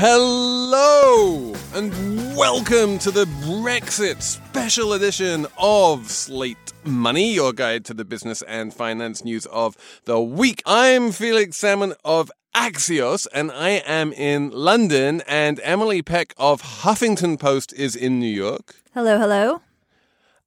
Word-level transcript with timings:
Hello 0.00 1.52
and 1.74 1.90
welcome 2.36 3.00
to 3.00 3.10
the 3.10 3.24
Brexit 3.24 4.22
special 4.22 4.92
edition 4.92 5.44
of 5.58 6.08
Slate 6.08 6.72
Money, 6.84 7.34
your 7.34 7.52
guide 7.52 7.84
to 7.86 7.94
the 7.94 8.04
business 8.04 8.40
and 8.42 8.72
finance 8.72 9.24
news 9.24 9.44
of 9.46 9.76
the 10.04 10.20
week. 10.20 10.62
I'm 10.64 11.10
Felix 11.10 11.56
Salmon 11.56 11.94
of 12.04 12.30
Axios 12.54 13.26
and 13.34 13.50
I 13.50 13.70
am 13.70 14.12
in 14.12 14.52
London 14.52 15.20
and 15.26 15.58
Emily 15.64 16.00
Peck 16.00 16.32
of 16.36 16.62
Huffington 16.62 17.36
Post 17.36 17.72
is 17.72 17.96
in 17.96 18.20
New 18.20 18.32
York. 18.32 18.76
Hello, 18.94 19.18
hello. 19.18 19.62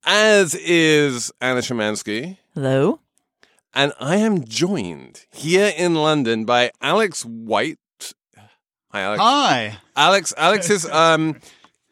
As 0.06 0.56
is 0.56 1.30
Anna 1.42 1.60
Szymanski. 1.60 2.38
Hello. 2.54 3.02
And 3.74 3.92
I 4.00 4.16
am 4.16 4.46
joined 4.46 5.26
here 5.30 5.74
in 5.76 5.96
London 5.96 6.46
by 6.46 6.72
Alex 6.82 7.26
White. 7.26 7.80
Hi, 8.92 9.02
Alex. 9.02 9.22
Hi. 9.22 9.78
Alex, 9.96 10.34
Alex 10.38 10.70
is 10.70 10.86
um, 10.90 11.40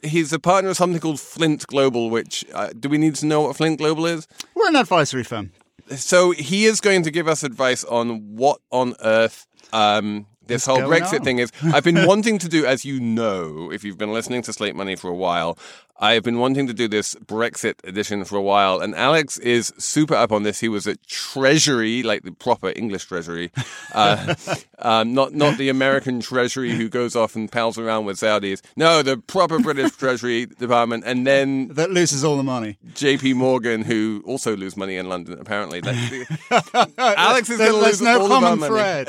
he's 0.01 0.33
a 0.33 0.39
partner 0.39 0.69
of 0.69 0.77
something 0.77 0.99
called 0.99 1.19
Flint 1.19 1.65
Global. 1.67 2.09
Which 2.09 2.45
uh, 2.53 2.69
do 2.77 2.89
we 2.89 2.97
need 2.97 3.15
to 3.15 3.25
know 3.25 3.41
what 3.41 3.55
Flint 3.55 3.77
Global 3.77 4.05
is? 4.05 4.27
We're 4.53 4.67
an 4.67 4.75
advisory 4.75 5.23
firm. 5.23 5.51
So 5.95 6.31
he 6.31 6.65
is 6.65 6.81
going 6.81 7.03
to 7.03 7.11
give 7.11 7.27
us 7.27 7.43
advice 7.43 7.83
on 7.85 8.35
what 8.35 8.59
on 8.69 8.95
earth 9.01 9.47
um, 9.73 10.27
this 10.49 10.67
What's 10.67 10.81
whole 10.81 10.89
Brexit 10.89 11.19
on? 11.19 11.23
thing 11.23 11.39
is. 11.39 11.51
I've 11.63 11.83
been 11.85 12.05
wanting 12.05 12.37
to 12.39 12.49
do, 12.49 12.65
as 12.65 12.83
you 12.83 12.99
know, 12.99 13.71
if 13.71 13.83
you've 13.85 13.97
been 13.97 14.11
listening 14.11 14.41
to 14.43 14.51
Slate 14.53 14.75
Money 14.75 14.97
for 14.97 15.09
a 15.09 15.15
while, 15.15 15.57
I've 16.01 16.23
been 16.23 16.39
wanting 16.39 16.65
to 16.67 16.73
do 16.73 16.87
this 16.87 17.13
Brexit 17.15 17.75
edition 17.83 18.23
for 18.23 18.37
a 18.37 18.41
while, 18.41 18.79
and 18.79 18.95
Alex 18.95 19.37
is 19.37 19.73
super 19.77 20.15
up 20.15 20.31
on 20.31 20.43
this. 20.43 20.61
He 20.61 20.69
was 20.69 20.87
at 20.87 21.05
Treasury, 21.07 22.03
like 22.03 22.23
the 22.23 22.31
proper 22.31 22.71
English 22.73 23.05
Treasury, 23.05 23.51
uh, 23.93 24.35
um, 24.79 25.13
not 25.13 25.33
not 25.33 25.57
the 25.57 25.67
American 25.67 26.21
Treasury 26.21 26.71
who 26.71 26.87
goes 26.87 27.17
off 27.17 27.35
and 27.35 27.51
pals 27.51 27.77
around 27.77 28.05
with 28.05 28.17
Saudis. 28.17 28.61
No, 28.77 29.03
the 29.03 29.17
proper 29.17 29.59
British 29.59 29.91
Treasury 29.91 30.45
Department, 30.45 31.03
and 31.05 31.27
then 31.27 31.67
That 31.69 31.91
loses 31.91 32.23
all 32.23 32.37
the 32.37 32.43
money. 32.43 32.77
J.P. 32.93 33.33
Morgan, 33.33 33.83
who 33.83 34.23
also 34.25 34.55
lose 34.55 34.77
money 34.77 34.95
in 34.95 35.09
London. 35.09 35.37
Apparently, 35.39 35.81
Alex 36.97 37.49
is 37.49 37.57
going 37.57 37.71
to 37.71 37.77
lose 37.77 38.01
no 38.01 38.21
all 38.21 38.27
common 38.29 38.59
money. 38.59 39.05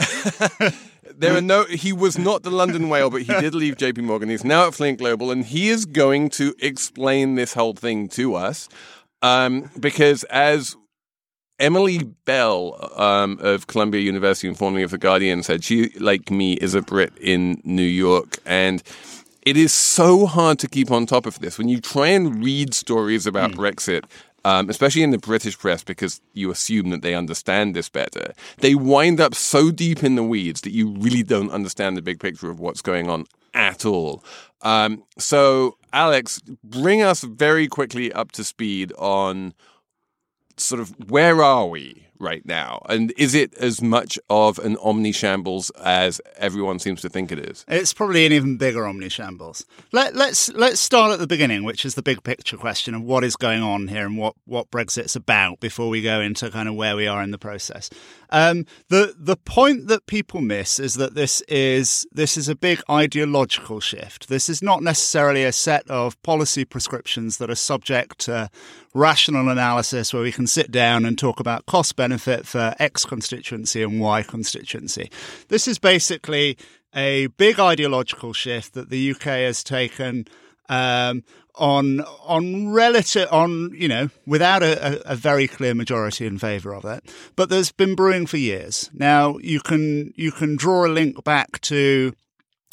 There 1.21 1.37
are 1.37 1.43
no. 1.43 1.65
He 1.65 1.93
was 1.93 2.19
not 2.19 2.45
the 2.45 2.51
London 2.51 2.89
whale, 2.89 3.11
but 3.11 3.23
he 3.23 3.33
did 3.41 3.55
leave 3.55 3.77
J.P. 3.77 4.01
Morgan. 4.01 4.31
He's 4.31 4.43
now 4.43 4.67
at 4.67 4.75
Flint 4.75 4.99
Global, 4.99 5.31
and 5.31 5.45
he 5.45 5.69
is 5.69 5.85
going 5.85 6.31
to 6.31 6.55
explain 6.61 7.35
this 7.35 7.53
whole 7.53 7.75
thing 7.75 8.09
to 8.11 8.35
us. 8.37 8.71
Um, 9.21 9.71
because 9.79 10.25
as 10.25 10.77
Emily 11.59 11.99
Bell 11.99 12.91
um, 12.97 13.39
of 13.43 13.67
Columbia 13.67 14.01
University 14.01 14.49
and 14.49 14.57
formerly 14.57 14.83
of 14.83 14.93
the 14.93 14.99
Guardian 14.99 15.43
said, 15.43 15.63
she, 15.63 15.91
like 15.99 16.31
me, 16.31 16.55
is 16.55 16.75
a 16.75 16.81
Brit 16.81 17.13
in 17.21 17.61
New 17.65 17.83
York, 17.83 18.39
and 18.47 18.83
it 19.43 19.59
is 19.59 19.75
so 19.75 20.25
hard 20.25 20.59
to 20.61 20.69
keep 20.69 20.91
on 20.91 21.05
top 21.05 21.27
of 21.27 21.39
this 21.41 21.59
when 21.59 21.69
you 21.69 21.83
try 21.83 22.09
and 22.09 22.43
read 22.43 22.73
stories 22.73 23.27
about 23.27 23.53
Brexit. 23.53 24.05
Um, 24.43 24.71
especially 24.71 25.03
in 25.03 25.11
the 25.11 25.19
British 25.19 25.59
press, 25.59 25.85
because 25.85 26.23
you 26.33 26.51
assume 26.51 26.89
that 26.91 27.03
they 27.03 27.15
understand 27.15 27.77
this 27.77 27.91
better, 27.91 28.33
they 28.59 28.75
wind 28.75 29.21
up 29.21 29.35
so 29.35 29.71
deep 29.71 30.03
in 30.03 30.15
the 30.15 30.23
weeds 30.23 30.63
that 30.63 30.73
you 30.73 30.93
really 30.93 31.23
don't 31.23 31.51
understand 31.51 31.95
the 31.95 32.03
big 32.03 32.21
picture 32.21 32.49
of 32.49 32.59
what's 32.59 32.81
going 32.81 33.11
on 33.11 33.27
at 33.53 33.85
all. 33.85 34.25
Um, 34.63 35.05
so, 35.19 35.77
Alex, 35.93 36.41
bring 36.65 37.03
us 37.03 37.23
very 37.23 37.69
quickly 37.69 38.13
up 38.13 38.33
to 38.33 38.45
speed 38.45 38.93
on 38.99 39.53
sort 40.57 40.81
of 40.81 41.11
where 41.11 41.43
are 41.43 41.67
we 41.67 42.07
right 42.21 42.45
now? 42.45 42.83
And 42.89 43.13
is 43.17 43.35
it 43.35 43.55
as 43.55 43.83
much 43.83 44.19
of 44.29 44.59
an 44.61 44.77
omni 44.79 45.13
shambles 45.13 45.71
as 45.71 46.21
everyone 46.37 46.79
seems 46.79 47.01
to 47.01 47.09
think 47.09 47.33
it 47.33 47.39
is? 47.39 47.65
It's 47.67 47.93
probably 47.93 48.27
an 48.27 48.33
even 48.33 48.57
bigger 48.57 48.87
omni 48.87 49.09
shambles. 49.09 49.65
Let, 49.93 50.15
let's 50.15 50.53
let's 50.53 50.81
start 50.81 51.13
at 51.13 51.19
the 51.19 51.27
beginning, 51.27 51.65
which 51.65 51.85
is 51.85 51.95
the 51.95 52.03
big 52.03 52.23
picture 52.23 52.57
question 52.57 52.95
of 52.95 53.03
what 53.03 53.25
is 53.25 53.37
going 53.37 53.63
on 53.63 53.89
here 53.89 54.07
and 54.07 54.19
what, 54.19 54.35
what 54.45 54.71
Brexit's 54.71 55.17
about 55.17 55.61
before 55.61 55.89
we 55.89 56.03
go 56.03 56.21
into 56.21 56.51
kind 56.51 56.69
of 56.69 56.75
where 56.75 56.95
we 56.95 57.07
are 57.07 57.23
in 57.23 57.31
the 57.31 57.39
process. 57.39 57.91
Um, 58.31 58.67
the 58.89 59.15
the 59.19 59.37
point 59.37 59.89
that 59.89 60.07
people 60.07 60.41
miss 60.41 60.79
is 60.79 60.95
that 60.95 61.15
this 61.15 61.41
is 61.43 62.07
this 62.13 62.37
is 62.37 62.49
a 62.49 62.55
big 62.55 62.81
ideological 62.89 63.81
shift. 63.81 64.29
This 64.29 64.49
is 64.49 64.63
not 64.63 64.83
necessarily 64.83 65.45
a 65.45 65.53
set 65.53 65.89
of 65.91 66.21
policy 66.23 66.65
prescriptions 66.65 67.39
that 67.39 67.51
are 67.51 67.57
subject 67.57 68.19
to 68.21 68.51
rational 68.95 69.49
analysis 69.49 70.13
where 70.13 70.23
we 70.23 70.33
can 70.33 70.47
sit 70.47 70.71
down 70.71 71.05
and 71.05 71.19
talk 71.19 71.41
about 71.41 71.67
cost 71.67 71.97
benefit 71.97 72.47
for 72.47 72.75
X 72.79 73.05
constituency 73.05 73.83
and 73.83 74.01
Y 74.01 74.23
constituency. 74.23 75.11
This 75.49 75.69
is 75.69 75.79
basically 75.79 76.57
a 76.95 77.29
big 77.29 77.61
ideological 77.61 78.33
shift 78.33 78.75
that 78.75 78.91
the 78.91 79.13
UK 79.13 79.23
has 79.23 79.63
taken 79.63 80.27
um, 80.69 81.23
on 81.57 82.01
on 82.25 82.73
relative 82.73 83.29
on 83.31 83.71
you 83.75 83.89
know 83.89 84.09
without 84.27 84.63
a, 84.63 85.03
a, 85.11 85.17
very 85.17 85.49
clear 85.49 85.75
majority 85.75 86.27
in 86.27 86.39
favour 86.39 86.75
of 86.75 86.85
it, 86.85 87.05
but 87.37 87.49
there's 87.51 87.73
been 87.73 87.95
brewing 87.95 88.27
for 88.27 88.37
years. 88.37 88.89
Now 88.95 89.37
you 89.39 89.61
can 89.61 90.13
you 90.17 90.33
can 90.33 90.57
draw 90.57 90.87
a 90.87 90.89
link 90.89 91.23
back 91.25 91.61
to 91.63 92.15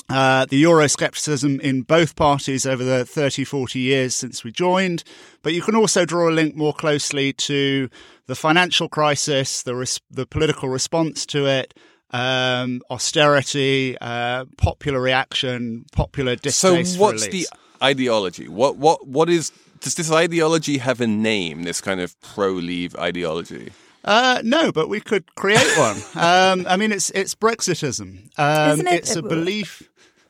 uh, 0.09 0.45
the 0.45 0.63
Euroscepticism 0.63 1.59
in 1.61 1.81
both 1.81 2.15
parties 2.15 2.65
over 2.65 2.83
the 2.83 3.05
30, 3.05 3.43
40 3.43 3.79
years 3.79 4.15
since 4.15 4.43
we 4.43 4.51
joined. 4.51 5.03
But 5.43 5.53
you 5.53 5.61
can 5.61 5.75
also 5.75 6.05
draw 6.05 6.29
a 6.29 6.31
link 6.31 6.55
more 6.55 6.73
closely 6.73 7.33
to 7.33 7.89
the 8.25 8.35
financial 8.35 8.87
crisis, 8.89 9.63
the, 9.63 9.75
res- 9.75 9.99
the 10.09 10.25
political 10.25 10.69
response 10.69 11.25
to 11.27 11.45
it, 11.45 11.73
um, 12.11 12.81
austerity, 12.89 13.97
uh, 13.99 14.45
popular 14.57 15.01
reaction, 15.01 15.85
popular 15.91 16.35
So, 16.37 16.75
distaste 16.75 16.95
for 16.97 17.01
what's 17.01 17.27
elites. 17.27 17.31
the 17.31 17.47
ideology? 17.83 18.47
What 18.47 18.77
what 18.77 19.05
what 19.07 19.29
is 19.29 19.51
does 19.81 19.95
this 19.95 20.11
ideology 20.11 20.77
have 20.77 21.01
a 21.01 21.07
name? 21.07 21.63
This 21.63 21.81
kind 21.81 21.99
of 21.99 22.19
pro-leave 22.21 22.95
ideology. 22.95 23.71
Uh, 24.05 24.41
no, 24.43 24.71
but 24.71 24.87
we 24.87 25.01
could 25.01 25.35
create 25.35 25.67
one. 25.77 25.97
um, 26.15 26.65
I 26.69 26.77
mean, 26.77 26.91
it's 26.93 27.09
it's 27.11 27.35
Brexitism. 27.35 28.29
Um, 28.39 28.71
Isn't 28.71 28.87
it- 28.87 28.93
it's 28.93 29.15
a 29.17 29.21
belief. 29.21 29.83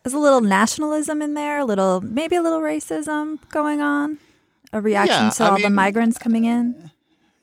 There's 0.03 0.13
a 0.13 0.19
little 0.19 0.41
nationalism 0.41 1.21
in 1.21 1.33
there, 1.33 1.59
a 1.59 1.65
little 1.65 2.01
maybe 2.01 2.35
a 2.35 2.41
little 2.41 2.61
racism 2.61 3.39
going 3.49 3.81
on. 3.81 4.17
A 4.73 4.81
reaction 4.81 5.25
Yeah, 5.25 5.29
to 5.29 5.43
I 5.43 5.49
all 5.49 5.59
the 5.59 5.69
migrants 5.69 6.17
coming 6.17 6.43
in. 6.45 6.91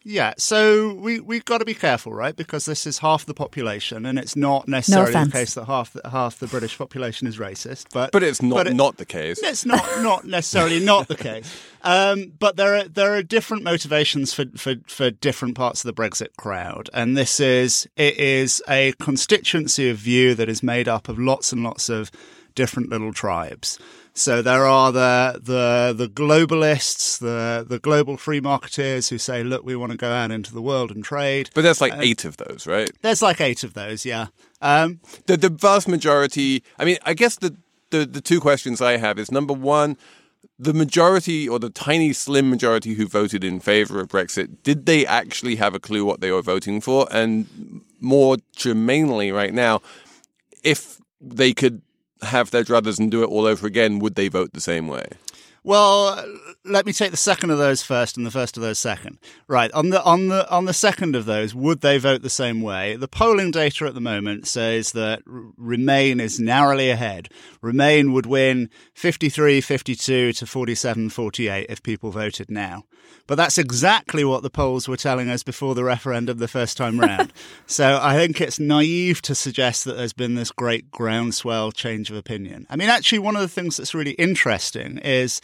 Yeah, 0.06 0.34
so 0.36 0.92
we 0.92 1.18
we've 1.18 1.46
got 1.46 1.58
to 1.58 1.64
be 1.64 1.72
careful, 1.72 2.12
right? 2.12 2.36
Because 2.36 2.66
this 2.66 2.86
is 2.86 2.98
half 2.98 3.24
the 3.24 3.32
population, 3.32 4.04
and 4.04 4.18
it's 4.18 4.36
not 4.36 4.68
necessarily 4.68 5.12
the 5.24 5.30
case 5.30 5.54
that 5.54 5.64
half 5.64 5.94
the, 5.94 6.06
half 6.10 6.38
the 6.38 6.46
British 6.46 6.76
population 6.76 7.26
is 7.26 7.38
racist. 7.38 7.86
But 7.94 8.12
But 8.12 8.22
it's 8.22 8.42
not 8.42 8.56
but 8.56 8.66
it- 8.66 8.74
not 8.74 8.98
the 8.98 9.06
case. 9.06 9.38
It's 9.42 9.64
not 9.64 9.82
not 10.02 10.26
necessarily 10.26 10.80
not 10.84 11.08
the 11.08 11.16
case. 11.16 11.50
Um, 11.86 12.32
but 12.38 12.56
there 12.56 12.76
are 12.76 12.84
there 12.84 13.14
are 13.14 13.22
different 13.22 13.62
motivations 13.62 14.32
for, 14.32 14.46
for 14.56 14.76
for 14.86 15.10
different 15.10 15.54
parts 15.54 15.84
of 15.84 15.94
the 15.94 16.02
Brexit 16.02 16.34
crowd, 16.38 16.88
and 16.94 17.14
this 17.14 17.40
is 17.40 17.86
it 17.96 18.16
is 18.16 18.62
a 18.66 18.92
constituency 19.00 19.90
of 19.90 19.98
view 19.98 20.34
that 20.34 20.48
is 20.48 20.62
made 20.62 20.88
up 20.88 21.10
of 21.10 21.18
lots 21.18 21.52
and 21.52 21.62
lots 21.62 21.90
of 21.90 22.10
different 22.54 22.90
little 22.90 23.12
tribes. 23.12 23.78
So 24.16 24.42
there 24.42 24.64
are 24.64 24.92
the 24.92 25.40
the 25.42 25.92
the 25.96 26.08
globalists, 26.08 27.18
the 27.18 27.66
the 27.68 27.80
global 27.80 28.16
free 28.16 28.40
marketeers 28.40 29.10
who 29.10 29.18
say, 29.18 29.42
look, 29.42 29.64
we 29.64 29.74
want 29.74 29.90
to 29.90 29.98
go 29.98 30.10
out 30.10 30.30
into 30.30 30.52
the 30.52 30.62
world 30.62 30.92
and 30.92 31.02
trade. 31.04 31.50
But 31.52 31.62
there's 31.62 31.80
like 31.80 31.94
eight 31.96 32.24
of 32.24 32.36
those, 32.36 32.66
right? 32.66 32.90
There's 33.02 33.22
like 33.22 33.40
eight 33.40 33.64
of 33.64 33.74
those, 33.74 34.04
yeah. 34.04 34.26
Um, 34.62 35.00
The 35.26 35.36
the 35.36 35.50
vast 35.50 35.88
majority. 35.88 36.62
I 36.78 36.84
mean, 36.84 36.98
I 37.04 37.14
guess 37.14 37.36
the 37.36 37.56
the 37.90 38.06
the 38.06 38.20
two 38.20 38.40
questions 38.40 38.80
I 38.80 38.98
have 38.98 39.18
is 39.18 39.32
number 39.32 39.54
one. 39.54 39.96
The 40.56 40.72
majority, 40.72 41.48
or 41.48 41.58
the 41.58 41.70
tiny, 41.70 42.12
slim 42.12 42.48
majority 42.48 42.94
who 42.94 43.08
voted 43.08 43.42
in 43.42 43.58
favor 43.58 43.98
of 43.98 44.08
Brexit, 44.08 44.62
did 44.62 44.86
they 44.86 45.04
actually 45.04 45.56
have 45.56 45.74
a 45.74 45.80
clue 45.80 46.04
what 46.04 46.20
they 46.20 46.30
were 46.30 46.42
voting 46.42 46.80
for? 46.80 47.08
And 47.10 47.82
more 48.00 48.36
germanely, 48.54 49.32
right 49.32 49.52
now, 49.52 49.82
if 50.62 51.00
they 51.20 51.52
could 51.54 51.82
have 52.24 52.50
their 52.50 52.64
druthers 52.64 52.98
and 52.98 53.10
do 53.10 53.22
it 53.22 53.26
all 53.26 53.46
over 53.46 53.66
again, 53.66 53.98
would 53.98 54.14
they 54.14 54.28
vote 54.28 54.52
the 54.52 54.60
same 54.60 54.88
way? 54.88 55.06
Well, 55.62 56.24
let 56.64 56.86
me 56.86 56.92
take 56.92 57.10
the 57.10 57.16
second 57.16 57.50
of 57.50 57.58
those 57.58 57.82
first, 57.82 58.16
and 58.16 58.24
the 58.24 58.30
first 58.30 58.56
of 58.56 58.62
those 58.62 58.78
second. 58.78 59.18
Right 59.46 59.70
on 59.72 59.90
the 59.90 60.02
on 60.02 60.28
the 60.28 60.50
on 60.50 60.64
the 60.64 60.72
second 60.72 61.14
of 61.14 61.26
those, 61.26 61.54
would 61.54 61.82
they 61.82 61.98
vote 61.98 62.22
the 62.22 62.30
same 62.30 62.62
way? 62.62 62.96
The 62.96 63.08
polling 63.08 63.50
data 63.50 63.86
at 63.86 63.94
the 63.94 64.00
moment 64.00 64.46
says 64.46 64.92
that 64.92 65.22
Remain 65.26 66.20
is 66.20 66.40
narrowly 66.40 66.90
ahead. 66.90 67.28
Remain 67.60 68.12
would 68.12 68.26
win 68.26 68.70
53, 68.94 69.60
52 69.60 70.32
to 70.32 70.46
47, 70.46 71.10
48 71.10 71.66
if 71.68 71.82
people 71.82 72.10
voted 72.10 72.50
now. 72.50 72.84
But 73.26 73.36
that's 73.36 73.58
exactly 73.58 74.24
what 74.24 74.42
the 74.42 74.50
polls 74.50 74.88
were 74.88 74.96
telling 74.96 75.30
us 75.30 75.42
before 75.42 75.74
the 75.74 75.84
referendum 75.84 76.38
the 76.38 76.48
first 76.48 76.76
time 76.76 77.00
round. 77.00 77.32
so 77.66 77.98
I 78.02 78.16
think 78.16 78.40
it's 78.40 78.58
naive 78.58 79.22
to 79.22 79.34
suggest 79.34 79.84
that 79.84 79.96
there's 79.96 80.12
been 80.12 80.34
this 80.34 80.50
great 80.50 80.90
groundswell 80.90 81.72
change 81.72 82.10
of 82.10 82.16
opinion. 82.16 82.66
I 82.68 82.76
mean, 82.76 82.88
actually, 82.88 83.20
one 83.20 83.36
of 83.36 83.42
the 83.42 83.48
things 83.48 83.76
that's 83.76 83.94
really 83.94 84.12
interesting 84.12 84.98
is 84.98 85.40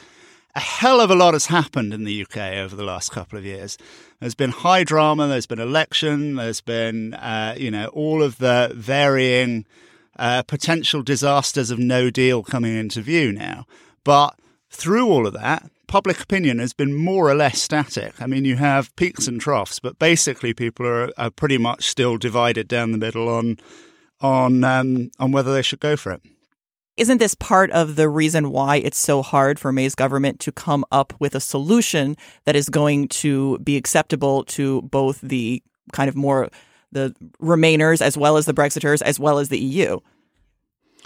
a 0.55 0.61
hell 0.61 1.01
of 1.01 1.11
a 1.11 1.15
lot 1.15 1.35
has 1.35 1.47
happened 1.47 1.95
in 1.95 2.05
the 2.05 2.23
UK 2.23 2.55
over 2.55 2.75
the 2.75 2.85
last 2.85 3.11
couple 3.11 3.39
of 3.39 3.45
years. 3.45 3.79
There's 4.19 4.35
been 4.35 4.51
high 4.51 4.85
drama, 4.85 5.29
there's 5.29 5.47
been 5.47 5.61
election, 5.61 6.37
there's 6.37 6.61
been, 6.61 7.15
uh, 7.15 7.55
you 7.57 7.71
know, 7.71 7.87
all 7.89 8.23
of 8.23 8.39
the 8.39 8.73
varying 8.75 9.65
uh, 10.19 10.43
potential 10.43 11.03
disasters 11.03 11.71
of 11.71 11.79
no 11.79 12.11
deal 12.11 12.43
coming 12.43 12.77
into 12.77 13.01
view 13.01 13.33
now. 13.33 13.67
But 14.05 14.39
through 14.71 15.09
all 15.09 15.27
of 15.27 15.35
that, 15.35 15.71
public 15.87 16.21
opinion 16.21 16.59
has 16.59 16.73
been 16.73 16.95
more 16.95 17.29
or 17.29 17.35
less 17.35 17.61
static. 17.61 18.21
I 18.21 18.27
mean, 18.27 18.45
you 18.45 18.57
have 18.57 18.95
peaks 18.97 19.27
and 19.27 19.41
troughs, 19.41 19.79
but 19.79 19.99
basically 19.99 20.55
people 20.55 20.87
are, 20.87 21.11
are 21.17 21.31
pretty 21.31 21.59
much 21.59 21.89
still 21.89 22.17
divided 22.17 22.69
down 22.69 22.93
the 22.93 22.99
middle 22.99 23.29
on 23.29 23.59
on 24.21 24.63
um, 24.63 25.11
on 25.19 25.33
whether 25.33 25.53
they 25.53 25.63
should 25.63 25.81
go 25.81 25.97
for 25.97 26.13
it. 26.13 26.23
Isn't 27.01 27.17
this 27.17 27.35
part 27.35 27.71
of 27.71 27.97
the 27.97 28.11
reason 28.11 28.51
why 28.51 28.77
it's 28.77 28.99
so 28.99 29.23
hard 29.23 29.59
for 29.59 29.73
May's 29.73 29.95
government 29.95 30.39
to 30.41 30.53
come 30.53 30.85
up 30.93 31.15
with 31.19 31.35
a 31.35 31.41
solution 31.41 32.15
that 32.45 32.55
is 32.55 32.69
going 32.69 33.09
to 33.09 33.59
be 33.61 33.79
acceptable 33.79 34.45
to 34.45 34.83
both 34.83 35.19
the 35.23 35.63
kind 35.95 36.11
of 36.11 36.15
more 36.15 36.51
the 36.93 37.15
Remainers 37.41 38.03
as 38.03 38.19
well 38.19 38.37
as 38.37 38.45
the 38.45 38.53
Brexiters 38.53 39.01
as 39.01 39.19
well 39.19 39.39
as 39.39 39.49
the 39.49 39.59
EU? 39.59 40.01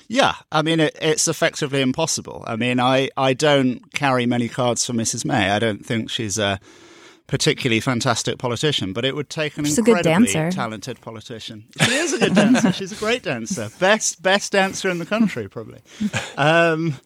Yeah, 0.09 0.35
I 0.51 0.63
mean 0.63 0.81
it, 0.81 0.99
it's 1.01 1.29
effectively 1.29 1.81
impossible. 1.81 2.43
I 2.45 2.57
mean, 2.57 2.81
I, 2.81 3.11
I 3.17 3.33
don't 3.33 3.93
carry 3.93 4.27
many 4.27 4.49
cards 4.49 4.85
for 4.85 4.95
Mrs. 4.95 5.25
May. 5.25 5.49
I 5.51 5.61
don't 5.61 5.87
think 5.87 6.11
she's 6.11 6.39
a 6.39 6.59
particularly 7.27 7.81
fantastic 7.81 8.39
politician, 8.39 8.93
but 8.93 9.05
it 9.05 9.15
would 9.15 9.31
take 9.31 9.57
an 9.57 9.65
She's 9.65 9.79
a 9.79 9.83
good 9.83 9.99
incredibly 9.99 10.33
dancer. 10.33 10.55
talented 10.55 11.01
politician. 11.01 11.65
She 11.81 11.95
is 11.95 12.13
a 12.13 12.19
good 12.19 12.35
dancer. 12.35 12.73
She's 12.73 12.93
a 12.93 12.97
great 12.97 13.23
dancer. 13.23 13.71
Best 13.79 14.23
best 14.23 14.53
dancer 14.53 14.91
in 14.91 14.99
the 14.99 15.07
country, 15.07 15.49
probably. 15.49 15.81
Um, 16.37 16.99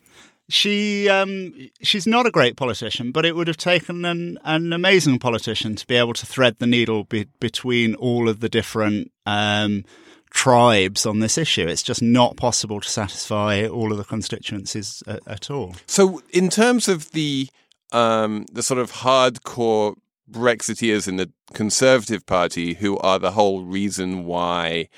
she 0.48 1.08
um, 1.08 1.52
she's 1.82 2.06
not 2.06 2.26
a 2.26 2.30
great 2.30 2.56
politician, 2.56 3.12
but 3.12 3.24
it 3.24 3.36
would 3.36 3.48
have 3.48 3.56
taken 3.58 4.04
an, 4.04 4.38
an 4.44 4.72
amazing 4.72 5.18
politician 5.18 5.76
to 5.76 5.86
be 5.86 5.94
able 5.94 6.14
to 6.14 6.26
thread 6.26 6.56
the 6.58 6.66
needle 6.66 7.04
be, 7.04 7.26
between 7.38 7.94
all 7.94 8.28
of 8.28 8.40
the 8.40 8.48
different 8.48 9.12
um, 9.26 9.84
tribes 10.30 11.06
on 11.06 11.20
this 11.20 11.38
issue. 11.38 11.66
It's 11.66 11.82
just 11.82 12.02
not 12.02 12.36
possible 12.36 12.80
to 12.80 12.88
satisfy 12.88 13.66
all 13.66 13.92
of 13.92 13.98
the 13.98 14.04
constituencies 14.04 15.02
at, 15.06 15.20
at 15.26 15.50
all. 15.50 15.74
So, 15.86 16.22
in 16.30 16.48
terms 16.48 16.88
of 16.88 17.12
the 17.12 17.48
um, 17.92 18.46
the 18.52 18.62
sort 18.62 18.80
of 18.80 18.92
hardcore 18.92 19.96
Brexiteers 20.30 21.08
in 21.08 21.16
the 21.16 21.30
Conservative 21.54 22.26
Party, 22.26 22.74
who 22.74 22.98
are 22.98 23.18
the 23.18 23.32
whole 23.32 23.62
reason 23.64 24.24
why 24.24 24.88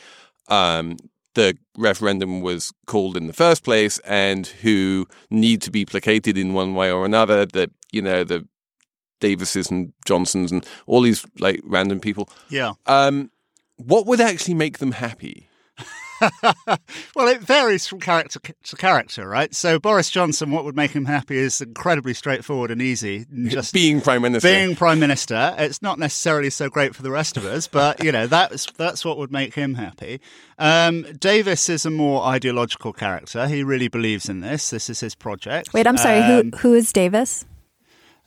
um, 0.49 0.97
the 1.35 1.57
referendum 1.77 2.41
was 2.41 2.73
called 2.87 3.17
in 3.17 3.27
the 3.27 3.33
first 3.33 3.65
place, 3.65 3.99
and 4.01 4.47
who 4.47 5.07
need 5.31 5.63
to 5.63 5.71
be 5.71 5.85
placated 5.85 6.37
in 6.37 6.55
one 6.55 6.75
way 6.75 6.91
or 6.91 7.05
another, 7.05 7.47
that 7.47 7.71
you 7.93 8.03
know 8.03 8.25
the 8.25 8.47
Davises 9.21 9.71
and 9.71 9.93
Johnsons 10.05 10.51
and 10.51 10.67
all 10.87 11.03
these 11.03 11.25
like 11.39 11.61
random 11.65 12.01
people. 12.01 12.29
Yeah. 12.49 12.73
Um, 12.87 13.31
what 13.77 14.07
would 14.07 14.21
actually 14.21 14.55
make 14.55 14.79
them 14.79 14.93
happy? 14.93 15.50
Well, 17.15 17.29
it 17.29 17.41
varies 17.41 17.87
from 17.87 18.01
character 18.01 18.39
to 18.41 18.77
character, 18.77 19.29
right? 19.29 19.55
So 19.55 19.79
Boris 19.79 20.11
Johnson, 20.11 20.51
what 20.51 20.65
would 20.65 20.77
make 20.77 20.91
him 20.93 21.05
happy 21.07 21.37
is 21.39 21.61
incredibly 21.61 22.15
straightforward 22.15 22.71
and 22.71 22.81
easy. 22.83 23.27
Just 23.47 23.73
Being 23.75 24.01
prime 24.01 24.23
minister. 24.23 24.49
being 24.49 24.77
prime 24.77 25.01
minister. 25.01 25.55
It's 25.59 25.83
not 25.83 25.99
necessarily 25.99 26.51
so 26.51 26.69
great 26.69 26.95
for 26.95 27.03
the 27.03 27.11
rest 27.11 27.37
of 27.37 27.45
us, 27.45 27.67
but 27.67 28.03
you 28.05 28.13
know 28.13 28.27
that's 28.27 28.67
that's 28.73 29.05
what 29.05 29.19
would 29.19 29.33
make 29.33 29.55
him 29.55 29.75
happy. 29.75 30.21
Um, 30.59 31.03
Davis 31.19 31.69
is 31.69 31.87
a 31.87 31.91
more 31.91 32.23
ideological 32.25 32.93
character. 32.93 33.47
He 33.49 33.65
really 33.65 33.89
believes 33.89 34.29
in 34.29 34.41
this. 34.41 34.71
This 34.71 34.91
is 34.91 35.01
his 35.01 35.15
project. 35.15 35.73
Wait, 35.73 35.87
I'm 35.87 35.97
sorry. 35.97 36.19
Um, 36.19 36.51
who 36.53 36.59
who 36.59 36.75
is 36.75 36.93
Davis? 36.93 37.45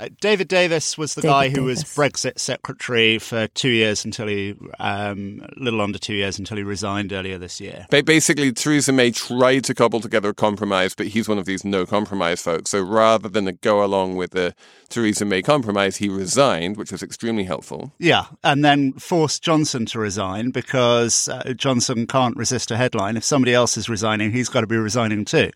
Uh, 0.03 0.09
David 0.19 0.47
Davis 0.47 0.97
was 0.97 1.15
the 1.15 1.21
David 1.21 1.31
guy 1.31 1.49
who 1.49 1.63
was 1.63 1.83
Brexit 1.83 2.39
secretary 2.39 3.19
for 3.19 3.47
two 3.47 3.69
years 3.69 4.05
until 4.05 4.27
he, 4.27 4.55
um, 4.79 5.45
a 5.57 5.63
little 5.63 5.81
under 5.81 5.97
two 5.97 6.13
years 6.13 6.39
until 6.39 6.57
he 6.57 6.63
resigned 6.63 7.13
earlier 7.13 7.37
this 7.37 7.61
year. 7.61 7.85
Ba- 7.89 8.03
Basically, 8.03 8.51
Theresa 8.51 8.91
May 8.91 9.11
tried 9.11 9.63
to 9.65 9.73
cobble 9.73 10.01
together 10.01 10.29
a 10.29 10.33
compromise, 10.33 10.93
but 10.93 11.07
he's 11.07 11.29
one 11.29 11.37
of 11.37 11.45
these 11.45 11.63
no 11.63 11.85
compromise 11.85 12.41
folks. 12.41 12.71
So 12.71 12.81
rather 12.81 13.29
than 13.29 13.57
go 13.61 13.83
along 13.83 14.15
with 14.15 14.31
the 14.31 14.53
Theresa 14.89 15.25
May 15.25 15.41
compromise, 15.41 15.97
he 15.97 16.09
resigned, 16.09 16.77
which 16.77 16.91
was 16.91 17.01
extremely 17.01 17.43
helpful. 17.43 17.93
Yeah, 17.99 18.25
and 18.43 18.63
then 18.63 18.93
forced 18.93 19.43
Johnson 19.43 19.85
to 19.87 19.99
resign 19.99 20.51
because 20.51 21.27
uh, 21.29 21.53
Johnson 21.55 22.07
can't 22.07 22.37
resist 22.37 22.71
a 22.71 22.77
headline. 22.77 23.17
If 23.17 23.23
somebody 23.23 23.53
else 23.53 23.77
is 23.77 23.89
resigning, 23.89 24.31
he's 24.31 24.49
got 24.49 24.61
to 24.61 24.67
be 24.67 24.77
resigning 24.77 25.25
too. 25.25 25.51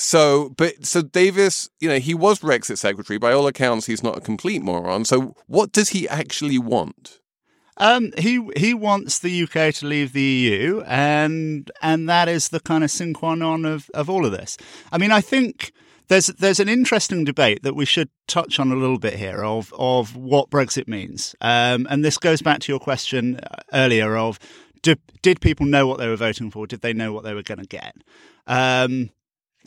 So, 0.00 0.48
but 0.56 0.86
so 0.86 1.02
Davis, 1.02 1.68
you 1.78 1.86
know, 1.86 1.98
he 1.98 2.14
was 2.14 2.40
Brexit 2.40 2.78
secretary. 2.78 3.18
By 3.18 3.32
all 3.32 3.46
accounts, 3.46 3.84
he's 3.84 4.02
not 4.02 4.16
a 4.16 4.20
complete 4.22 4.62
moron. 4.62 5.04
So, 5.04 5.34
what 5.46 5.72
does 5.72 5.90
he 5.90 6.08
actually 6.08 6.58
want? 6.58 7.20
Um, 7.76 8.10
he 8.16 8.48
he 8.56 8.72
wants 8.72 9.18
the 9.18 9.42
UK 9.42 9.74
to 9.74 9.86
leave 9.86 10.14
the 10.14 10.22
EU, 10.22 10.82
and 10.86 11.70
and 11.82 12.08
that 12.08 12.30
is 12.30 12.48
the 12.48 12.60
kind 12.60 12.82
of 12.82 12.90
sine 12.90 13.12
qua 13.12 13.34
non 13.34 13.66
of, 13.66 13.90
of 13.92 14.08
all 14.08 14.24
of 14.24 14.32
this. 14.32 14.56
I 14.90 14.96
mean, 14.96 15.12
I 15.12 15.20
think 15.20 15.70
there's 16.08 16.28
there's 16.28 16.60
an 16.60 16.68
interesting 16.70 17.24
debate 17.24 17.62
that 17.62 17.76
we 17.76 17.84
should 17.84 18.08
touch 18.26 18.58
on 18.58 18.72
a 18.72 18.76
little 18.76 18.98
bit 18.98 19.16
here 19.16 19.44
of 19.44 19.70
of 19.78 20.16
what 20.16 20.48
Brexit 20.48 20.88
means, 20.88 21.36
um, 21.42 21.86
and 21.90 22.02
this 22.02 22.16
goes 22.16 22.40
back 22.40 22.60
to 22.60 22.72
your 22.72 22.80
question 22.80 23.38
earlier 23.74 24.16
of 24.16 24.38
do, 24.80 24.96
did 25.20 25.42
people 25.42 25.66
know 25.66 25.86
what 25.86 25.98
they 25.98 26.08
were 26.08 26.16
voting 26.16 26.50
for? 26.50 26.66
Did 26.66 26.80
they 26.80 26.94
know 26.94 27.12
what 27.12 27.22
they 27.22 27.34
were 27.34 27.42
going 27.42 27.60
to 27.60 27.66
get? 27.66 27.96
Um, 28.46 29.10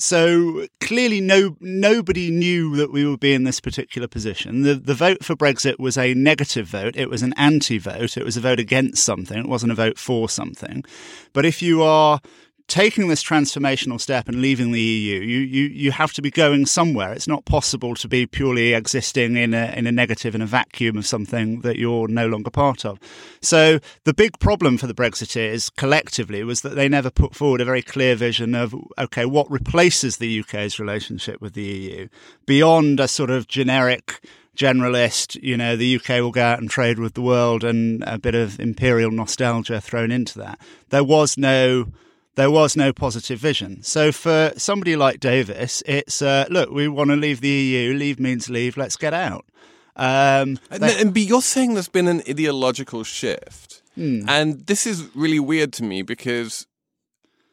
so 0.03 0.67
clearly, 0.81 1.21
no 1.21 1.55
nobody 1.61 2.29
knew 2.29 2.75
that 2.75 2.91
we 2.91 3.05
would 3.05 3.21
be 3.21 3.33
in 3.33 3.45
this 3.45 3.61
particular 3.61 4.07
position. 4.07 4.63
The 4.63 4.75
the 4.75 4.93
vote 4.93 5.23
for 5.23 5.33
Brexit 5.33 5.79
was 5.79 5.97
a 5.97 6.13
negative 6.13 6.67
vote. 6.67 6.97
It 6.97 7.09
was 7.09 7.23
an 7.23 7.33
anti-vote. 7.37 8.17
It 8.17 8.25
was 8.25 8.35
a 8.35 8.41
vote 8.41 8.59
against 8.59 9.03
something. 9.03 9.37
It 9.37 9.47
wasn't 9.47 9.71
a 9.71 9.75
vote 9.75 9.97
for 9.97 10.27
something. 10.27 10.83
But 11.31 11.45
if 11.45 11.61
you 11.61 11.83
are 11.83 12.19
taking 12.67 13.07
this 13.07 13.23
transformational 13.23 13.99
step 13.99 14.27
and 14.27 14.41
leaving 14.41 14.71
the 14.71 14.81
EU, 14.81 15.19
you, 15.19 15.39
you, 15.39 15.63
you 15.67 15.91
have 15.91 16.13
to 16.13 16.21
be 16.21 16.31
going 16.31 16.65
somewhere. 16.65 17.11
It's 17.11 17.27
not 17.27 17.45
possible 17.45 17.93
to 17.95 18.07
be 18.07 18.25
purely 18.25 18.73
existing 18.73 19.35
in 19.35 19.53
a, 19.53 19.73
in 19.75 19.85
a 19.85 19.91
negative, 19.91 20.33
in 20.33 20.41
a 20.41 20.45
vacuum 20.45 20.97
of 20.97 21.05
something 21.05 21.61
that 21.61 21.77
you're 21.77 22.07
no 22.07 22.27
longer 22.27 22.49
part 22.49 22.85
of. 22.85 22.99
So 23.41 23.79
the 24.05 24.13
big 24.13 24.39
problem 24.39 24.77
for 24.77 24.87
the 24.87 24.93
Brexiteers 24.93 25.73
collectively 25.75 26.43
was 26.43 26.61
that 26.61 26.75
they 26.75 26.87
never 26.87 27.09
put 27.09 27.35
forward 27.35 27.61
a 27.61 27.65
very 27.65 27.81
clear 27.81 28.15
vision 28.15 28.55
of, 28.55 28.73
okay, 28.97 29.25
what 29.25 29.51
replaces 29.51 30.17
the 30.17 30.39
UK's 30.39 30.79
relationship 30.79 31.41
with 31.41 31.53
the 31.53 31.63
EU 31.63 32.07
beyond 32.45 32.99
a 32.99 33.07
sort 33.07 33.29
of 33.29 33.47
generic 33.47 34.21
generalist, 34.55 35.41
you 35.41 35.57
know, 35.57 35.75
the 35.75 35.95
UK 35.95 36.09
will 36.21 36.31
go 36.31 36.43
out 36.43 36.59
and 36.59 36.69
trade 36.69 36.99
with 36.99 37.15
the 37.15 37.21
world 37.21 37.63
and 37.63 38.03
a 38.05 38.19
bit 38.19 38.35
of 38.35 38.59
imperial 38.59 39.11
nostalgia 39.11 39.81
thrown 39.81 40.11
into 40.11 40.37
that. 40.39 40.59
There 40.89 41.03
was 41.03 41.37
no 41.37 41.87
there 42.35 42.49
was 42.51 42.75
no 42.75 42.91
positive 42.93 43.39
vision. 43.39 43.83
So 43.83 44.11
for 44.11 44.51
somebody 44.57 44.95
like 44.95 45.19
Davis, 45.19 45.83
it's 45.85 46.21
uh, 46.21 46.45
look, 46.49 46.69
we 46.71 46.87
want 46.87 47.09
to 47.11 47.15
leave 47.15 47.41
the 47.41 47.49
EU. 47.49 47.93
Leave 47.93 48.19
means 48.19 48.49
leave. 48.49 48.75
Let's 48.77 48.95
get 48.97 49.13
out. 49.13 49.45
Um, 49.95 50.57
And, 50.71 50.81
they- 50.81 50.99
and 51.01 51.13
but 51.13 51.21
you're 51.23 51.41
saying 51.43 51.73
there's 51.75 51.87
been 51.87 52.07
an 52.07 52.23
ideological 52.27 53.03
shift, 53.03 53.81
Hmm. 53.95 54.27
and 54.27 54.65
this 54.65 54.87
is 54.87 55.03
really 55.15 55.39
weird 55.39 55.71
to 55.73 55.83
me 55.83 56.01
because 56.01 56.65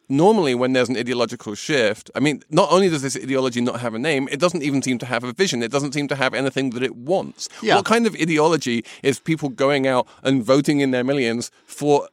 normally 0.08 0.54
when 0.54 0.72
there's 0.72 0.88
an 0.88 0.96
ideological 0.96 1.54
shift, 1.54 2.10
I 2.14 2.20
mean, 2.20 2.42
not 2.50 2.72
only 2.72 2.88
does 2.88 3.02
this 3.02 3.14
ideology 3.16 3.60
not 3.60 3.80
have 3.80 3.94
a 3.94 3.98
name, 3.98 4.26
it 4.32 4.40
doesn't 4.40 4.62
even 4.62 4.80
seem 4.82 4.98
to 4.98 5.06
have 5.06 5.22
a 5.22 5.32
vision. 5.34 5.62
It 5.62 5.70
doesn't 5.70 5.92
seem 5.92 6.08
to 6.08 6.16
have 6.16 6.32
anything 6.34 6.70
that 6.70 6.82
it 6.82 6.96
wants. 6.96 7.48
Yeah. 7.62 7.76
What 7.76 7.84
kind 7.84 8.06
of 8.06 8.14
ideology 8.14 8.84
is 9.02 9.20
people 9.20 9.50
going 9.50 9.86
out 9.86 10.06
and 10.22 10.42
voting 10.42 10.80
in 10.80 10.90
their 10.92 11.04
millions 11.04 11.50
for 11.66 12.08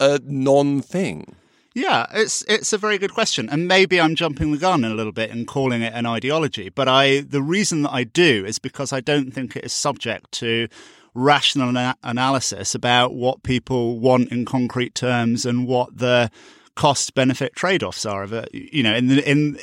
a 0.00 0.20
non 0.24 0.80
thing? 0.80 1.34
Yeah, 1.76 2.06
it's 2.14 2.40
it's 2.48 2.72
a 2.72 2.78
very 2.78 2.96
good 2.96 3.12
question, 3.12 3.50
and 3.50 3.68
maybe 3.68 4.00
I'm 4.00 4.14
jumping 4.14 4.50
the 4.50 4.56
gun 4.56 4.82
a 4.82 4.94
little 4.94 5.12
bit 5.12 5.30
and 5.30 5.46
calling 5.46 5.82
it 5.82 5.92
an 5.92 6.06
ideology. 6.06 6.70
But 6.70 6.88
I, 6.88 7.20
the 7.20 7.42
reason 7.42 7.82
that 7.82 7.92
I 7.92 8.04
do 8.04 8.46
is 8.46 8.58
because 8.58 8.94
I 8.94 9.00
don't 9.00 9.30
think 9.30 9.54
it 9.54 9.62
is 9.66 9.74
subject 9.74 10.32
to 10.40 10.68
rational 11.12 11.68
ana- 11.68 11.98
analysis 12.02 12.74
about 12.74 13.12
what 13.12 13.42
people 13.42 13.98
want 14.00 14.32
in 14.32 14.46
concrete 14.46 14.94
terms 14.94 15.44
and 15.44 15.66
what 15.66 15.98
the 15.98 16.30
cost 16.76 17.14
benefit 17.14 17.56
trade 17.56 17.82
offs 17.82 18.06
are 18.06 18.22
of 18.22 18.32
it. 18.32 18.48
You 18.52 18.84
know, 18.84 18.94
in 18.94 19.08
the, 19.08 19.28
in 19.28 19.58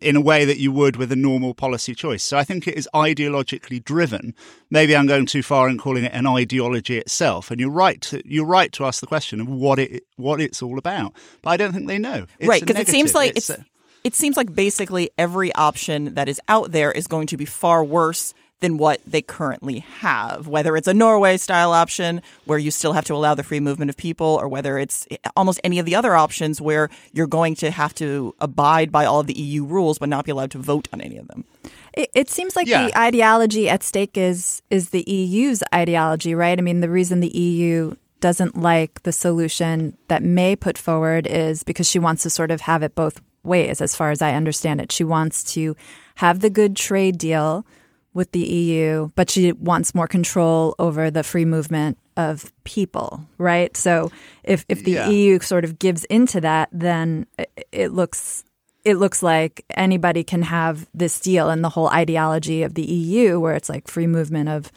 in 0.00 0.16
a 0.16 0.20
way 0.20 0.46
that 0.46 0.58
you 0.58 0.72
would 0.72 0.96
with 0.96 1.12
a 1.12 1.16
normal 1.16 1.52
policy 1.54 1.94
choice. 1.94 2.24
So 2.24 2.38
I 2.38 2.44
think 2.44 2.66
it 2.66 2.74
is 2.78 2.88
ideologically 2.94 3.84
driven. 3.84 4.34
Maybe 4.70 4.96
I'm 4.96 5.06
going 5.06 5.26
too 5.26 5.42
far 5.42 5.68
in 5.68 5.76
calling 5.76 6.04
it 6.04 6.12
an 6.14 6.26
ideology 6.26 6.96
itself. 6.96 7.50
And 7.50 7.60
you're 7.60 7.68
right. 7.68 8.00
To, 8.02 8.22
you're 8.24 8.46
right 8.46 8.72
to 8.72 8.86
ask 8.86 9.00
the 9.00 9.06
question 9.06 9.40
of 9.40 9.48
what 9.48 9.78
it 9.78 10.04
what 10.16 10.40
it's 10.40 10.62
all 10.62 10.78
about. 10.78 11.12
But 11.42 11.50
I 11.50 11.56
don't 11.58 11.72
think 11.72 11.88
they 11.88 11.98
know. 11.98 12.26
It's 12.38 12.48
right, 12.48 12.64
because 12.64 12.80
it 12.80 12.88
seems 12.88 13.14
like 13.14 13.36
it's, 13.36 13.50
a- 13.50 13.66
it 14.04 14.14
seems 14.14 14.36
like 14.36 14.54
basically 14.54 15.10
every 15.18 15.54
option 15.54 16.14
that 16.14 16.28
is 16.28 16.40
out 16.48 16.72
there 16.72 16.90
is 16.90 17.06
going 17.06 17.26
to 17.28 17.36
be 17.36 17.44
far 17.44 17.84
worse 17.84 18.34
than 18.62 18.78
what 18.78 19.00
they 19.06 19.20
currently 19.20 19.80
have. 20.00 20.48
Whether 20.48 20.76
it's 20.78 20.88
a 20.88 20.94
Norway 20.94 21.36
style 21.36 21.72
option 21.72 22.22
where 22.46 22.58
you 22.58 22.70
still 22.70 22.94
have 22.94 23.04
to 23.04 23.14
allow 23.14 23.34
the 23.34 23.42
free 23.42 23.60
movement 23.60 23.90
of 23.90 23.96
people, 23.98 24.38
or 24.40 24.48
whether 24.48 24.78
it's 24.78 25.06
almost 25.36 25.60
any 25.62 25.78
of 25.78 25.84
the 25.84 25.94
other 25.94 26.14
options 26.16 26.60
where 26.60 26.88
you're 27.12 27.26
going 27.26 27.54
to 27.56 27.70
have 27.70 27.94
to 27.96 28.34
abide 28.40 28.90
by 28.90 29.04
all 29.04 29.20
of 29.20 29.26
the 29.26 29.34
EU 29.38 29.64
rules 29.64 29.98
but 29.98 30.08
not 30.08 30.24
be 30.24 30.30
allowed 30.30 30.50
to 30.52 30.58
vote 30.58 30.88
on 30.94 31.00
any 31.02 31.18
of 31.18 31.28
them. 31.28 31.44
It, 31.92 32.08
it 32.14 32.30
seems 32.30 32.56
like 32.56 32.66
Yeah. 32.66 32.86
the 32.86 32.98
ideology 32.98 33.68
at 33.68 33.82
stake 33.82 34.16
is 34.16 34.62
is 34.70 34.90
the 34.90 35.04
EU's 35.06 35.62
ideology, 35.74 36.34
right? 36.34 36.58
I 36.58 36.62
mean, 36.62 36.80
the 36.80 36.88
reason 36.88 37.20
the 37.20 37.36
EU 37.36 37.94
doesn't 38.20 38.56
like 38.56 39.02
the 39.02 39.12
solution 39.12 39.96
that 40.08 40.22
May 40.22 40.54
put 40.56 40.78
forward 40.78 41.26
is 41.26 41.64
because 41.64 41.88
she 41.90 41.98
wants 41.98 42.22
to 42.22 42.30
sort 42.30 42.50
of 42.52 42.60
have 42.62 42.82
it 42.84 42.94
both 42.94 43.20
ways, 43.42 43.80
as 43.80 43.96
far 43.96 44.12
as 44.12 44.22
I 44.22 44.34
understand 44.34 44.80
it. 44.80 44.92
She 44.92 45.02
wants 45.02 45.42
to 45.54 45.74
have 46.14 46.38
the 46.38 46.48
good 46.50 46.76
trade 46.76 47.18
deal 47.18 47.66
with 48.14 48.32
the 48.32 48.40
EU, 48.40 49.10
but 49.14 49.30
she 49.30 49.52
wants 49.52 49.94
more 49.94 50.06
control 50.06 50.74
over 50.78 51.10
the 51.10 51.22
free 51.22 51.44
movement 51.44 51.98
of 52.16 52.52
people, 52.64 53.24
right? 53.38 53.74
So 53.76 54.10
if 54.44 54.64
if 54.68 54.84
the 54.84 54.92
Yeah. 54.92 55.08
EU 55.08 55.38
sort 55.40 55.64
of 55.64 55.78
gives 55.78 56.04
into 56.04 56.40
that, 56.42 56.68
then 56.72 57.26
it- 57.72 57.92
looks 57.92 58.44
it 58.84 58.96
looks 58.96 59.22
like 59.22 59.64
anybody 59.76 60.24
can 60.24 60.42
have 60.42 60.88
this 60.92 61.20
deal 61.20 61.48
and 61.50 61.62
the 61.62 61.68
whole 61.68 61.88
ideology 61.88 62.64
of 62.64 62.74
the 62.74 62.82
EU 62.82 63.38
where 63.38 63.54
it's 63.54 63.68
like 63.68 63.86
free 63.88 64.08
movement 64.08 64.48
of 64.48 64.72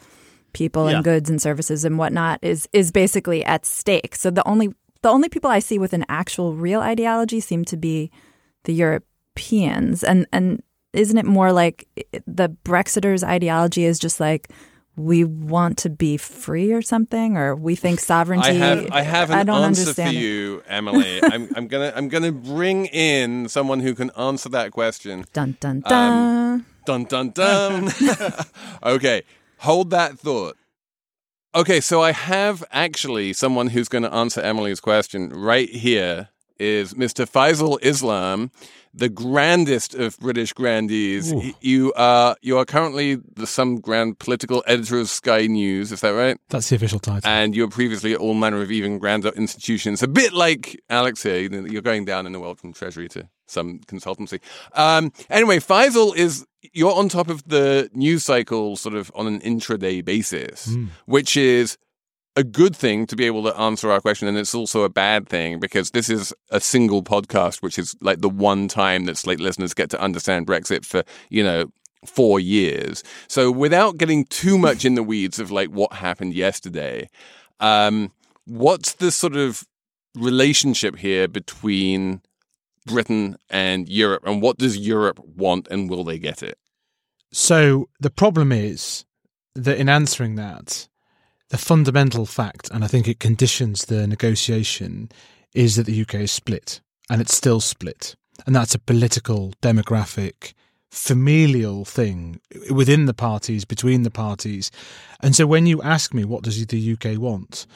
people 0.52 0.88
Yeah. 0.88 0.96
and 0.96 1.04
goods 1.04 1.28
and 1.28 1.42
services 1.42 1.84
and 1.84 1.98
whatnot 1.98 2.38
is 2.42 2.68
is 2.72 2.90
basically 2.92 3.44
at 3.44 3.66
stake. 3.66 4.14
So 4.16 4.30
the 4.30 4.46
only 4.48 4.68
the 5.02 5.10
only 5.10 5.28
people 5.28 5.50
I 5.50 5.58
see 5.58 5.78
with 5.78 5.92
an 5.92 6.04
actual 6.08 6.54
real 6.54 6.80
ideology 6.80 7.40
seem 7.40 7.64
to 7.66 7.76
be 7.76 8.10
the 8.64 8.72
Europeans. 8.72 10.02
And 10.04 10.26
and 10.32 10.62
isn't 10.96 11.18
it 11.18 11.26
more 11.26 11.52
like 11.52 11.86
the 12.26 12.48
Brexiters' 12.64 13.22
ideology 13.22 13.84
is 13.84 13.98
just 13.98 14.18
like 14.20 14.50
we 14.96 15.24
want 15.24 15.76
to 15.76 15.90
be 15.90 16.16
free 16.16 16.72
or 16.72 16.80
something, 16.80 17.36
or 17.36 17.54
we 17.54 17.76
think 17.76 18.00
sovereignty. 18.14 18.48
I 18.48 18.52
have 18.54 18.90
I 18.90 19.02
have 19.02 19.30
an 19.30 19.46
don't 19.46 19.62
answer 19.62 19.82
understand 19.82 20.14
for 20.14 20.18
it. 20.18 20.20
you, 20.22 20.62
Emily. 20.68 21.20
I'm, 21.22 21.48
I'm 21.54 21.68
gonna 21.68 21.92
I'm 21.94 22.08
gonna 22.08 22.32
bring 22.32 22.86
in 22.86 23.48
someone 23.48 23.80
who 23.80 23.94
can 23.94 24.10
answer 24.16 24.48
that 24.50 24.72
question. 24.72 25.24
Dun 25.32 25.56
dun 25.60 25.82
Um, 25.84 26.64
dun. 26.86 27.04
Dun 27.04 27.04
dun 27.04 27.30
dun. 27.30 27.92
okay, 28.82 29.22
hold 29.58 29.90
that 29.90 30.18
thought. 30.18 30.56
Okay, 31.54 31.80
so 31.80 32.02
I 32.02 32.12
have 32.12 32.62
actually 32.70 33.32
someone 33.32 33.68
who's 33.68 33.88
going 33.88 34.02
to 34.04 34.12
answer 34.12 34.40
Emily's 34.42 34.78
question 34.80 35.30
right 35.30 35.68
here. 35.70 36.28
Is 36.58 36.94
Mr. 36.94 37.28
Faisal 37.30 37.78
Islam, 37.82 38.50
the 38.96 39.08
grandest 39.08 39.94
of 39.94 40.18
British 40.18 40.52
grandees? 40.52 41.32
Ooh. 41.32 41.52
You 41.60 41.92
are 41.96 42.36
you 42.40 42.58
are 42.58 42.64
currently 42.64 43.16
the 43.34 43.46
some 43.46 43.80
grand 43.80 44.18
political 44.18 44.64
editor 44.66 44.98
of 44.98 45.08
Sky 45.08 45.46
News. 45.46 45.92
Is 45.92 46.00
that 46.00 46.10
right? 46.10 46.38
That's 46.48 46.68
the 46.68 46.76
official 46.76 46.98
title. 46.98 47.28
And 47.28 47.54
you 47.54 47.62
were 47.62 47.70
previously 47.70 48.12
at 48.14 48.18
all 48.18 48.34
manner 48.34 48.62
of 48.62 48.70
even 48.70 48.98
grander 48.98 49.30
institutions. 49.30 50.02
A 50.02 50.08
bit 50.08 50.32
like 50.32 50.80
Alex 50.88 51.22
here. 51.22 51.38
You're 51.38 51.82
going 51.82 52.04
down 52.04 52.26
in 52.26 52.32
the 52.32 52.40
world 52.40 52.58
from 52.58 52.72
Treasury 52.72 53.08
to 53.10 53.28
some 53.46 53.78
consultancy. 53.86 54.40
Um, 54.72 55.12
anyway, 55.30 55.58
Faisal 55.58 56.16
is, 56.16 56.44
you're 56.72 56.92
on 56.92 57.08
top 57.08 57.28
of 57.28 57.44
the 57.44 57.88
news 57.94 58.24
cycle 58.24 58.76
sort 58.76 58.96
of 58.96 59.12
on 59.14 59.26
an 59.28 59.40
intraday 59.40 60.04
basis, 60.04 60.74
which 61.04 61.36
is 61.36 61.78
a 62.36 62.44
good 62.44 62.76
thing 62.76 63.06
to 63.06 63.16
be 63.16 63.24
able 63.24 63.42
to 63.44 63.58
answer 63.58 63.90
our 63.90 64.00
question. 64.00 64.28
And 64.28 64.36
it's 64.36 64.54
also 64.54 64.82
a 64.82 64.88
bad 64.88 65.28
thing 65.28 65.58
because 65.58 65.90
this 65.90 66.10
is 66.10 66.32
a 66.50 66.60
single 66.60 67.02
podcast, 67.02 67.62
which 67.62 67.78
is 67.78 67.96
like 68.00 68.20
the 68.20 68.28
one 68.28 68.68
time 68.68 69.06
that 69.06 69.16
Slate 69.16 69.40
listeners 69.40 69.74
get 69.74 69.90
to 69.90 70.00
understand 70.00 70.46
Brexit 70.46 70.84
for, 70.84 71.02
you 71.30 71.42
know, 71.42 71.66
four 72.04 72.38
years. 72.38 73.02
So 73.26 73.50
without 73.50 73.96
getting 73.96 74.26
too 74.26 74.58
much 74.58 74.84
in 74.84 74.94
the 74.94 75.02
weeds 75.02 75.38
of 75.38 75.50
like 75.50 75.70
what 75.70 75.94
happened 75.94 76.34
yesterday, 76.34 77.08
um, 77.58 78.12
what's 78.44 78.94
the 78.94 79.10
sort 79.10 79.34
of 79.34 79.64
relationship 80.14 80.96
here 80.96 81.28
between 81.28 82.20
Britain 82.86 83.36
and 83.50 83.88
Europe, 83.88 84.22
and 84.24 84.40
what 84.40 84.58
does 84.58 84.76
Europe 84.76 85.18
want, 85.18 85.66
and 85.68 85.90
will 85.90 86.04
they 86.04 86.18
get 86.18 86.42
it? 86.42 86.56
So 87.32 87.88
the 87.98 88.10
problem 88.10 88.52
is 88.52 89.04
that 89.56 89.78
in 89.78 89.88
answering 89.88 90.36
that, 90.36 90.88
the 91.50 91.58
fundamental 91.58 92.26
fact, 92.26 92.70
and 92.70 92.84
I 92.84 92.86
think 92.86 93.06
it 93.06 93.20
conditions 93.20 93.84
the 93.84 94.06
negotiation, 94.06 95.10
is 95.54 95.76
that 95.76 95.86
the 95.86 96.00
UK 96.02 96.14
is 96.16 96.32
split, 96.32 96.80
and 97.08 97.20
it's 97.20 97.36
still 97.36 97.60
split. 97.60 98.16
And 98.46 98.54
that's 98.54 98.74
a 98.74 98.78
political, 98.78 99.52
demographic, 99.62 100.52
familial 100.90 101.84
thing 101.84 102.40
within 102.70 103.06
the 103.06 103.14
parties, 103.14 103.64
between 103.64 104.02
the 104.02 104.10
parties. 104.10 104.70
And 105.20 105.34
so 105.34 105.46
when 105.46 105.66
you 105.66 105.82
ask 105.82 106.12
me, 106.12 106.24
what 106.24 106.42
does 106.42 106.64
the 106.66 106.92
UK 106.92 107.18
want? 107.18 107.66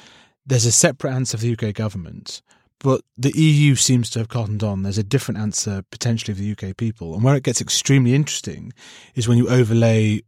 There's 0.45 0.67
a 0.67 0.73
separate 0.73 1.13
answer 1.13 1.39
for 1.39 1.45
the 1.45 1.53
UK 1.53 1.75
government, 1.75 2.43
but 2.81 3.03
the 3.17 3.33
EU 3.39 3.75
seems 3.75 4.11
to 4.11 4.19
have 4.19 4.29
cottoned 4.29 4.63
on. 4.63 4.83
There's 4.83 4.99
a 4.99 5.03
different 5.03 5.39
answer 5.39 5.85
potentially 5.91 6.33
of 6.33 6.39
the 6.39 6.53
UK 6.53 6.77
people. 6.77 7.15
And 7.15 7.23
where 7.23 7.37
it 7.37 7.43
gets 7.43 7.61
extremely 7.61 8.15
interesting 8.15 8.73
is 9.15 9.29
when 9.29 9.39
you 9.39 9.49
overlay 9.49 10.23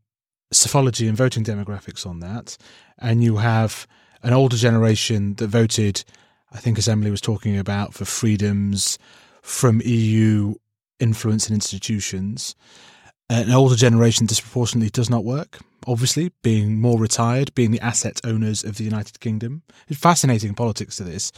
psephology 0.53 1.09
and 1.09 1.17
voting 1.17 1.45
demographics 1.45 2.07
on 2.07 2.21
that, 2.21 2.57
and 2.99 3.23
you 3.25 3.39
have 3.39 3.87
an 4.23 4.33
older 4.33 4.57
generation 4.57 5.35
that 5.35 5.49
voted, 5.49 6.05
I 6.53 6.59
think, 6.59 6.79
as 6.79 6.89
Emily 6.89 7.11
was 7.11 7.21
talking 7.21 7.59
about, 7.59 7.95
for 7.95 8.05
freedoms 8.05 8.99
from 9.43 9.83
EU 9.85 10.55
influence 11.01 11.47
and 11.47 11.55
institutions. 11.55 12.55
An 13.29 13.51
older 13.51 13.77
generation 13.77 14.27
disproportionately 14.27 14.91
does 14.91 15.09
not 15.09 15.25
work, 15.25 15.59
obviously, 15.87 16.31
being 16.43 16.81
more 16.81 16.99
retired, 16.99 17.55
being 17.55 17.71
the 17.71 17.81
asset 17.81 18.21
owners 18.25 18.63
of 18.63 18.77
the 18.77 18.85
United 18.85 19.21
Kingdom. 19.21 19.63
It's 19.89 19.99
fascinating 19.99 20.55
politics 20.55 20.97
to 20.97 21.05
this. 21.05 21.33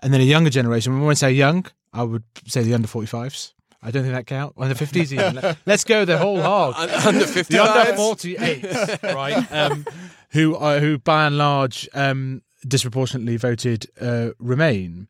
And 0.00 0.14
then 0.14 0.20
a 0.20 0.24
younger 0.24 0.50
generation, 0.50 0.98
when 1.00 1.10
I 1.10 1.14
say 1.14 1.32
young, 1.32 1.66
I 1.92 2.04
would 2.04 2.22
say 2.46 2.62
the 2.62 2.74
under 2.74 2.88
45s. 2.88 3.52
I 3.82 3.90
don't 3.90 4.02
think 4.02 4.14
that 4.14 4.26
count. 4.26 4.54
Under 4.58 4.74
50s 4.74 5.12
even. 5.12 5.36
Let- 5.36 5.56
Let's 5.66 5.84
go 5.84 6.04
the 6.04 6.18
whole 6.18 6.40
hog. 6.40 6.74
Under 6.76 7.24
55s? 7.24 7.46
The 7.48 7.58
under 7.62 7.92
48s, 7.92 9.14
right? 9.14 9.52
Um, 9.52 9.86
who, 10.30 10.54
are, 10.56 10.78
who 10.80 10.98
by 10.98 11.26
and 11.26 11.38
large 11.38 11.88
um, 11.94 12.42
disproportionately 12.66 13.36
voted 13.38 13.86
uh, 14.00 14.30
Remain. 14.38 15.08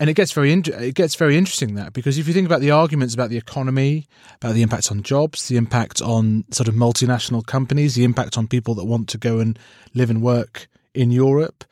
And 0.00 0.08
it 0.08 0.14
gets 0.14 0.30
very 0.32 0.52
in- 0.52 0.62
it 0.66 0.94
gets 0.94 1.16
very 1.16 1.36
interesting 1.36 1.74
that 1.74 1.92
because 1.92 2.18
if 2.18 2.28
you 2.28 2.32
think 2.32 2.46
about 2.46 2.60
the 2.60 2.70
arguments 2.70 3.14
about 3.14 3.30
the 3.30 3.36
economy, 3.36 4.06
about 4.36 4.54
the 4.54 4.62
impact 4.62 4.92
on 4.92 5.02
jobs, 5.02 5.48
the 5.48 5.56
impact 5.56 6.00
on 6.00 6.44
sort 6.52 6.68
of 6.68 6.74
multinational 6.76 7.44
companies, 7.44 7.96
the 7.96 8.04
impact 8.04 8.38
on 8.38 8.46
people 8.46 8.74
that 8.76 8.84
want 8.84 9.08
to 9.08 9.18
go 9.18 9.40
and 9.40 9.58
live 9.94 10.08
and 10.08 10.22
work 10.22 10.68
in 10.94 11.10
Europe, 11.10 11.64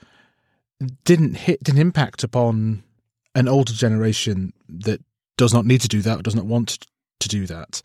didn't 1.05 1.35
hit 1.35 1.63
didn't 1.63 1.81
impact 1.81 2.25
upon 2.25 2.83
an 3.35 3.47
older 3.49 3.73
generation 3.73 4.53
that 4.69 5.01
does 5.37 5.53
not 5.53 5.67
need 5.67 5.81
to 5.83 5.89
do 5.89 6.03
that 6.03 6.21
or 6.21 6.23
does 6.23 6.35
not 6.35 6.47
want 6.47 6.87
to 7.21 7.29
do 7.29 7.47
that. 7.47 7.83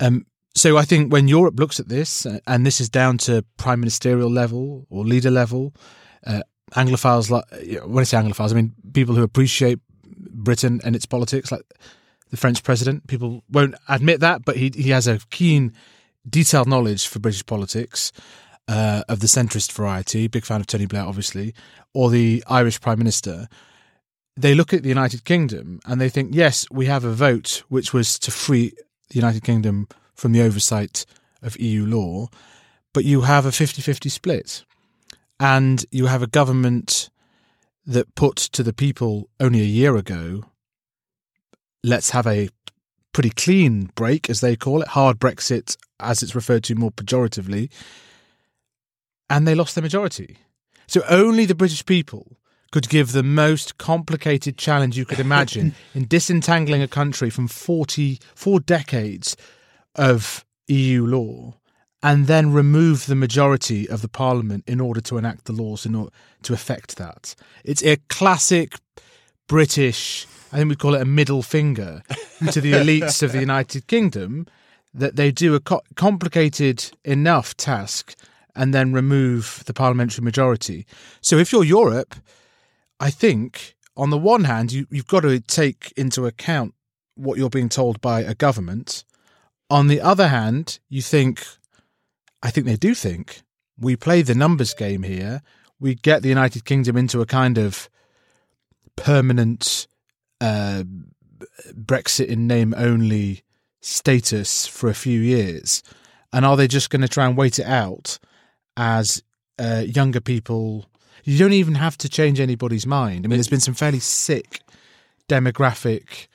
Um, 0.00 0.26
so 0.54 0.78
I 0.78 0.84
think 0.84 1.12
when 1.12 1.28
Europe 1.28 1.58
looks 1.58 1.78
at 1.80 1.88
this, 1.88 2.24
uh, 2.24 2.38
and 2.46 2.64
this 2.64 2.80
is 2.80 2.88
down 2.88 3.18
to 3.18 3.44
prime 3.58 3.80
ministerial 3.80 4.30
level 4.30 4.86
or 4.88 5.04
leader 5.04 5.30
level, 5.30 5.74
uh, 6.26 6.42
Anglophiles, 6.74 7.30
like 7.30 7.44
when 7.86 8.00
I 8.00 8.04
say 8.04 8.16
Anglophiles, 8.16 8.52
I 8.52 8.54
mean 8.54 8.74
people 8.92 9.14
who 9.14 9.22
appreciate 9.22 9.78
Britain 10.02 10.80
and 10.82 10.96
its 10.96 11.06
politics, 11.06 11.52
like 11.52 11.62
the 12.30 12.36
French 12.36 12.62
president. 12.62 13.06
People 13.06 13.44
won't 13.50 13.74
admit 13.88 14.20
that, 14.20 14.44
but 14.44 14.56
he 14.56 14.72
he 14.74 14.90
has 14.90 15.06
a 15.06 15.18
keen, 15.30 15.72
detailed 16.28 16.68
knowledge 16.68 17.06
for 17.06 17.18
British 17.18 17.44
politics 17.46 18.12
uh, 18.68 19.02
of 19.08 19.20
the 19.20 19.26
centrist 19.26 19.72
variety. 19.72 20.26
Big 20.26 20.44
fan 20.44 20.60
of 20.60 20.66
Tony 20.66 20.86
Blair, 20.86 21.04
obviously, 21.04 21.54
or 21.94 22.10
the 22.10 22.42
Irish 22.48 22.80
prime 22.80 22.98
minister. 22.98 23.48
They 24.36 24.54
look 24.54 24.72
at 24.72 24.82
the 24.82 24.88
United 24.88 25.24
Kingdom 25.24 25.80
and 25.86 26.00
they 26.00 26.08
think, 26.08 26.34
yes, 26.34 26.66
we 26.70 26.86
have 26.86 27.04
a 27.04 27.12
vote 27.12 27.62
which 27.68 27.92
was 27.92 28.18
to 28.20 28.30
free 28.30 28.72
the 29.08 29.14
United 29.14 29.42
Kingdom 29.42 29.88
from 30.14 30.32
the 30.32 30.42
oversight 30.42 31.06
of 31.42 31.58
EU 31.58 31.86
law, 31.86 32.28
but 32.92 33.04
you 33.04 33.22
have 33.22 33.46
a 33.46 33.52
50 33.52 33.80
50 33.82 34.08
split. 34.08 34.64
And 35.38 35.84
you 35.90 36.06
have 36.06 36.22
a 36.22 36.26
government 36.26 37.10
that 37.86 38.14
put 38.14 38.36
to 38.36 38.62
the 38.62 38.72
people 38.72 39.28
only 39.38 39.60
a 39.60 39.64
year 39.64 39.96
ago, 39.96 40.44
let's 41.84 42.10
have 42.10 42.26
a 42.26 42.48
pretty 43.12 43.30
clean 43.30 43.90
break, 43.94 44.28
as 44.28 44.40
they 44.40 44.56
call 44.56 44.82
it, 44.82 44.88
hard 44.88 45.18
Brexit, 45.18 45.76
as 46.00 46.22
it's 46.22 46.34
referred 46.34 46.64
to 46.64 46.74
more 46.74 46.90
pejoratively. 46.90 47.70
And 49.30 49.46
they 49.46 49.54
lost 49.54 49.74
their 49.74 49.82
majority. 49.82 50.38
So 50.86 51.02
only 51.08 51.46
the 51.46 51.54
British 51.54 51.84
people 51.84 52.38
could 52.72 52.88
give 52.88 53.12
the 53.12 53.22
most 53.22 53.78
complicated 53.78 54.58
challenge 54.58 54.96
you 54.96 55.04
could 55.04 55.20
imagine 55.20 55.74
in 55.94 56.06
disentangling 56.06 56.82
a 56.82 56.88
country 56.88 57.30
from 57.30 57.48
40, 57.48 58.18
four 58.34 58.60
decades 58.60 59.36
of 59.94 60.44
EU 60.68 61.06
law 61.06 61.54
and 62.02 62.26
then 62.26 62.52
remove 62.52 63.06
the 63.06 63.14
majority 63.14 63.88
of 63.88 64.02
the 64.02 64.08
parliament 64.08 64.64
in 64.66 64.80
order 64.80 65.00
to 65.00 65.18
enact 65.18 65.46
the 65.46 65.52
laws 65.52 65.86
in 65.86 65.94
order 65.94 66.12
to 66.42 66.52
effect 66.52 66.96
that. 66.96 67.34
It's 67.64 67.82
a 67.82 67.96
classic 68.08 68.74
British, 69.48 70.26
I 70.52 70.58
think 70.58 70.68
we 70.68 70.76
call 70.76 70.94
it 70.94 71.02
a 71.02 71.06
middle 71.06 71.42
finger 71.42 72.02
to 72.52 72.60
the 72.60 72.72
elites 72.72 73.22
of 73.22 73.32
the 73.32 73.40
United 73.40 73.86
Kingdom 73.86 74.46
that 74.92 75.16
they 75.16 75.30
do 75.30 75.54
a 75.54 75.60
co- 75.60 75.82
complicated 75.94 76.90
enough 77.04 77.56
task 77.56 78.14
and 78.54 78.72
then 78.72 78.92
remove 78.92 79.62
the 79.66 79.74
parliamentary 79.74 80.24
majority. 80.24 80.86
So 81.20 81.38
if 81.38 81.52
you're 81.52 81.64
Europe, 81.64 82.14
I 82.98 83.10
think 83.10 83.76
on 83.96 84.10
the 84.10 84.18
one 84.18 84.44
hand, 84.44 84.72
you, 84.72 84.86
you've 84.90 85.06
got 85.06 85.20
to 85.20 85.40
take 85.40 85.92
into 85.96 86.26
account 86.26 86.74
what 87.14 87.38
you're 87.38 87.50
being 87.50 87.68
told 87.68 88.00
by 88.00 88.20
a 88.20 88.34
government. 88.34 89.04
On 89.70 89.88
the 89.88 90.00
other 90.00 90.28
hand, 90.28 90.78
you 90.88 91.02
think, 91.02 91.46
I 92.42 92.50
think 92.50 92.66
they 92.66 92.76
do 92.76 92.94
think, 92.94 93.42
we 93.78 93.96
play 93.96 94.22
the 94.22 94.34
numbers 94.34 94.74
game 94.74 95.02
here. 95.02 95.42
We 95.80 95.94
get 95.94 96.22
the 96.22 96.28
United 96.28 96.64
Kingdom 96.64 96.96
into 96.96 97.20
a 97.20 97.26
kind 97.26 97.58
of 97.58 97.88
permanent 98.96 99.86
uh, 100.40 100.84
Brexit 101.72 102.26
in 102.26 102.46
name 102.46 102.74
only 102.76 103.42
status 103.80 104.66
for 104.66 104.88
a 104.88 104.94
few 104.94 105.20
years. 105.20 105.82
And 106.32 106.44
are 106.44 106.56
they 106.56 106.68
just 106.68 106.90
going 106.90 107.02
to 107.02 107.08
try 107.08 107.26
and 107.26 107.36
wait 107.36 107.58
it 107.58 107.66
out 107.66 108.18
as 108.76 109.22
uh, 109.58 109.84
younger 109.86 110.20
people? 110.20 110.86
You 111.26 111.38
don't 111.38 111.52
even 111.52 111.74
have 111.74 111.98
to 111.98 112.08
change 112.08 112.38
anybody's 112.40 112.86
mind. 112.86 113.24
I 113.24 113.28
mean, 113.28 113.36
there's 113.38 113.48
been 113.48 113.60
some 113.60 113.74
fairly 113.74 113.98
sick 113.98 114.60
demographic 115.28 116.28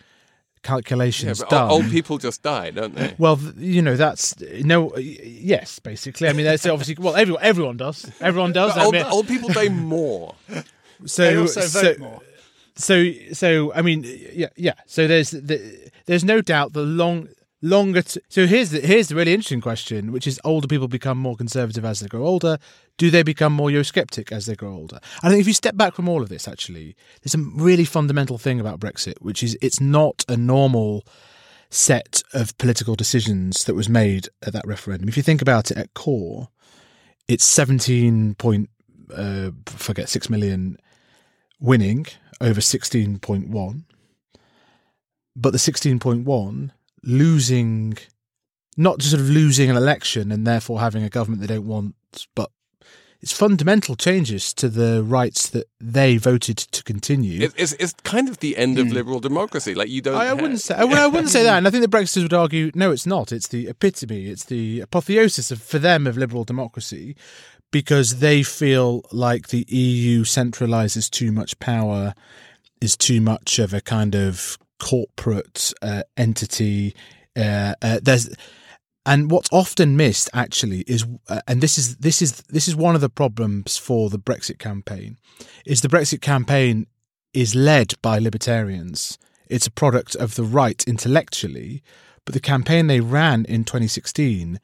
calculations 0.64 1.40
Yeah, 1.40 1.46
but 1.46 1.50
done. 1.50 1.72
old 1.72 1.90
people 1.90 2.18
just 2.18 2.44
die, 2.44 2.72
don't 2.72 2.94
they? 2.94 3.16
Well, 3.18 3.40
you 3.58 3.82
know 3.82 3.96
that's 3.96 4.40
no, 4.64 4.96
yes, 4.98 5.80
basically. 5.80 6.28
I 6.28 6.34
mean, 6.34 6.46
that's 6.46 6.66
obviously 6.66 6.96
well, 7.00 7.16
everyone 7.16 7.42
everyone 7.44 7.78
does, 7.78 8.12
everyone 8.20 8.52
does. 8.54 8.74
But 8.74 8.82
I 8.82 8.86
old, 8.86 8.94
mean, 8.94 9.06
old 9.06 9.28
people 9.28 9.50
die 9.50 9.70
more. 9.70 10.36
so 11.06 11.24
They 11.24 11.38
also 11.38 11.62
so, 11.62 11.82
vote 11.82 12.00
more. 12.00 12.22
so 12.76 13.12
so 13.34 13.74
I 13.74 13.82
mean, 13.82 14.04
yeah, 14.34 14.50
yeah. 14.56 14.74
So 14.86 15.08
there's 15.08 15.32
the, 15.32 15.90
there's 16.06 16.24
no 16.24 16.42
doubt 16.42 16.74
the 16.74 16.84
long 16.84 17.30
longer. 17.62 18.02
T- 18.04 18.22
so 18.30 18.46
here's 18.46 18.70
the 18.72 18.82
here's 18.82 19.08
the 19.08 19.16
really 19.16 19.34
interesting 19.34 19.62
question, 19.62 20.12
which 20.12 20.28
is: 20.28 20.40
older 20.44 20.68
people 20.68 20.88
become 20.88 21.18
more 21.18 21.36
conservative 21.36 21.86
as 21.86 22.02
they 22.02 22.08
grow 22.08 22.26
older. 22.26 22.58
Do 23.02 23.10
they 23.10 23.24
become 23.24 23.52
more 23.52 23.70
Eurosceptic 23.70 24.32
as 24.32 24.46
they 24.46 24.54
grow 24.54 24.76
older? 24.76 25.00
I 25.24 25.30
think 25.30 25.42
if 25.42 25.48
you 25.48 25.56
step 25.56 25.76
back 25.76 25.96
from 25.96 26.08
all 26.08 26.22
of 26.22 26.30
this, 26.30 26.48
actually, 26.48 26.96
there's 27.24 27.34
a 27.34 27.40
really 27.40 27.84
fundamental 27.84 28.38
thing 28.38 28.60
about 28.60 28.80
Brexit, 28.80 29.16
which 29.22 29.42
is 29.42 29.58
it's 29.60 29.82
not 29.82 30.24
a 30.30 30.38
normal 30.38 31.04
set 31.72 32.22
of 32.36 32.56
political 32.60 32.94
decisions 32.94 33.64
that 33.64 33.74
was 33.74 33.90
made 33.90 34.30
at 34.46 34.54
that 34.54 34.68
referendum. 34.68 35.10
If 35.10 35.18
you 35.18 35.24
think 35.24 35.42
about 35.42 35.72
it 35.72 35.78
at 35.78 35.96
core, 35.96 36.50
it's 37.28 37.44
17 37.44 38.36
point, 38.36 38.70
uh, 39.12 39.50
forget, 39.66 40.08
6 40.08 40.30
million 40.30 40.78
winning 41.60 42.06
over 42.40 42.62
16.1. 42.62 43.84
But 45.36 45.54
the 45.54 45.58
16.1 45.58 46.70
losing, 47.02 47.98
not 48.78 49.00
just 49.00 49.10
sort 49.10 49.22
of 49.22 49.30
losing 49.32 49.72
an 49.72 49.76
election 49.76 50.32
and 50.32 50.46
therefore 50.46 50.82
having 50.82 51.02
a 51.02 51.10
government 51.10 51.42
they 51.42 51.48
don't 51.48 51.66
want, 51.66 51.96
but 52.36 52.52
it's 53.22 53.32
fundamental 53.32 53.96
changes 53.96 54.52
to 54.56 54.68
the 54.68 55.04
rights 55.04 55.48
that 55.50 55.68
they 55.80 56.18
voted 56.18 56.58
to 56.58 56.84
continue. 56.84 57.44
It, 57.44 57.54
it's, 57.56 57.74
it's 57.74 57.94
kind 58.04 58.28
of 58.28 58.40
the 58.40 58.58
end 58.58 58.80
of 58.80 58.92
liberal 58.92 59.20
democracy. 59.20 59.76
Like 59.76 59.90
you 59.90 60.02
don't. 60.02 60.16
I, 60.16 60.30
I 60.30 60.34
wouldn't 60.34 60.60
say. 60.60 60.74
I, 60.74 60.84
I 60.84 61.08
wouldn't 61.08 61.30
say 61.30 61.44
that, 61.44 61.58
and 61.58 61.68
I 61.68 61.70
think 61.70 61.84
the 61.84 61.98
Brexiters 61.98 62.24
would 62.24 62.34
argue, 62.34 62.72
no, 62.74 62.92
it's 62.92 63.06
not. 63.06 63.32
It's 63.32 63.48
the 63.48 63.68
epitome. 63.68 64.26
It's 64.26 64.46
the 64.46 64.80
apotheosis 64.80 65.52
of, 65.52 65.62
for 65.62 65.78
them 65.78 66.08
of 66.08 66.18
liberal 66.18 66.44
democracy, 66.44 67.16
because 67.70 68.20
they 68.20 68.42
feel 68.42 69.04
like 69.12 69.50
the 69.50 69.66
EU 69.68 70.24
centralizes 70.24 71.08
too 71.08 71.32
much 71.32 71.60
power, 71.60 72.16
is 72.82 72.98
too 72.98 73.22
much 73.22 73.60
of 73.60 73.72
a 73.72 73.82
kind 73.82 74.16
of 74.16 74.58
corporate 74.80 75.74
uh, 75.84 76.02
entity. 76.18 76.96
Uh, 77.36 77.76
uh, 77.84 78.00
there's 78.02 78.30
and 79.06 79.32
what's 79.32 79.50
often 79.52 79.98
missed 79.98 80.30
actually 80.34 80.82
is 80.82 81.06
uh, 81.28 81.42
and 81.48 81.62
this 81.62 81.78
is 81.78 81.98
this 81.98 82.22
is 82.22 82.42
this 82.50 82.68
is 82.68 82.76
one 82.76 82.96
of 82.96 83.02
the 83.02 83.10
problems 83.10 83.78
for 83.78 84.10
the 84.10 84.20
Brexit 84.20 84.60
campaign 84.60 85.18
is 85.66 85.82
the 85.82 85.88
Brexit 85.88 86.22
campaign 86.22 86.88
is 87.34 87.56
led 87.56 87.94
by 88.02 88.20
libertarians. 88.20 89.18
It's 89.48 89.68
a 89.68 89.72
product 89.72 90.16
of 90.16 90.36
the 90.36 90.44
right 90.44 90.84
intellectually 90.88 91.84
but 92.26 92.34
the 92.34 92.40
campaign 92.40 92.88
they 92.88 93.00
ran 93.00 93.46
in 93.46 93.64
2016 93.64 94.60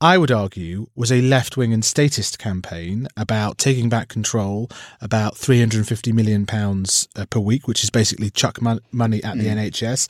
I 0.00 0.18
would 0.18 0.30
argue 0.30 0.86
was 0.94 1.10
a 1.10 1.22
left-wing 1.22 1.72
and 1.72 1.84
statist 1.84 2.38
campaign 2.38 3.08
about 3.16 3.58
taking 3.58 3.88
back 3.88 4.08
control 4.08 4.68
about 5.00 5.36
350 5.36 6.12
million 6.12 6.46
pounds 6.46 7.08
uh, 7.16 7.26
per 7.26 7.40
week 7.40 7.66
which 7.66 7.82
is 7.82 7.90
basically 7.90 8.30
chuck 8.30 8.60
money 8.60 9.24
at 9.24 9.38
the 9.38 9.46
NHS 9.46 10.08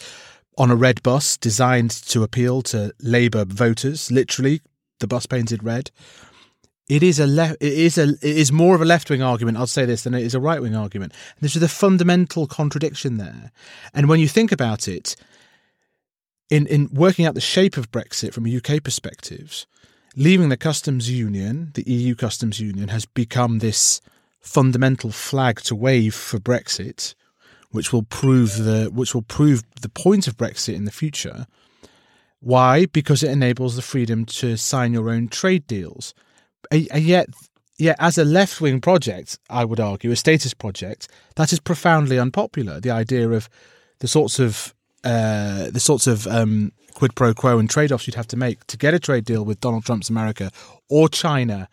on 0.56 0.70
a 0.70 0.76
red 0.76 1.02
bus 1.02 1.36
designed 1.36 1.90
to 1.90 2.22
appeal 2.22 2.62
to 2.62 2.92
Labour 3.00 3.44
voters. 3.44 4.10
Literally, 4.10 4.60
the 5.00 5.06
bus 5.06 5.26
painted 5.26 5.62
red. 5.62 5.90
It 6.88 7.02
is 7.02 7.18
a 7.18 7.26
le- 7.26 7.56
it 7.60 7.72
is 7.72 7.96
a 7.96 8.10
it 8.10 8.22
is 8.22 8.52
more 8.52 8.74
of 8.74 8.82
a 8.82 8.84
left 8.84 9.08
wing 9.08 9.22
argument. 9.22 9.56
I'll 9.56 9.66
say 9.66 9.86
this 9.86 10.02
than 10.04 10.14
it 10.14 10.22
is 10.22 10.34
a 10.34 10.40
right 10.40 10.60
wing 10.60 10.76
argument. 10.76 11.12
There's 11.40 11.56
a 11.56 11.68
fundamental 11.68 12.46
contradiction 12.46 13.16
there. 13.16 13.52
And 13.94 14.08
when 14.08 14.20
you 14.20 14.28
think 14.28 14.52
about 14.52 14.86
it, 14.86 15.16
in 16.50 16.66
in 16.66 16.90
working 16.92 17.24
out 17.24 17.34
the 17.34 17.40
shape 17.40 17.78
of 17.78 17.90
Brexit 17.90 18.34
from 18.34 18.46
a 18.46 18.56
UK 18.56 18.82
perspective, 18.82 19.66
leaving 20.14 20.50
the 20.50 20.58
customs 20.58 21.10
union, 21.10 21.70
the 21.74 21.90
EU 21.90 22.14
customs 22.14 22.60
union, 22.60 22.88
has 22.88 23.06
become 23.06 23.60
this 23.60 24.02
fundamental 24.40 25.10
flag 25.10 25.62
to 25.62 25.74
wave 25.74 26.14
for 26.14 26.38
Brexit 26.38 27.14
which 27.74 27.92
will 27.92 28.04
prove 28.04 28.56
the 28.56 28.88
which 28.92 29.14
will 29.14 29.22
prove 29.22 29.64
the 29.80 29.88
point 29.88 30.28
of 30.28 30.36
Brexit 30.36 30.74
in 30.74 30.84
the 30.84 30.92
future. 30.92 31.46
Why? 32.38 32.86
Because 32.86 33.24
it 33.24 33.30
enables 33.30 33.74
the 33.74 33.82
freedom 33.82 34.24
to 34.26 34.56
sign 34.56 34.92
your 34.92 35.10
own 35.10 35.26
trade 35.28 35.66
deals. 35.66 36.14
And 36.70 37.02
yet, 37.02 37.26
yet 37.78 37.96
as 37.98 38.16
a 38.16 38.24
left 38.24 38.60
wing 38.60 38.80
project, 38.80 39.38
I 39.50 39.64
would 39.64 39.80
argue, 39.80 40.12
a 40.12 40.16
statist 40.16 40.58
project, 40.58 41.08
that 41.34 41.52
is 41.52 41.58
profoundly 41.58 42.18
unpopular. 42.18 42.80
The 42.80 42.92
idea 42.92 43.28
of 43.30 43.48
the 43.98 44.06
sorts 44.06 44.38
of 44.38 44.72
uh, 45.02 45.70
the 45.70 45.80
sorts 45.80 46.06
of 46.06 46.28
um, 46.28 46.72
quid 46.94 47.16
pro 47.16 47.34
quo 47.34 47.58
and 47.58 47.68
trade 47.68 47.90
offs 47.90 48.06
you'd 48.06 48.14
have 48.14 48.28
to 48.28 48.36
make 48.36 48.64
to 48.68 48.76
get 48.76 48.94
a 48.94 49.00
trade 49.00 49.24
deal 49.24 49.44
with 49.44 49.58
Donald 49.58 49.84
Trump's 49.84 50.10
America 50.10 50.52
or 50.88 51.08
China 51.08 51.68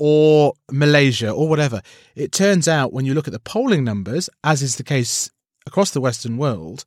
or 0.00 0.54
Malaysia 0.72 1.30
or 1.30 1.48
whatever. 1.48 1.80
It 2.16 2.32
turns 2.32 2.66
out 2.66 2.92
when 2.92 3.04
you 3.06 3.14
look 3.14 3.28
at 3.28 3.32
the 3.32 3.38
polling 3.38 3.84
numbers, 3.84 4.28
as 4.42 4.62
is 4.62 4.76
the 4.76 4.82
case 4.82 5.30
across 5.66 5.90
the 5.90 6.00
Western 6.00 6.36
world, 6.36 6.84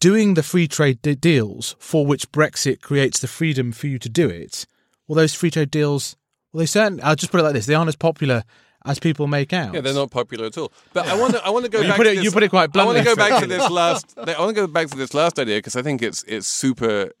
doing 0.00 0.34
the 0.34 0.42
free 0.42 0.66
trade 0.68 1.00
de- 1.02 1.14
deals 1.14 1.76
for 1.78 2.06
which 2.06 2.30
Brexit 2.32 2.80
creates 2.80 3.20
the 3.20 3.28
freedom 3.28 3.72
for 3.72 3.86
you 3.86 3.98
to 3.98 4.08
do 4.08 4.28
it, 4.28 4.66
well, 5.06 5.16
those 5.16 5.34
free 5.34 5.50
trade 5.50 5.70
deals, 5.70 6.16
well, 6.52 6.60
they 6.60 6.66
certainly, 6.66 7.02
I'll 7.02 7.16
just 7.16 7.30
put 7.32 7.40
it 7.40 7.44
like 7.44 7.54
this, 7.54 7.66
they 7.66 7.74
aren't 7.74 7.88
as 7.88 7.96
popular 7.96 8.44
as 8.84 8.98
people 8.98 9.26
make 9.28 9.52
out. 9.52 9.74
Yeah, 9.74 9.80
they're 9.80 9.94
not 9.94 10.10
popular 10.10 10.46
at 10.46 10.58
all. 10.58 10.72
But 10.92 11.06
I 11.06 11.14
want 11.16 11.34
to. 11.34 11.44
I 11.46 11.50
want 11.50 11.64
to 11.64 11.70
go 11.70 11.78
Well, 11.78 11.84
you 11.84 11.90
back. 11.92 11.96
put 11.98 12.02
to 12.04 12.10
it- 12.10 12.14
this, 12.16 12.24
you 12.24 12.30
put 12.32 12.42
it 12.42 12.48
quite 12.50 12.72
bluntly. 12.72 12.96
I 12.96 13.04
want 13.04 13.08
to 13.08 13.14
go 13.14 13.28
back 13.30 13.40
to 13.42 13.46
this 13.48 13.70
last. 13.70 14.14
I 14.18 14.38
want 14.40 14.56
to 14.56 14.60
go 14.60 14.66
back 14.66 14.88
to 14.88 14.96
this 14.96 15.14
last 15.14 15.38
idea 15.38 15.58
because 15.58 15.76
I 15.76 15.82
think 15.82 16.02
it's 16.02 16.24
it's 16.24 16.48
super. 16.48 17.12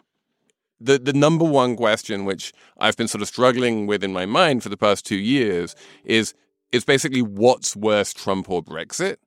The 0.80 0.98
the 0.98 1.12
number 1.12 1.44
one 1.44 1.76
question 1.76 2.24
which 2.24 2.52
I've 2.78 2.96
been 2.96 3.06
sort 3.06 3.22
of 3.22 3.28
struggling 3.28 3.86
with 3.86 4.02
in 4.02 4.12
my 4.12 4.26
mind 4.26 4.64
for 4.64 4.70
the 4.70 4.76
past 4.76 5.06
two 5.06 5.14
years 5.14 5.76
is 6.04 6.34
is 6.72 6.84
basically 6.84 7.22
what's 7.22 7.76
worse, 7.76 8.12
Trump 8.12 8.50
or 8.50 8.60
Brexit, 8.60 9.18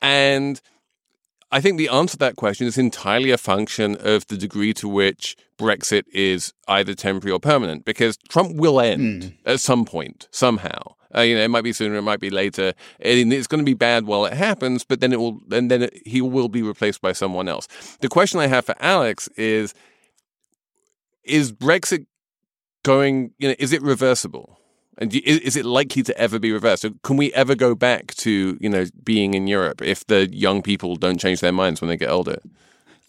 and 0.00 0.60
I 1.50 1.60
think 1.60 1.78
the 1.78 1.88
answer 1.88 2.12
to 2.12 2.18
that 2.18 2.36
question 2.36 2.66
is 2.66 2.76
entirely 2.76 3.30
a 3.30 3.38
function 3.38 3.96
of 4.00 4.26
the 4.26 4.36
degree 4.36 4.74
to 4.74 4.88
which 4.88 5.36
Brexit 5.58 6.02
is 6.12 6.52
either 6.66 6.94
temporary 6.94 7.32
or 7.32 7.40
permanent, 7.40 7.84
because 7.84 8.18
Trump 8.28 8.56
will 8.56 8.80
end 8.80 9.34
at 9.46 9.60
some 9.60 9.84
point, 9.84 10.28
somehow. 10.30 10.94
Uh, 11.14 11.22
you 11.22 11.34
know, 11.34 11.42
it 11.42 11.48
might 11.48 11.64
be 11.64 11.72
sooner, 11.72 11.96
it 11.96 12.02
might 12.02 12.20
be 12.20 12.28
later. 12.28 12.74
And 13.00 13.32
it's 13.32 13.46
going 13.46 13.60
to 13.60 13.64
be 13.64 13.74
bad 13.74 14.04
while 14.04 14.26
it 14.26 14.34
happens, 14.34 14.84
but 14.84 15.00
then 15.00 15.12
it 15.12 15.18
will, 15.18 15.40
and 15.50 15.70
then 15.70 15.84
it, 15.84 16.02
he 16.06 16.20
will 16.20 16.48
be 16.48 16.62
replaced 16.62 17.00
by 17.00 17.12
someone 17.12 17.48
else. 17.48 17.66
The 18.00 18.08
question 18.08 18.40
I 18.40 18.46
have 18.46 18.66
for 18.66 18.74
Alex 18.78 19.28
is: 19.36 19.72
Is 21.24 21.50
Brexit 21.50 22.04
going? 22.82 23.32
You 23.38 23.48
know, 23.48 23.54
is 23.58 23.72
it 23.72 23.80
reversible? 23.80 24.57
And 25.00 25.14
is, 25.14 25.56
it 25.56 25.64
likely 25.64 26.02
to 26.02 26.18
ever 26.18 26.40
be 26.40 26.50
reversed? 26.52 26.84
Can 27.02 27.16
we 27.16 27.32
ever 27.32 27.54
go 27.54 27.74
back 27.74 28.14
to 28.16 28.58
you 28.60 28.68
know 28.68 28.86
being 29.04 29.34
in 29.34 29.46
Europe 29.46 29.80
if 29.80 30.06
the 30.06 30.28
young 30.32 30.60
people 30.60 30.96
don't 30.96 31.18
change 31.20 31.40
their 31.40 31.52
minds 31.52 31.80
when 31.80 31.88
they 31.88 31.96
get 31.96 32.10
older? 32.10 32.38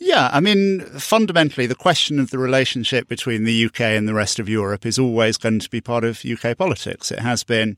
Yeah, 0.02 0.30
I 0.32 0.40
mean, 0.40 0.80
fundamentally, 0.98 1.68
the 1.68 1.76
question 1.76 2.20
of 2.20 2.30
the 2.30 2.38
relationship 2.38 3.10
between 3.10 3.44
the 3.44 3.66
UK 3.66 3.82
and 3.82 4.08
the 4.08 4.14
rest 4.14 4.40
of 4.40 4.48
Europe 4.48 4.86
is 4.86 4.98
always 4.98 5.38
going 5.38 5.60
to 5.60 5.70
be 5.70 5.82
part 5.82 6.06
of 6.06 6.24
UK 6.24 6.58
politics. 6.58 7.12
It 7.12 7.20
has 7.20 7.44
been 7.44 7.78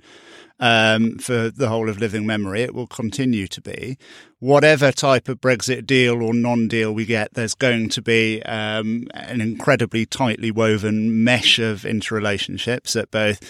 um, 0.62 1.18
for 1.18 1.50
the 1.50 1.68
whole 1.68 1.90
of 1.90 2.00
living 2.00 2.26
memory. 2.26 2.62
It 2.62 2.74
will 2.74 2.88
continue 2.88 3.48
to 3.48 3.62
be. 3.62 3.98
Whatever 4.40 4.92
type 4.92 5.28
of 5.28 5.42
Brexit 5.42 5.86
deal 5.86 6.24
or 6.24 6.34
non 6.34 6.68
deal 6.68 6.94
we 6.94 7.06
get, 7.06 7.34
there's 7.34 7.56
going 7.56 7.90
to 7.90 8.02
be 8.02 8.42
um, 8.44 9.08
an 9.14 9.42
incredibly 9.42 10.06
tightly 10.06 10.52
woven 10.52 11.24
mesh 11.24 11.60
of 11.60 11.82
interrelationships 11.82 13.00
at 13.00 13.12
both 13.12 13.42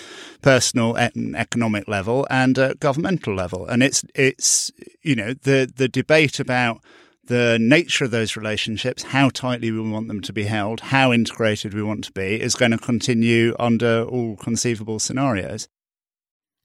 personal 0.41 0.95
and 0.95 1.35
economic 1.35 1.87
level 1.87 2.25
and 2.29 2.57
at 2.57 2.79
governmental 2.79 3.35
level. 3.35 3.67
And 3.67 3.83
it's, 3.83 4.03
it's, 4.15 4.71
you 5.01 5.15
know, 5.15 5.33
the, 5.33 5.71
the 5.73 5.89
debate 5.89 6.39
about 6.39 6.81
the 7.25 7.57
nature 7.61 8.05
of 8.05 8.11
those 8.11 8.35
relationships, 8.35 9.03
how 9.03 9.29
tightly 9.29 9.71
we 9.71 9.79
want 9.81 10.07
them 10.07 10.21
to 10.21 10.33
be 10.33 10.43
held, 10.43 10.79
how 10.79 11.13
integrated 11.13 11.73
we 11.73 11.83
want 11.83 12.03
to 12.05 12.11
be, 12.11 12.41
is 12.41 12.55
going 12.55 12.71
to 12.71 12.77
continue 12.77 13.55
under 13.59 14.03
all 14.03 14.35
conceivable 14.37 14.99
scenarios. 14.99 15.67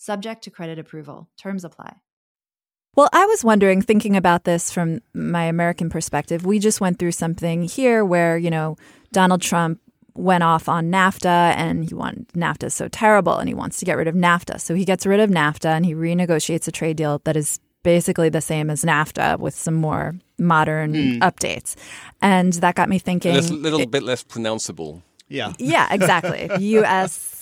Subject 0.00 0.42
to 0.44 0.50
credit 0.50 0.78
approval. 0.78 1.28
Terms 1.36 1.62
apply. 1.62 1.96
Well, 2.96 3.10
I 3.12 3.26
was 3.26 3.44
wondering, 3.44 3.82
thinking 3.82 4.16
about 4.16 4.44
this 4.44 4.72
from 4.72 5.00
my 5.12 5.44
American 5.44 5.90
perspective, 5.90 6.46
we 6.46 6.58
just 6.58 6.80
went 6.80 6.98
through 6.98 7.12
something 7.12 7.64
here 7.64 8.02
where, 8.02 8.38
you 8.38 8.48
know, 8.48 8.78
Donald 9.12 9.42
Trump 9.42 9.78
went 10.14 10.42
off 10.42 10.70
on 10.70 10.90
NAFTA 10.90 11.54
and 11.54 11.84
he 11.84 11.94
wanted 11.94 12.28
NAFTA 12.28 12.68
is 12.68 12.74
so 12.74 12.88
terrible 12.88 13.36
and 13.36 13.46
he 13.46 13.54
wants 13.54 13.78
to 13.80 13.84
get 13.84 13.98
rid 13.98 14.08
of 14.08 14.14
NAFTA. 14.14 14.58
So 14.58 14.74
he 14.74 14.86
gets 14.86 15.04
rid 15.04 15.20
of 15.20 15.28
NAFTA 15.28 15.66
and 15.66 15.84
he 15.84 15.94
renegotiates 15.94 16.66
a 16.66 16.72
trade 16.72 16.96
deal 16.96 17.20
that 17.24 17.36
is 17.36 17.60
basically 17.82 18.30
the 18.30 18.40
same 18.40 18.70
as 18.70 18.82
NAFTA 18.82 19.38
with 19.38 19.54
some 19.54 19.74
more 19.74 20.14
modern 20.38 20.94
hmm. 20.94 21.18
updates. 21.18 21.76
And 22.22 22.54
that 22.54 22.74
got 22.74 22.88
me 22.88 22.98
thinking. 22.98 23.36
A 23.36 23.42
little 23.42 23.84
bit 23.84 24.02
less 24.02 24.24
pronounceable. 24.24 25.02
Yeah. 25.28 25.52
Yeah, 25.58 25.92
exactly. 25.92 26.48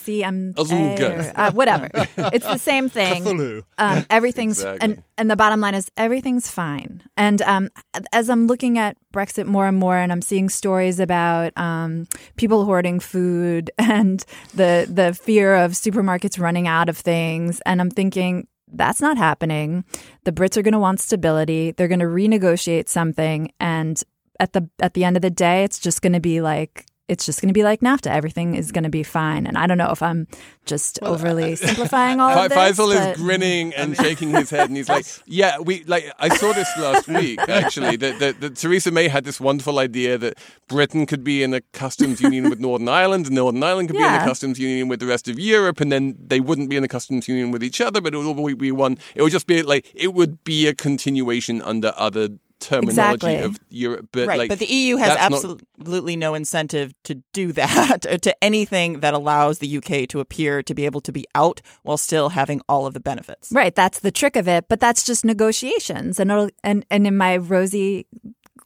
USCMA 0.08 0.54
Azulga. 0.54 1.34
or, 1.36 1.40
uh, 1.40 1.50
whatever. 1.52 1.88
It's 2.32 2.46
the 2.46 2.58
same 2.58 2.88
thing. 2.88 3.24
Cthulhu. 3.24 3.62
Um, 3.78 4.06
everything's 4.10 4.58
Exactly. 4.58 4.78
and 4.84 5.02
and 5.16 5.30
the 5.30 5.36
bottom 5.36 5.60
line 5.60 5.74
is 5.74 5.90
everything's 5.96 6.50
fine. 6.50 7.02
And 7.16 7.42
um, 7.42 7.68
as 8.12 8.28
I'm 8.30 8.46
looking 8.46 8.78
at 8.78 8.96
Brexit 9.12 9.46
more 9.46 9.66
and 9.66 9.76
more, 9.76 9.96
and 9.96 10.12
I'm 10.12 10.22
seeing 10.22 10.48
stories 10.48 11.00
about 11.00 11.52
um, 11.56 12.06
people 12.36 12.64
hoarding 12.64 13.00
food 13.00 13.70
and 13.78 14.24
the 14.54 14.86
the 14.90 15.14
fear 15.14 15.54
of 15.56 15.72
supermarkets 15.72 16.38
running 16.40 16.66
out 16.68 16.88
of 16.88 16.96
things, 16.96 17.60
and 17.66 17.80
I'm 17.80 17.90
thinking. 17.90 18.46
That's 18.70 19.00
not 19.00 19.16
happening. 19.16 19.86
The 20.24 20.30
Brits 20.30 20.58
are 20.58 20.62
going 20.62 20.72
to 20.74 20.78
want 20.78 21.00
stability. 21.00 21.70
They're 21.70 21.88
going 21.88 22.00
to 22.00 22.04
renegotiate 22.04 22.86
something, 22.90 23.50
and 23.58 23.96
at 24.38 24.52
the 24.52 24.68
at 24.78 24.92
the 24.92 25.04
end 25.04 25.16
of 25.16 25.22
the 25.22 25.30
day, 25.30 25.64
it's 25.64 25.78
just 25.78 26.02
going 26.02 26.12
to 26.12 26.20
be 26.20 26.42
like 26.42 26.84
it's 27.08 27.24
just 27.24 27.40
going 27.40 27.48
to 27.48 27.54
be 27.54 27.62
like 27.64 27.80
NAFTA. 27.80 28.08
Everything 28.10 28.54
is 28.54 28.70
going 28.70 28.84
to 28.84 28.90
be 28.90 29.02
fine. 29.02 29.46
And 29.46 29.56
I 29.56 29.66
don't 29.66 29.78
know 29.78 29.90
if 29.90 30.02
I'm 30.02 30.26
just 30.66 30.98
overly 31.02 31.54
uh, 31.54 31.56
simplifying 31.68 32.20
all 32.20 32.34
Fa- 32.34 32.44
of 32.44 32.48
this. 32.50 32.58
Faisal 32.78 32.94
but- 32.94 33.16
is 33.16 33.16
grinning 33.16 33.72
and 33.74 33.98
um, 33.98 34.04
shaking 34.04 34.30
his 34.30 34.50
head, 34.50 34.68
and 34.68 34.76
he's 34.76 34.88
like, 34.88 35.06
"Yeah, 35.26 35.58
we 35.58 35.84
like." 35.84 36.12
I 36.18 36.28
saw 36.36 36.52
this 36.52 36.68
last 36.78 37.08
week 37.20 37.40
actually. 37.48 37.96
That, 37.96 38.18
that, 38.18 38.40
that 38.40 38.56
Theresa 38.56 38.90
May 38.90 39.08
had 39.08 39.24
this 39.24 39.40
wonderful 39.40 39.78
idea 39.78 40.18
that 40.18 40.38
Britain 40.68 41.06
could 41.06 41.24
be 41.24 41.42
in 41.42 41.54
a 41.54 41.60
customs 41.72 42.20
union 42.20 42.50
with 42.50 42.60
Northern 42.60 42.88
Ireland, 42.88 43.26
and 43.26 43.34
Northern 43.34 43.62
Ireland 43.62 43.88
could 43.88 43.96
be 43.96 44.02
in 44.02 44.04
Yeah. 44.04 44.22
a 44.22 44.26
customs 44.26 44.58
union 44.58 44.88
with 44.88 45.00
the 45.00 45.06
rest 45.06 45.28
of 45.28 45.38
Europe, 45.38 45.80
and 45.80 45.90
then 45.90 46.14
they 46.22 46.40
wouldn't 46.40 46.68
be 46.68 46.76
in 46.76 46.84
a 46.84 46.88
customs 46.88 47.26
union 47.26 47.50
with 47.50 47.64
each 47.64 47.80
other, 47.80 48.00
but 48.00 48.12
it 48.14 48.18
would 48.18 48.26
all 48.26 48.54
be 48.54 48.70
one. 48.72 48.98
It 49.14 49.22
would 49.22 49.32
just 49.32 49.46
be 49.46 49.62
like 49.62 49.90
it 49.94 50.12
would 50.12 50.44
be 50.44 50.66
a 50.66 50.74
continuation 50.74 51.62
under 51.62 51.92
other 51.96 52.28
terminology 52.60 52.90
Exactly. 53.26 53.36
of 53.38 53.58
Europe. 53.68 54.08
But 54.12 54.28
right, 54.28 54.38
like, 54.38 54.48
but 54.48 54.58
the 54.58 54.66
EU 54.66 54.96
has 54.96 55.08
that's 55.16 55.42
not- 55.44 55.60
absolutely 55.78 56.16
no 56.16 56.34
incentive 56.34 56.92
to 57.04 57.22
do 57.32 57.52
that, 57.52 58.06
or 58.06 58.18
to 58.18 58.44
anything 58.44 59.00
that 59.00 59.14
allows 59.14 59.58
the 59.58 59.76
UK 59.78 60.08
to 60.08 60.20
appear 60.20 60.62
to 60.62 60.74
be 60.74 60.84
able 60.84 61.00
to 61.02 61.12
be 61.12 61.24
out 61.34 61.60
while 61.82 61.96
still 61.98 62.30
having 62.30 62.60
all 62.68 62.86
of 62.86 62.94
the 62.94 63.00
benefits. 63.00 63.50
Right, 63.52 63.74
that's 63.74 64.00
the 64.00 64.10
trick 64.10 64.36
of 64.36 64.48
it, 64.48 64.66
but 64.68 64.80
that's 64.80 65.04
just 65.04 65.24
negotiations. 65.24 66.18
And 66.20 66.30
it'll, 66.30 66.50
and 66.64 66.84
and 66.90 67.06
in 67.06 67.16
my 67.16 67.36
rosy 67.36 68.06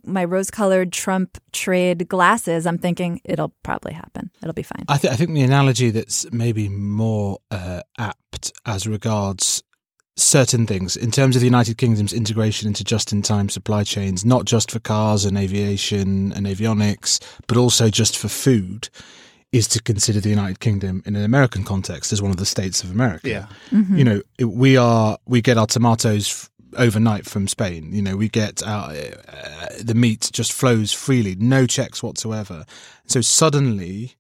my 0.05 0.25
rose-colored 0.25 0.93
Trump 0.93 1.39
trade 1.53 2.09
glasses, 2.09 2.67
I'm 2.67 2.79
thinking 2.79 3.21
it'll 3.25 3.55
probably 3.63 3.93
happen. 3.93 4.33
It'll 4.43 4.53
be 4.53 4.65
fine. 4.65 4.85
I, 4.89 4.97
th- 4.99 5.13
I 5.13 5.17
think 5.17 5.31
the 5.33 5.43
analogy 5.43 5.91
that's 5.91 6.27
maybe 6.33 6.69
more 6.69 7.39
uh, 7.53 7.83
apt 7.99 8.53
as 8.67 8.89
regards 8.89 9.63
certain 10.17 10.67
things 10.67 10.97
in 10.97 11.11
terms 11.11 11.37
of 11.37 11.41
the 11.41 11.47
United 11.47 11.79
Kingdom's 11.79 12.13
integration 12.13 12.69
into 12.69 12.85
just-in-time 12.85 13.49
supply 13.49 13.83
chains, 13.83 14.25
not 14.25 14.45
just 14.45 14.71
for 14.71 14.79
cars 14.79 15.25
and 15.25 15.39
aviation 15.39 16.33
and 16.33 16.47
avionics, 16.47 17.19
but 17.47 17.57
also 17.57 17.89
just 17.89 18.19
for 18.19 18.29
food, 18.29 18.91
is 19.53 19.69
to 19.69 19.83
consider 19.83 20.21
the 20.21 20.31
United 20.31 20.61
Kingdom 20.61 21.03
in 21.07 21.17
an 21.17 21.25
American 21.25 21.65
context 21.65 22.13
as 22.13 22.21
one 22.23 22.31
of 22.31 22.37
the 22.37 22.47
states 22.47 22.83
of 22.83 22.91
America. 22.91 23.29
Yeah. 23.29 23.47
You 23.71 24.05
know, 24.05 24.23
we 24.47 24.77
are 24.77 25.19
we 25.27 25.41
get 25.43 25.59
our 25.59 25.67
tomatoes 25.67 26.29
f- 26.29 26.51
overnight 26.79 27.27
from 27.27 27.49
Spain. 27.49 27.93
You 27.93 28.03
know, 28.03 28.17
we 28.17 28.29
get 28.29 28.63
our 28.63 28.91
uh, 28.93 29.67
the 29.83 29.95
meat 29.95 30.31
just 30.33 30.53
flows 30.53 30.93
freely, 30.93 31.37
no 31.37 31.67
checks 31.67 32.03
whatsoever. 32.03 32.65
So 33.07 33.21
suddenly, 33.21 34.15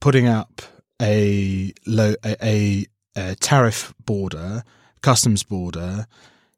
putting 0.00 0.26
up 0.26 0.62
a 1.00 1.72
low 1.86 2.14
a, 2.22 2.36
a, 2.44 2.86
a 3.16 3.34
tariff 3.36 3.94
border, 4.04 4.62
customs 5.02 5.42
border, 5.42 6.06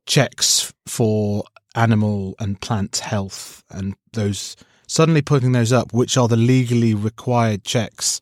checks 0.06 0.72
for 0.86 1.44
animal 1.74 2.34
and 2.38 2.60
plant 2.60 2.98
health, 2.98 3.62
and 3.70 3.94
those 4.12 4.56
suddenly 4.86 5.22
putting 5.22 5.52
those 5.52 5.72
up, 5.72 5.92
which 5.92 6.16
are 6.16 6.28
the 6.28 6.36
legally 6.36 6.94
required 6.94 7.64
checks 7.64 8.20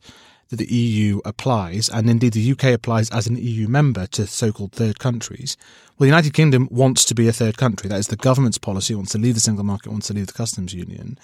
that 0.49 0.57
the 0.57 0.73
EU 0.73 1.19
applies, 1.25 1.89
and 1.89 2.09
indeed 2.09 2.33
the 2.33 2.51
UK 2.51 2.65
applies 2.65 3.09
as 3.09 3.25
an 3.25 3.37
EU 3.37 3.67
member 3.67 4.05
to 4.07 4.27
so-called 4.27 4.73
third 4.73 4.99
countries. 4.99 5.57
Well, 5.97 6.05
the 6.05 6.11
United 6.11 6.33
Kingdom 6.33 6.67
wants 6.69 7.05
to 7.05 7.15
be 7.15 7.27
a 7.27 7.33
third 7.33 7.57
country. 7.57 7.87
That 7.89 7.99
is 7.99 8.07
the 8.07 8.17
government's 8.17 8.57
policy. 8.57 8.93
It 8.93 8.97
wants 8.97 9.13
to 9.13 9.17
leave 9.17 9.33
the 9.33 9.39
single 9.39 9.63
market. 9.63 9.91
Wants 9.91 10.07
to 10.07 10.13
leave 10.13 10.27
the 10.27 10.33
customs 10.33 10.73
union. 10.73 11.17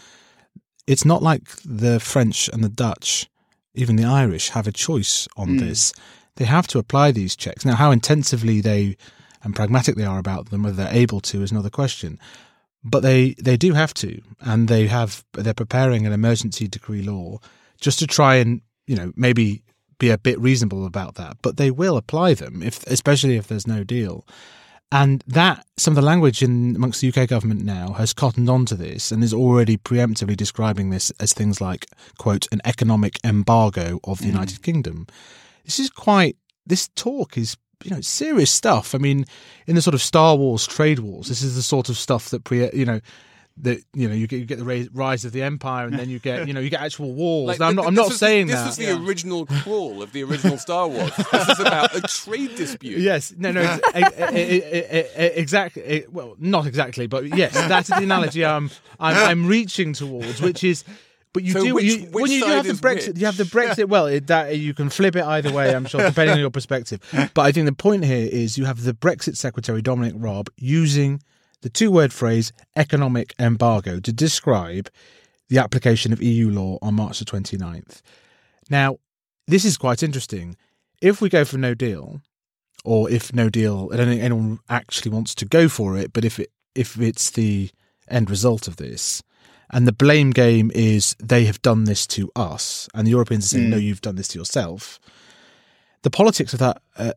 It's 0.88 1.04
not 1.04 1.22
like 1.22 1.44
the 1.66 2.00
French 2.00 2.50
and 2.50 2.64
the 2.64 2.70
Dutch, 2.70 3.30
even 3.76 3.98
the 3.98 4.06
Irish, 4.06 4.50
have 4.50 4.68
a 4.68 4.72
choice 4.72 5.28
on 5.36 5.50
hmm. 5.50 5.58
this. 5.58 5.94
They 6.38 6.46
have 6.46 6.68
to 6.68 6.80
apply 6.80 7.12
these 7.12 7.36
checks. 7.36 7.66
Now, 7.66 7.76
how 7.76 7.92
intensively 7.92 8.62
they 8.62 8.98
and 9.44 9.56
pragmatic 9.56 9.96
they 9.96 10.06
are 10.06 10.20
about 10.20 10.50
them, 10.50 10.64
whether 10.64 10.76
they're 10.76 10.94
able 10.94 11.20
to, 11.22 11.42
is 11.42 11.52
another 11.52 11.70
question. 11.70 12.20
But 12.84 13.02
they, 13.02 13.36
they 13.42 13.58
do 13.58 13.74
have 13.74 13.94
to, 13.96 14.22
and 14.42 14.68
they 14.68 14.88
have 14.88 15.24
they're 15.34 15.54
preparing 15.54 16.06
an 16.06 16.14
emergency 16.14 16.68
decree 16.68 17.02
law 17.02 17.40
just 17.80 18.00
to 18.00 18.08
try 18.08 18.36
and 18.36 18.62
you 18.86 18.96
know 18.96 19.12
maybe 19.16 19.64
be 20.00 20.10
a 20.10 20.18
bit 20.18 20.40
reasonable 20.40 20.86
about 20.86 21.16
that. 21.16 21.38
But 21.42 21.58
they 21.58 21.72
will 21.72 21.98
apply 21.98 22.34
them 22.36 22.62
if, 22.62 22.86
especially 22.88 23.36
if 23.36 23.48
there's 23.48 23.68
no 23.68 23.84
deal. 23.84 24.26
And 24.90 25.22
that 25.28 25.66
some 25.76 25.92
of 25.92 25.96
the 25.96 26.02
language 26.02 26.42
in 26.42 26.76
amongst 26.76 27.02
the 27.02 27.10
UK 27.10 27.28
government 27.28 27.66
now 27.66 27.94
has 27.94 28.14
cottoned 28.14 28.50
on 28.50 28.66
to 28.68 28.76
this 28.76 29.12
and 29.12 29.22
is 29.22 29.34
already 29.34 29.76
preemptively 29.76 30.38
describing 30.38 30.92
this 30.92 31.12
as 31.20 31.34
things 31.34 31.60
like 31.60 31.88
quote 32.18 32.48
an 32.54 32.62
economic 32.64 33.20
embargo 33.24 34.00
of 34.06 34.20
the 34.20 34.26
mm. 34.26 34.34
United 34.34 34.62
Kingdom. 34.62 35.08
This 35.68 35.80
is 35.80 35.90
quite 35.92 36.36
this 36.66 36.88
talk 36.96 37.38
is 37.38 37.56
you 37.84 37.92
know 37.92 38.02
serious 38.02 38.50
stuff. 38.50 38.96
I 38.96 38.98
mean, 38.98 39.26
in 39.68 39.76
the 39.76 39.82
sort 39.84 39.94
of 39.94 40.02
Star 40.02 40.36
Wars 40.36 40.66
trade 40.66 41.00
wars, 41.00 41.28
this 41.28 41.44
is 41.44 41.56
the 41.56 41.62
sort 41.62 41.90
of 41.90 41.98
stuff 41.98 42.30
that 42.32 42.44
pre 42.44 42.72
you 42.74 42.86
know 42.86 43.02
that 43.60 43.80
you 43.94 44.08
know 44.08 44.14
you 44.14 44.28
get, 44.28 44.38
you 44.40 44.46
get 44.46 44.60
the 44.60 44.90
rise, 44.94 45.26
of 45.26 45.32
the 45.32 45.42
empire, 45.44 45.88
and 45.88 45.98
then 45.98 46.10
you 46.10 46.20
get 46.20 46.48
you 46.48 46.54
know 46.54 46.60
you 46.60 46.70
get 46.70 46.80
actual 46.82 47.14
wars. 47.14 47.48
Like, 47.48 47.60
Now, 47.60 47.68
I'm 47.68 47.76
not 47.76 47.88
I'm 47.88 47.94
not 47.96 48.08
was- 48.10 48.18
saying 48.20 48.48
this 48.48 48.56
that. 48.56 48.66
was 48.68 48.78
the 48.78 48.92
original 48.96 49.46
crawl 49.46 50.02
of 50.02 50.14
the 50.14 50.24
original 50.24 50.58
Star 50.58 50.88
Wars. 50.88 51.12
This 51.32 51.50
is 51.50 51.60
about 51.68 51.96
a 51.96 52.02
trade 52.02 52.56
dispute. 52.56 53.00
Yes, 53.00 53.34
no, 53.38 53.52
no, 53.52 53.80
ex- 53.94 55.12
exactly. 55.16 56.06
Well, 56.10 56.36
not 56.40 56.66
exactly, 56.66 57.08
but 57.08 57.26
yes, 57.36 57.54
that's 57.54 57.90
the 57.90 57.98
analogy 57.98 58.46
I'm 58.46 58.70
I'm, 59.00 59.16
I'm 59.18 59.48
reaching 59.48 59.94
towards, 59.94 60.42
which 60.42 60.64
is. 60.64 60.84
But 61.38 61.44
you 61.44 61.54
So 61.54 61.64
do 61.64 61.76
which- 61.76 61.86
you, 61.86 62.00
which 62.06 62.14
when 62.24 62.32
you 62.32 62.40
do 62.42 62.48
have 62.48 62.66
the 62.66 62.74
Brexit. 62.74 63.08
which? 63.10 63.20
You 63.20 63.26
have 63.28 63.38
the 63.38 63.44
Brexit. 63.44 63.88
Well, 63.90 64.08
it, 64.08 64.26
that 64.26 64.58
you 64.58 64.74
can 64.74 64.90
flip 64.90 65.16
it 65.16 65.24
either 65.24 65.52
way. 65.54 65.72
I'm 65.76 65.86
sure, 65.86 66.02
depending 66.02 66.34
on 66.34 66.40
your 66.40 66.50
perspective. 66.50 67.00
But 67.36 67.42
I 67.44 67.52
think 67.52 67.68
the 67.68 67.74
point 67.74 68.06
here 68.06 68.28
is 68.32 68.58
you 68.58 68.66
have 68.66 68.82
the 68.84 68.94
Brexit 68.94 69.38
Secretary 69.38 69.84
Dominic 69.84 70.16
Raab 70.18 70.50
using 70.58 71.22
the 71.62 71.70
two-word 71.70 72.12
phrase 72.12 72.52
"economic 72.76 73.36
embargo" 73.38 74.00
to 74.00 74.12
describe 74.12 74.90
the 75.50 75.60
application 75.60 76.12
of 76.12 76.24
EU 76.24 76.50
law 76.50 76.80
on 76.82 76.96
March 76.96 77.20
the 77.20 77.26
29th. 77.26 78.02
Now, 78.72 78.98
this 79.48 79.64
is 79.64 79.78
quite 79.78 80.02
interesting. 80.02 80.56
If 81.04 81.22
we 81.22 81.30
go 81.30 81.46
for 81.46 81.60
no 81.60 81.76
deal, 81.76 82.22
or 82.84 83.12
if 83.12 83.32
no 83.32 83.48
deal, 83.50 83.92
I 83.94 83.98
don't 83.98 84.08
think 84.08 84.24
anyone 84.24 84.58
actually 84.70 85.12
wants 85.12 85.36
to 85.36 85.46
go 85.46 85.70
for 85.70 85.96
it, 85.98 86.14
but 86.14 86.26
if 86.26 86.40
it 86.40 86.50
if 86.74 87.00
it's 87.00 87.30
the 87.30 87.70
end 88.10 88.30
result 88.32 88.68
of 88.68 88.78
this, 88.78 89.22
and 89.70 89.88
the 89.88 89.92
blame 89.92 90.32
game 90.32 90.72
is 90.74 91.16
they 91.20 91.46
have 91.46 91.62
done 91.62 91.86
this 91.86 92.08
to 92.08 92.32
us, 92.36 92.88
and 92.94 93.06
the 93.06 93.12
Europeans 93.12 93.46
are 93.46 93.48
saying, 93.50 93.70
no, 93.70 93.78
you've 93.78 94.02
done 94.02 94.16
this 94.16 94.28
to 94.30 94.40
yourself, 94.40 95.00
the 96.04 96.10
politics 96.10 96.54
of 96.54 96.60
that 96.60 96.82
uh, 96.98 97.12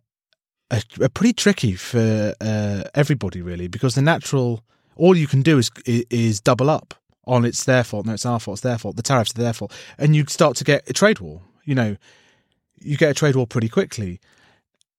are, 0.70 0.80
are 1.02 1.08
pretty 1.08 1.32
tricky 1.32 1.74
for 1.74 2.34
uh, 2.40 2.82
everybody, 2.94 3.42
really, 3.42 3.68
because 3.68 3.94
the 3.94 4.02
natural, 4.02 4.64
all 4.96 5.16
you 5.16 5.26
can 5.26 5.42
do 5.42 5.58
is 5.58 5.70
is 5.86 6.40
double 6.40 6.70
up 6.70 6.94
on 7.26 7.44
it's 7.44 7.64
their 7.64 7.84
fault, 7.84 8.06
no, 8.06 8.14
it's 8.14 8.26
our 8.26 8.40
fault, 8.40 8.56
it's 8.56 8.62
their 8.62 8.78
fault, 8.78 8.96
the 8.96 9.02
tariffs 9.02 9.32
are 9.36 9.42
their 9.42 9.52
fault, 9.52 9.72
and 9.98 10.16
you 10.16 10.24
start 10.26 10.56
to 10.56 10.64
get 10.64 10.88
a 10.90 10.92
trade 10.92 11.20
war. 11.20 11.42
You 11.64 11.74
know, 11.74 11.96
you 12.80 12.96
get 12.96 13.10
a 13.10 13.14
trade 13.14 13.36
war 13.36 13.46
pretty 13.46 13.68
quickly. 13.68 14.20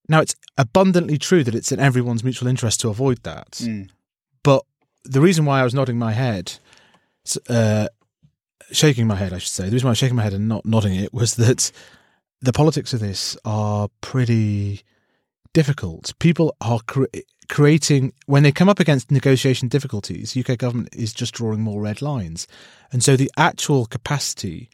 Now, 0.08 0.22
it's 0.22 0.36
abundantly 0.58 1.18
true 1.18 1.44
that 1.44 1.56
it's 1.56 1.72
in 1.72 1.80
everyone's 1.80 2.24
mutual 2.24 2.48
interest 2.48 2.80
to 2.82 2.90
avoid 2.90 3.24
that. 3.24 3.60
But 4.44 4.64
the 5.04 5.22
reason 5.22 5.46
why 5.46 5.60
I 5.60 5.64
was 5.64 5.74
nodding 5.74 5.98
my 5.98 6.14
head, 6.14 6.60
uh, 7.50 7.88
shaking 8.72 9.08
my 9.08 9.15
head, 9.15 9.34
I 9.34 9.38
should 9.38 9.52
say, 9.52 9.65
the 9.65 9.72
reason 9.72 9.88
why 9.88 9.89
I 9.89 9.91
was 9.91 9.98
shaking 9.98 10.15
my 10.15 10.24
head 10.24 10.34
and 10.34 10.48
not 10.48 10.65
nodding 10.65 10.96
it 10.96 11.13
was 11.13 11.36
that 11.36 11.72
the 12.41 12.54
politics 12.54 12.94
of 12.94 13.00
this 13.00 13.38
are 13.46 13.89
pretty 14.02 14.82
difficult. 15.54 16.13
People 16.20 16.56
are 16.62 16.80
cre- 16.88 17.06
creating, 17.50 18.13
when 18.26 18.44
they 18.44 18.52
come 18.52 18.70
up 18.70 18.80
against 18.80 19.12
negotiation 19.12 19.67
difficulties, 19.67 20.36
UK 20.36 20.58
government 20.58 20.89
is 20.94 21.13
just 21.13 21.34
drawing 21.34 21.62
more 21.62 21.82
red 21.82 22.02
lines. 22.02 22.48
And 22.91 23.04
so 23.04 23.15
the 23.15 23.32
actual 23.38 23.86
capacity 23.86 24.70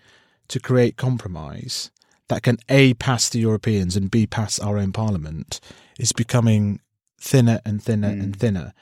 to 0.48 0.60
create 0.60 0.96
compromise 0.96 1.92
that 2.30 2.44
can 2.44 2.58
A, 2.70 2.94
pass 2.96 3.30
the 3.30 3.40
Europeans 3.40 3.96
and 3.96 4.12
B, 4.12 4.28
pass 4.28 4.60
our 4.60 4.78
own 4.78 4.92
parliament 4.92 5.60
is 5.98 6.12
becoming 6.12 6.80
thinner 7.20 7.60
and 7.66 7.82
thinner 7.82 8.10
and 8.10 8.36
thinner. 8.36 8.74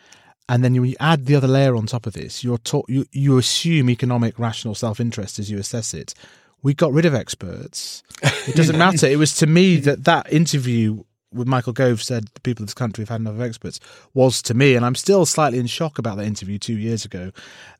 And 0.47 0.63
then 0.63 0.75
you 0.75 0.95
add 0.99 1.25
the 1.25 1.35
other 1.35 1.47
layer 1.47 1.75
on 1.75 1.87
top 1.87 2.05
of 2.05 2.13
this, 2.13 2.43
you're 2.43 2.59
taught, 2.59 2.87
you, 2.87 3.05
you 3.11 3.37
assume 3.37 3.89
economic 3.89 4.37
rational 4.37 4.75
self 4.75 4.99
interest 4.99 5.39
as 5.39 5.49
you 5.49 5.57
assess 5.57 5.93
it. 5.93 6.13
We 6.61 6.73
got 6.73 6.93
rid 6.93 7.05
of 7.05 7.15
experts. 7.15 8.03
It 8.21 8.55
doesn't 8.55 8.77
matter. 8.85 9.07
It 9.07 9.17
was 9.17 9.35
to 9.37 9.47
me 9.47 9.77
that 9.77 10.03
that 10.03 10.31
interview 10.31 11.03
with 11.35 11.47
Michael 11.47 11.73
Gove 11.73 12.01
said 12.01 12.27
the 12.33 12.41
people 12.41 12.63
of 12.63 12.67
this 12.67 12.73
country 12.73 13.01
have 13.03 13.09
had 13.09 13.21
enough 13.21 13.35
of 13.35 13.41
experts 13.41 13.79
was 14.13 14.41
to 14.43 14.53
me, 14.53 14.75
and 14.75 14.85
I'm 14.85 14.95
still 14.95 15.25
slightly 15.25 15.59
in 15.59 15.67
shock 15.67 15.97
about 15.99 16.17
that 16.17 16.25
interview 16.25 16.57
two 16.57 16.77
years 16.77 17.05
ago. 17.05 17.31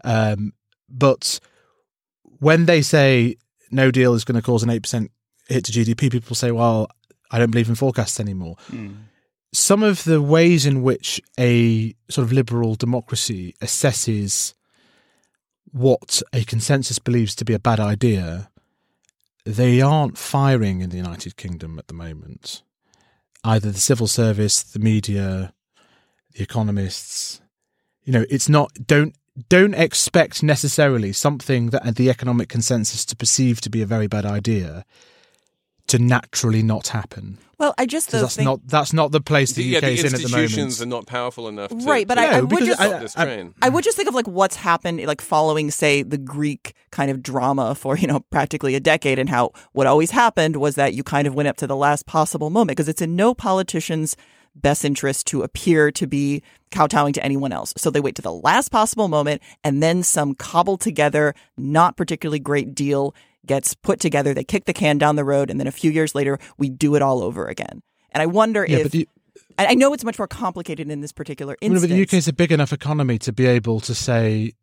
Um, 0.04 0.54
but 0.90 1.40
when 2.40 2.66
they 2.66 2.82
say 2.82 3.38
no 3.72 3.92
deal 3.92 4.14
is 4.14 4.26
going 4.26 4.36
to 4.36 4.42
cause 4.42 4.62
an 4.62 4.70
eight 4.70 4.84
percent 4.84 5.12
hit 5.48 5.66
to 5.66 5.72
GDP, 5.72 6.12
people 6.12 6.36
say, 6.36 6.52
"Well, 6.52 6.90
I 7.32 7.40
don't 7.40 7.52
believe 7.52 7.70
in 7.70 7.76
forecasts 7.76 8.20
anymore." 8.20 8.58
Some 9.54 9.84
of 9.84 10.04
the 10.04 10.22
ways 10.22 10.66
in 10.66 10.84
which 10.84 11.22
a 11.40 11.96
sort 12.10 12.26
of 12.26 12.34
liberal 12.34 12.76
democracy 12.76 13.56
assesses 13.62 14.54
what 15.72 16.22
a 16.34 16.44
consensus 16.44 17.00
believes 17.00 17.36
to 17.36 17.46
be 17.46 17.54
a 17.54 17.60
bad 17.60 17.80
idea, 17.80 18.50
they 19.46 19.82
aren't 19.82 20.18
firing 20.18 20.82
in 20.82 20.90
the 20.90 20.98
United 20.98 21.36
Kingdom 21.38 21.78
at 21.78 21.88
the 21.88 21.94
moment. 21.94 22.64
Either 23.44 23.72
the 23.72 23.80
civil 23.80 24.08
service, 24.08 24.64
the 24.64 24.80
media, 24.80 25.54
the 26.34 26.44
economists. 26.44 27.42
You 28.04 28.14
know, 28.14 28.26
it's 28.30 28.50
not. 28.50 28.72
Don't 28.88 29.16
don't 29.50 29.74
expect 29.74 30.44
necessarily 30.44 31.12
something 31.12 31.72
that 31.72 31.96
the 31.96 32.10
economic 32.10 32.48
consensus 32.48 33.06
to 33.06 33.16
perceive 33.16 33.60
to 33.62 33.70
be 33.70 33.82
a 33.82 33.86
very 33.86 34.08
bad 34.08 34.26
idea 34.26 34.86
to 35.98 36.04
naturally 36.04 36.62
not 36.64 36.90
happen. 36.90 37.38
Well, 37.58 37.74
I 37.78 37.86
just 37.86 38.08
'Cause 38.08 38.20
though 38.20 38.22
that's 38.26 38.36
think, 38.36 38.46
not 38.46 38.60
that's 38.68 38.92
not 38.92 39.12
the 39.14 39.22
place 39.22 39.54
the, 39.54 39.64
yeah, 39.64 39.78
UK 39.78 39.82
the 39.82 39.88
is 39.94 40.00
in 40.02 40.06
at 40.08 40.12
the 40.12 40.28
moment. 40.28 40.44
institutions 40.44 40.82
are 40.82 40.86
not 40.86 41.06
powerful 41.08 41.48
enough 41.48 41.70
to, 41.70 41.76
Right, 41.78 42.06
but 42.06 42.16
to 42.16 42.22
I- 42.22 42.38
I 42.38 42.42
would 42.42 42.66
just- 42.66 42.82
I- 42.82 42.88
stop 42.88 43.02
this 43.02 43.18
I- 43.18 43.46
I 43.62 43.70
would 43.70 43.84
just 43.86 43.96
think 43.96 44.10
of 44.10 44.16
like 44.16 44.28
what's 44.28 44.58
happened, 44.58 45.02
like 45.06 45.22
following, 45.22 45.72
say, 45.72 46.04
the 46.04 46.18
Greek 46.18 46.74
kind 46.92 47.10
of 47.10 47.24
drama 47.24 47.74
for 47.74 47.98
you 47.98 48.08
know 48.08 48.20
practically 48.30 48.76
a 48.76 48.82
decade, 48.82 49.20
and 49.20 49.30
how 49.30 49.52
what 49.72 49.88
always 49.88 50.12
happened 50.12 50.58
was 50.58 50.76
that 50.76 50.94
you 50.96 51.04
kind 51.04 51.28
of 51.28 51.34
went 51.34 51.48
up 51.48 51.56
to 51.58 51.68
the 51.68 51.78
last 51.78 52.06
possible 52.06 52.50
moment 52.50 52.76
because 52.76 52.90
it's 52.90 53.02
in 53.02 53.16
no 53.16 53.34
politician's 53.34 54.18
best 54.58 54.84
interest 54.86 55.26
to 55.28 55.42
appear 55.42 55.92
to 55.92 56.08
be 56.08 56.42
kowtowing 56.72 57.14
to 57.14 57.24
anyone 57.24 57.52
else. 57.54 57.74
So 57.78 57.90
they 57.90 58.00
wait 58.02 58.16
to 58.16 58.22
the 58.22 58.32
last 58.34 58.70
possible 58.70 59.08
moment, 59.08 59.42
and 59.64 59.82
then 59.84 60.04
some 60.04 60.34
cobbled 60.36 60.82
together, 60.82 61.34
not 61.58 61.96
particularly 61.98 62.40
great 62.40 62.76
deal 62.76 63.14
gets 63.48 63.74
put 63.74 64.00
together. 64.00 64.34
They 64.34 64.44
kick 64.44 64.66
the 64.66 64.74
can 64.74 64.98
down 64.98 65.16
the 65.16 65.26
road, 65.26 65.50
and 65.50 65.60
then 65.60 65.68
a 65.68 65.72
few 65.72 65.92
years 65.92 66.16
later, 66.16 66.40
we 66.58 66.70
do 66.70 66.96
it 66.96 67.02
all 67.02 67.22
over 67.24 67.46
again. 67.46 67.82
And 68.12 68.22
I 68.22 68.26
wonder 68.26 68.66
yeah, 68.68 68.78
if 68.80 68.92
but 68.92 69.06
I 69.58 69.68
I 69.68 69.74
know 69.76 69.94
it's 69.94 70.04
much 70.04 70.18
more 70.18 70.28
complicated 70.28 70.90
in 70.90 71.02
this 71.02 71.12
particular 71.12 71.56
I 71.62 71.66
mean, 71.66 71.74
instance. 71.74 71.92
but 71.92 71.96
the 71.96 72.02
UK 72.02 72.14
is 72.14 72.28
a 72.28 72.34
big 72.34 72.52
enough 72.52 72.74
economy 72.74 73.18
to 73.20 73.34
be 73.34 73.46
able 73.46 73.80
to 73.82 73.96
say 73.96 74.54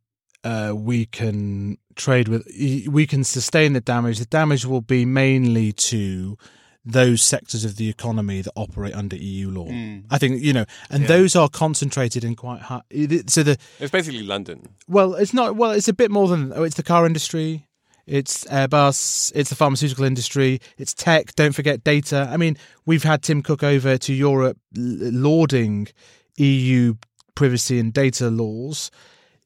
uh, 0.45 0.73
we 0.75 1.07
can 1.07 1.79
trade 1.95 2.29
with, 2.29 2.47
we 2.89 3.07
can 3.07 3.25
sustain 3.25 3.75
the 3.75 3.81
damage. 3.81 4.19
The 4.19 4.27
damage 4.27 4.65
will 4.65 4.81
be 4.81 5.05
mainly 5.05 5.73
to 5.73 6.37
those 6.85 7.23
sectors 7.23 7.65
of 7.65 7.77
the 7.77 7.89
economy 7.89 8.43
that 8.43 8.53
operate 8.57 8.95
under 8.95 9.15
EU 9.17 9.51
law. 9.51 9.69
I 10.11 10.19
think 10.19 10.43
you 10.43 10.53
know, 10.53 10.65
and 10.91 11.07
those 11.07 11.37
are 11.37 11.49
concentrated 11.49 12.25
in 12.25 12.35
quite 12.35 12.63
high. 12.63 12.83
So 13.29 13.43
the 13.45 13.57
It's 13.79 13.93
basically 13.93 14.23
London. 14.25 14.67
well, 14.89 15.15
it's 15.15 15.33
not. 15.33 15.57
Well, 15.57 15.71
it's 15.71 15.89
a 15.89 15.93
bit 15.93 16.11
more 16.11 16.29
than. 16.29 16.53
Oh, 16.55 16.65
it's 16.65 16.77
the 16.77 16.83
car 16.83 17.07
industry. 17.07 17.67
It's 18.13 18.45
Airbus. 18.45 19.33
It's 19.35 19.49
the 19.49 19.57
pharmaceutical 19.57 20.05
industry. 20.05 20.61
It's 20.77 20.93
tech. 20.93 21.35
Don't 21.35 21.55
forget 21.55 21.83
data. 21.83 22.29
I 22.31 22.37
mean, 22.37 22.59
we've 22.85 23.05
had 23.05 23.23
Tim 23.23 23.43
Cook 23.43 23.63
over 23.63 23.97
to 23.97 24.13
Europe 24.13 24.59
lauding 24.77 25.89
EU 26.37 26.97
privacy 27.35 27.79
and 27.79 27.91
data 27.91 28.29
laws. 28.29 28.91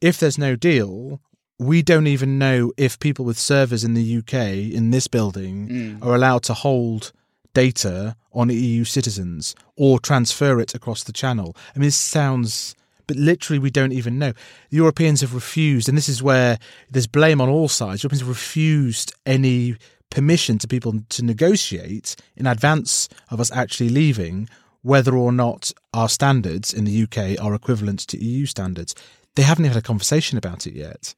If 0.00 0.18
there's 0.18 0.36
no 0.36 0.56
deal, 0.56 1.20
we 1.60 1.80
don't 1.80 2.08
even 2.08 2.40
know 2.40 2.72
if 2.76 2.98
people 2.98 3.24
with 3.24 3.38
servers 3.38 3.84
in 3.84 3.94
the 3.94 4.18
UK 4.18 4.34
in 4.74 4.90
this 4.90 5.06
building 5.06 5.68
mm. 5.68 6.04
are 6.04 6.16
allowed 6.16 6.42
to 6.42 6.54
hold 6.54 7.12
data 7.54 8.16
on 8.32 8.50
EU 8.50 8.82
citizens 8.82 9.54
or 9.76 10.00
transfer 10.00 10.58
it 10.58 10.74
across 10.74 11.04
the 11.04 11.12
channel. 11.12 11.56
I 11.76 11.78
mean, 11.78 11.86
this 11.86 11.94
sounds, 11.94 12.74
but 13.06 13.16
literally, 13.16 13.58
we 13.58 13.70
don't 13.70 13.92
even 13.92 14.18
know. 14.18 14.32
The 14.70 14.76
Europeans 14.76 15.20
have 15.20 15.34
refused, 15.34 15.88
and 15.88 15.96
this 15.96 16.08
is 16.08 16.22
where 16.22 16.58
there's 16.90 17.06
blame 17.06 17.40
on 17.40 17.48
all 17.48 17.68
sides. 17.68 18.02
Europeans 18.02 18.20
have 18.20 18.28
refused 18.28 19.14
any 19.24 19.76
permission 20.10 20.58
to 20.58 20.68
people 20.68 20.94
to 21.08 21.24
negotiate 21.24 22.16
in 22.36 22.46
advance 22.46 23.08
of 23.30 23.40
us 23.40 23.50
actually 23.52 23.88
leaving 23.88 24.48
whether 24.82 25.16
or 25.16 25.32
not 25.32 25.72
our 25.92 26.08
standards 26.08 26.72
in 26.72 26.84
the 26.84 27.02
UK 27.02 27.42
are 27.44 27.54
equivalent 27.54 28.00
to 28.00 28.22
EU 28.22 28.46
standards. 28.46 28.94
They 29.34 29.42
haven't 29.42 29.64
even 29.64 29.74
had 29.74 29.82
a 29.82 29.86
conversation 29.86 30.38
about 30.38 30.66
it 30.66 30.74
yet. 30.74 31.14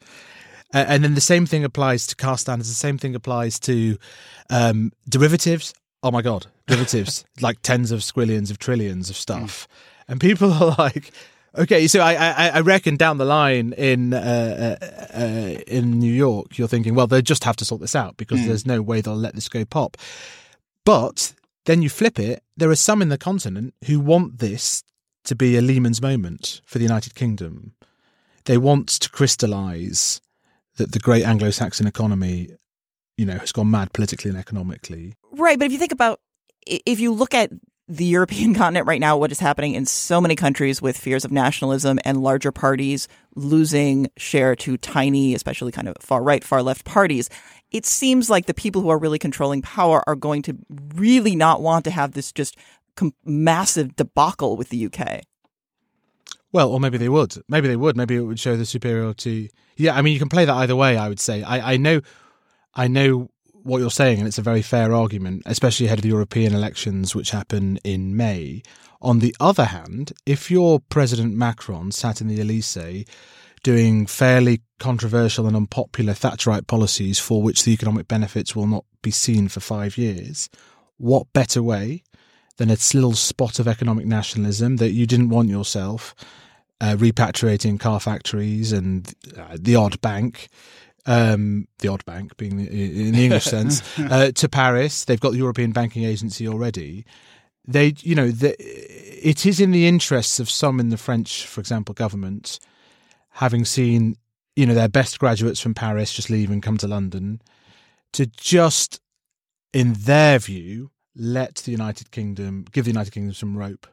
Uh, 0.74 0.84
and 0.88 1.04
then 1.04 1.14
the 1.14 1.20
same 1.20 1.46
thing 1.46 1.64
applies 1.64 2.06
to 2.06 2.16
car 2.16 2.36
standards. 2.38 2.68
The 2.68 2.74
same 2.74 2.98
thing 2.98 3.14
applies 3.14 3.58
to 3.60 3.98
um, 4.50 4.92
derivatives. 5.08 5.74
Oh 6.02 6.10
my 6.10 6.22
god, 6.22 6.46
derivatives 6.66 7.24
like 7.40 7.60
tens 7.62 7.90
of 7.90 8.00
squillions 8.00 8.50
of 8.50 8.58
trillions 8.58 9.10
of 9.10 9.16
stuff, 9.16 9.66
and 10.06 10.20
people 10.20 10.52
are 10.62 10.74
like, 10.78 11.12
okay, 11.56 11.86
so 11.86 12.00
I, 12.00 12.14
I, 12.14 12.48
I 12.48 12.60
reckon 12.60 12.96
down 12.96 13.18
the 13.18 13.24
line 13.24 13.72
in 13.72 14.12
uh, 14.12 14.78
uh, 14.80 15.18
uh, 15.18 15.60
in 15.66 15.98
New 15.98 16.12
York, 16.12 16.58
you're 16.58 16.68
thinking, 16.68 16.94
well, 16.94 17.06
they 17.06 17.22
just 17.22 17.44
have 17.44 17.56
to 17.56 17.64
sort 17.64 17.80
this 17.80 17.96
out 17.96 18.16
because 18.16 18.46
there's 18.46 18.66
no 18.66 18.82
way 18.82 19.00
they'll 19.00 19.16
let 19.16 19.34
this 19.34 19.48
go 19.48 19.64
pop. 19.64 19.96
But 20.84 21.34
then 21.66 21.82
you 21.82 21.90
flip 21.90 22.18
it. 22.18 22.42
There 22.56 22.70
are 22.70 22.76
some 22.76 23.02
in 23.02 23.08
the 23.08 23.18
continent 23.18 23.74
who 23.86 24.00
want 24.00 24.38
this 24.38 24.82
to 25.24 25.34
be 25.34 25.56
a 25.56 25.60
Lehman's 25.60 26.00
moment 26.00 26.60
for 26.64 26.78
the 26.78 26.84
United 26.84 27.14
Kingdom. 27.14 27.74
They 28.46 28.56
want 28.56 28.88
to 28.88 29.10
crystallise 29.10 30.20
that 30.76 30.92
the 30.92 30.98
great 30.98 31.24
Anglo-Saxon 31.24 31.86
economy, 31.86 32.48
you 33.16 33.26
know, 33.26 33.36
has 33.36 33.52
gone 33.52 33.70
mad 33.70 33.92
politically 33.92 34.30
and 34.30 34.38
economically. 34.38 35.14
Right, 35.32 35.58
but 35.58 35.66
if 35.66 35.72
you 35.72 35.78
think 35.78 35.92
about 35.92 36.20
if 36.66 37.00
you 37.00 37.12
look 37.12 37.34
at 37.34 37.50
the 37.88 38.04
European 38.04 38.54
continent 38.54 38.86
right 38.86 39.00
now, 39.00 39.16
what 39.16 39.32
is 39.32 39.40
happening 39.40 39.74
in 39.74 39.86
so 39.86 40.20
many 40.20 40.36
countries 40.36 40.80
with 40.80 40.96
fears 40.96 41.24
of 41.24 41.32
nationalism 41.32 41.98
and 42.04 42.22
larger 42.22 42.52
parties 42.52 43.08
losing 43.34 44.08
share 44.16 44.54
to 44.56 44.76
tiny, 44.76 45.34
especially 45.34 45.72
kind 45.72 45.88
of 45.88 45.96
far 46.00 46.22
right, 46.22 46.44
far 46.44 46.62
left 46.62 46.84
parties, 46.84 47.30
it 47.70 47.86
seems 47.86 48.30
like 48.30 48.46
the 48.46 48.54
people 48.54 48.82
who 48.82 48.88
are 48.88 48.98
really 48.98 49.18
controlling 49.18 49.62
power 49.62 50.02
are 50.06 50.16
going 50.16 50.42
to 50.42 50.56
really 50.94 51.36
not 51.36 51.60
want 51.60 51.84
to 51.84 51.90
have 51.90 52.12
this 52.12 52.32
just 52.32 52.56
com- 52.96 53.14
massive 53.24 53.96
debacle 53.96 54.56
with 54.56 54.68
the 54.68 54.86
UK. 54.86 55.22
Well, 56.50 56.70
or 56.70 56.80
maybe 56.80 56.96
they 56.96 57.10
would. 57.10 57.34
Maybe 57.48 57.68
they 57.68 57.76
would. 57.76 57.96
Maybe 57.96 58.16
it 58.16 58.20
would 58.20 58.40
show 58.40 58.56
the 58.56 58.64
superiority. 58.64 59.50
Yeah, 59.76 59.94
I 59.94 60.00
mean, 60.00 60.14
you 60.14 60.18
can 60.18 60.30
play 60.30 60.46
that 60.46 60.54
either 60.54 60.74
way. 60.74 60.96
I 60.96 61.08
would 61.08 61.20
say. 61.20 61.42
I, 61.42 61.74
I 61.74 61.76
know, 61.76 62.00
I 62.74 62.88
know 62.88 63.28
what 63.68 63.80
you're 63.80 63.90
saying, 63.90 64.18
and 64.18 64.26
it's 64.26 64.38
a 64.38 64.42
very 64.42 64.62
fair 64.62 64.94
argument, 64.94 65.42
especially 65.44 65.86
ahead 65.86 65.98
of 65.98 66.02
the 66.02 66.08
European 66.08 66.54
elections, 66.54 67.14
which 67.14 67.30
happen 67.30 67.78
in 67.84 68.16
May. 68.16 68.62
On 69.02 69.18
the 69.18 69.36
other 69.38 69.66
hand, 69.66 70.12
if 70.24 70.50
you're 70.50 70.80
President 70.80 71.34
Macron 71.34 71.92
sat 71.92 72.20
in 72.20 72.28
the 72.28 72.40
Elysee 72.40 73.06
doing 73.62 74.06
fairly 74.06 74.62
controversial 74.78 75.46
and 75.46 75.54
unpopular 75.54 76.14
Thatcherite 76.14 76.66
policies 76.66 77.18
for 77.18 77.42
which 77.42 77.64
the 77.64 77.72
economic 77.72 78.08
benefits 78.08 78.56
will 78.56 78.66
not 78.66 78.84
be 79.02 79.10
seen 79.10 79.48
for 79.48 79.60
five 79.60 79.98
years, 79.98 80.48
what 80.96 81.32
better 81.32 81.62
way 81.62 82.02
than 82.56 82.70
a 82.70 82.78
little 82.94 83.14
spot 83.14 83.58
of 83.58 83.68
economic 83.68 84.06
nationalism 84.06 84.76
that 84.76 84.92
you 84.92 85.06
didn't 85.06 85.28
want 85.28 85.48
yourself, 85.48 86.14
uh, 86.80 86.96
repatriating 86.96 87.78
car 87.78 88.00
factories 88.00 88.72
and 88.72 89.12
uh, 89.36 89.56
the 89.60 89.76
odd 89.76 90.00
bank, 90.00 90.48
um, 91.06 91.66
the 91.78 91.88
odd 91.88 92.04
bank 92.04 92.36
being 92.36 92.60
in 92.60 93.12
the 93.12 93.24
English 93.24 93.44
sense, 93.56 93.82
uh, 93.98 94.30
to 94.32 94.48
Paris. 94.48 95.04
They've 95.04 95.20
got 95.20 95.32
the 95.32 95.38
European 95.38 95.72
Banking 95.72 96.04
Agency 96.04 96.46
already. 96.46 97.04
They, 97.66 97.94
you 97.98 98.14
know, 98.14 98.30
the, 98.30 98.56
it 98.58 99.44
is 99.44 99.60
in 99.60 99.72
the 99.72 99.86
interests 99.86 100.40
of 100.40 100.48
some 100.50 100.80
in 100.80 100.88
the 100.88 100.96
French, 100.96 101.46
for 101.46 101.60
example, 101.60 101.94
government, 101.94 102.58
having 103.30 103.64
seen, 103.64 104.16
you 104.56 104.66
know, 104.66 104.74
their 104.74 104.88
best 104.88 105.18
graduates 105.18 105.60
from 105.60 105.74
Paris 105.74 106.12
just 106.12 106.30
leave 106.30 106.50
and 106.50 106.62
come 106.62 106.78
to 106.78 106.88
London, 106.88 107.40
to 108.12 108.26
just, 108.26 109.00
in 109.72 109.92
their 109.94 110.38
view, 110.38 110.90
let 111.14 111.56
the 111.56 111.72
United 111.72 112.10
Kingdom 112.10 112.64
give 112.72 112.84
the 112.84 112.90
United 112.90 113.12
Kingdom 113.12 113.34
some 113.34 113.56
rope. 113.56 113.86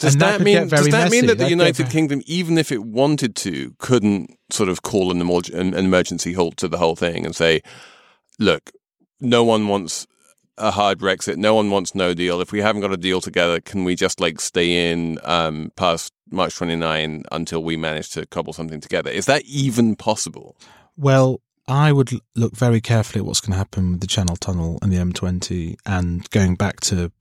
Does 0.00 0.14
And 0.14 0.22
that, 0.22 0.36
could 0.38 0.44
mean 0.44 0.68
does 0.68 0.88
that 0.88 1.10
mean 1.10 1.26
that 1.26 1.38
the 1.38 1.44
That 1.44 1.44
could 1.44 1.50
United 1.50 1.90
Kingdom, 1.90 2.22
even 2.26 2.58
if 2.58 2.72
it 2.72 2.82
wanted 2.82 3.36
to, 3.36 3.74
couldn't 3.78 4.36
sort 4.50 4.68
of 4.68 4.82
call 4.82 5.10
an, 5.10 5.20
an 5.20 5.54
an 5.54 5.84
emergency 5.84 6.32
halt 6.32 6.56
to 6.58 6.68
the 6.68 6.78
whole 6.78 6.96
thing 6.96 7.26
and 7.26 7.36
say, 7.36 7.60
"Look, 8.38 8.70
no 9.20 9.44
one 9.44 9.68
wants 9.68 10.06
a 10.56 10.70
hard 10.70 10.98
Brexit. 10.98 11.36
No 11.36 11.54
one 11.54 11.70
wants 11.70 11.94
no 11.94 12.14
deal. 12.14 12.40
If 12.40 12.52
we 12.52 12.60
haven't 12.60 12.82
got 12.82 12.92
a 12.92 12.96
deal 12.96 13.20
together, 13.20 13.60
can 13.60 13.84
we 13.84 13.94
just 13.94 14.20
like 14.20 14.40
stay 14.40 14.90
in 14.90 15.18
um, 15.24 15.72
past 15.76 16.12
March 16.30 16.54
29 16.56 17.24
until 17.32 17.64
we 17.64 17.76
manage 17.76 18.10
to 18.10 18.26
cobble 18.26 18.52
something 18.52 18.80
together? 18.80 19.10
Is 19.10 19.26
that 19.26 19.42
even 19.44 19.96
possible? 19.96 20.56
Well, 20.96 21.40
I 21.66 21.92
would 21.92 22.10
look 22.34 22.54
very 22.54 22.80
carefully 22.80 23.20
at 23.20 23.26
what's 23.26 23.40
going 23.40 23.52
to 23.52 23.58
happen 23.58 23.92
with 23.92 24.00
the 24.00 24.06
Channel 24.06 24.36
Tunnel 24.36 24.78
and 24.82 24.92
the 24.92 24.96
M20, 24.96 25.76
and 25.86 26.28
going 26.30 26.56
back 26.56 26.80
to 26.80 27.12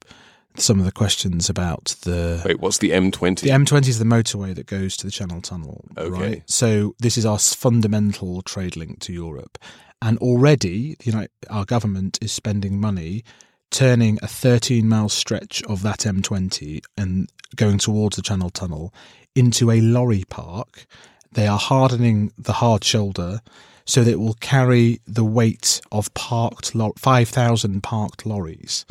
some 0.56 0.80
of 0.80 0.86
the 0.86 0.92
questions 0.92 1.50
about 1.50 1.96
the 2.02 2.42
Wait, 2.46 2.60
what's 2.60 2.80
the 2.80 2.92
M20? 2.92 3.42
the 3.42 3.50
M20 3.50 3.88
is 3.88 4.00
the 4.00 4.06
motorway 4.06 4.54
that 4.56 4.66
goes 4.66 4.98
to 4.98 5.06
the 5.06 5.12
Channel 5.12 5.42
Tunnel, 5.42 5.86
Okay. 5.98 6.10
right? 6.22 6.44
So 6.50 6.96
this 7.00 7.18
is 7.18 7.26
our 7.26 7.40
fundamental 7.40 8.42
trade 8.42 8.76
link 8.76 9.00
to 9.02 9.14
Europe, 9.14 9.58
and 10.02 10.18
already 10.20 10.98
you 11.04 11.12
know 11.12 11.28
our 11.50 11.66
government 11.66 12.18
is 12.22 12.32
spending 12.32 12.80
money 12.80 13.24
turning 13.72 14.18
a 14.24 14.28
13 14.28 14.90
mile 14.90 15.10
stretch 15.10 15.62
of 15.64 15.84
that 15.84 16.00
M20 16.00 16.82
and 16.98 17.30
going 17.56 17.78
towards 17.78 18.16
the 18.16 18.22
Channel 18.24 18.50
Tunnel 18.50 18.94
into 19.36 19.70
a 19.72 19.80
lorry 19.80 20.24
park. 20.30 20.86
They 21.32 21.46
are 21.46 21.60
hardening 21.60 22.32
the 22.38 22.54
hard 22.54 22.84
shoulder 22.84 23.42
so 23.86 24.04
that 24.04 24.12
it 24.12 24.20
will 24.20 24.34
carry 24.40 25.00
the 25.06 25.24
weight 25.24 25.80
of 25.92 26.12
parked 26.16 26.74
lor- 26.74 26.94
5,000 26.98 27.82
parked 27.84 28.26
lorries. 28.26 28.86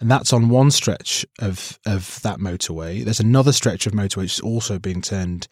And 0.00 0.10
that's 0.10 0.32
on 0.32 0.48
one 0.48 0.70
stretch 0.70 1.26
of, 1.40 1.78
of 1.84 2.20
that 2.22 2.38
motorway. 2.38 3.04
There's 3.04 3.20
another 3.20 3.52
stretch 3.52 3.86
of 3.86 3.92
motorway 3.92 4.18
which 4.18 4.34
is 4.34 4.40
also 4.40 4.78
being 4.78 5.02
turned 5.02 5.48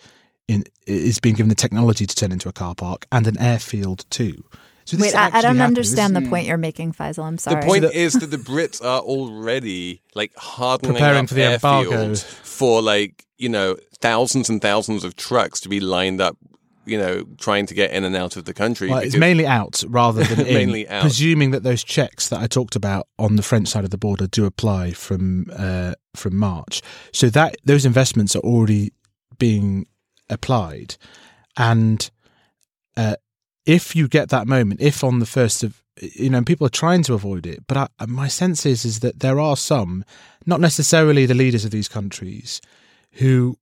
in, 0.49 0.65
is 0.87 1.19
being 1.19 1.35
given 1.35 1.49
the 1.49 1.57
technology 1.57 2.07
to 2.07 2.15
turn 2.15 2.31
into 2.33 2.49
a 2.49 2.53
car 2.53 2.75
park 2.75 3.07
and 3.11 3.27
an 3.27 3.39
airfield 3.41 4.05
too. 4.11 4.45
So 4.85 4.97
this 4.97 5.13
Wait, 5.13 5.19
I, 5.19 5.27
I 5.27 5.31
don't 5.31 5.57
happening. 5.57 5.63
understand 5.63 6.15
This 6.15 6.23
the 6.23 6.31
point 6.31 6.47
you're 6.47 6.57
making, 6.57 6.93
Faisal. 6.93 7.25
I'm 7.25 7.39
sorry. 7.39 7.61
The 7.61 7.67
point 7.67 7.85
is 7.87 8.13
that 8.15 8.31
the 8.31 8.37
Brits 8.37 8.83
are 8.85 9.01
already 9.01 10.01
like 10.15 10.33
hardening 10.37 10.93
Preparing 10.93 11.25
up 11.25 11.29
for 11.29 11.35
the 11.35 11.55
embargo. 11.55 12.15
for 12.15 12.81
like 12.81 13.27
you 13.37 13.49
know 13.49 13.77
thousands 14.01 14.49
and 14.49 14.63
thousands 14.63 15.03
of 15.03 15.17
trucks 15.17 15.61
to 15.63 15.69
be 15.69 15.81
lined 15.81 16.21
up, 16.21 16.37
you 16.87 16.99
know, 16.99 17.25
trying 17.39 17.67
to 17.67 17.75
get 17.75 17.91
in 17.91 18.05
and 18.05 18.17
out 18.17 18.37
of 18.37 18.45
the 18.45 18.55
country. 18.55 18.89
Well, 18.89 18.99
it's 18.99 19.17
mainly 19.17 19.47
out 19.47 19.83
rather 19.89 20.25
than 20.25 20.47
in, 20.47 20.55
Mainly 20.55 20.89
out. 20.89 21.03
presuming 21.03 21.51
that 21.51 21.63
those 21.63 21.85
checks 21.85 22.29
that 22.29 22.41
I 22.41 22.47
talked 22.47 22.77
about 22.77 23.09
on 23.19 23.37
the 23.37 23.43
French 23.43 23.69
side 23.69 23.85
of 23.85 23.91
the 23.91 23.99
border 23.99 24.27
do 24.27 24.45
apply 24.47 24.93
from 24.93 25.47
uh, 25.57 25.95
from 26.15 26.37
March. 26.37 26.83
So 27.13 27.29
that 27.31 27.57
those 27.65 27.85
investments 27.85 28.35
are 28.37 28.41
already 28.41 28.93
being 29.39 29.87
applied, 30.31 30.97
and 31.57 32.11
uh, 32.97 33.17
if 33.65 33.97
you 33.97 34.09
get 34.09 34.29
that 34.31 34.47
moment, 34.47 34.81
if 34.81 35.03
on 35.03 35.19
the 35.19 35.27
first 35.27 35.63
of 35.63 35.83
you 36.01 36.29
know, 36.31 36.43
people 36.43 36.67
are 36.67 36.71
trying 36.71 37.03
to 37.05 37.15
avoid 37.15 37.47
it, 37.47 37.67
but 37.67 37.77
I, 37.99 38.07
my 38.07 38.29
sense 38.29 38.67
is 38.67 38.85
is 38.85 39.01
that 39.01 39.21
there 39.21 39.41
are 39.41 39.57
some, 39.57 40.05
not 40.45 40.61
necessarily 40.61 41.27
the 41.27 41.35
leaders 41.35 41.65
of 41.65 41.71
these 41.71 41.89
countries, 41.89 42.61
who 43.13 43.57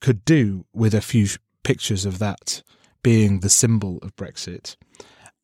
could 0.00 0.24
do 0.24 0.66
with 0.72 0.94
a 0.94 1.00
few 1.00 1.28
pictures 1.62 2.04
of 2.04 2.18
that 2.18 2.62
being 3.02 3.40
the 3.40 3.48
symbol 3.48 3.98
of 4.02 4.14
Brexit, 4.16 4.76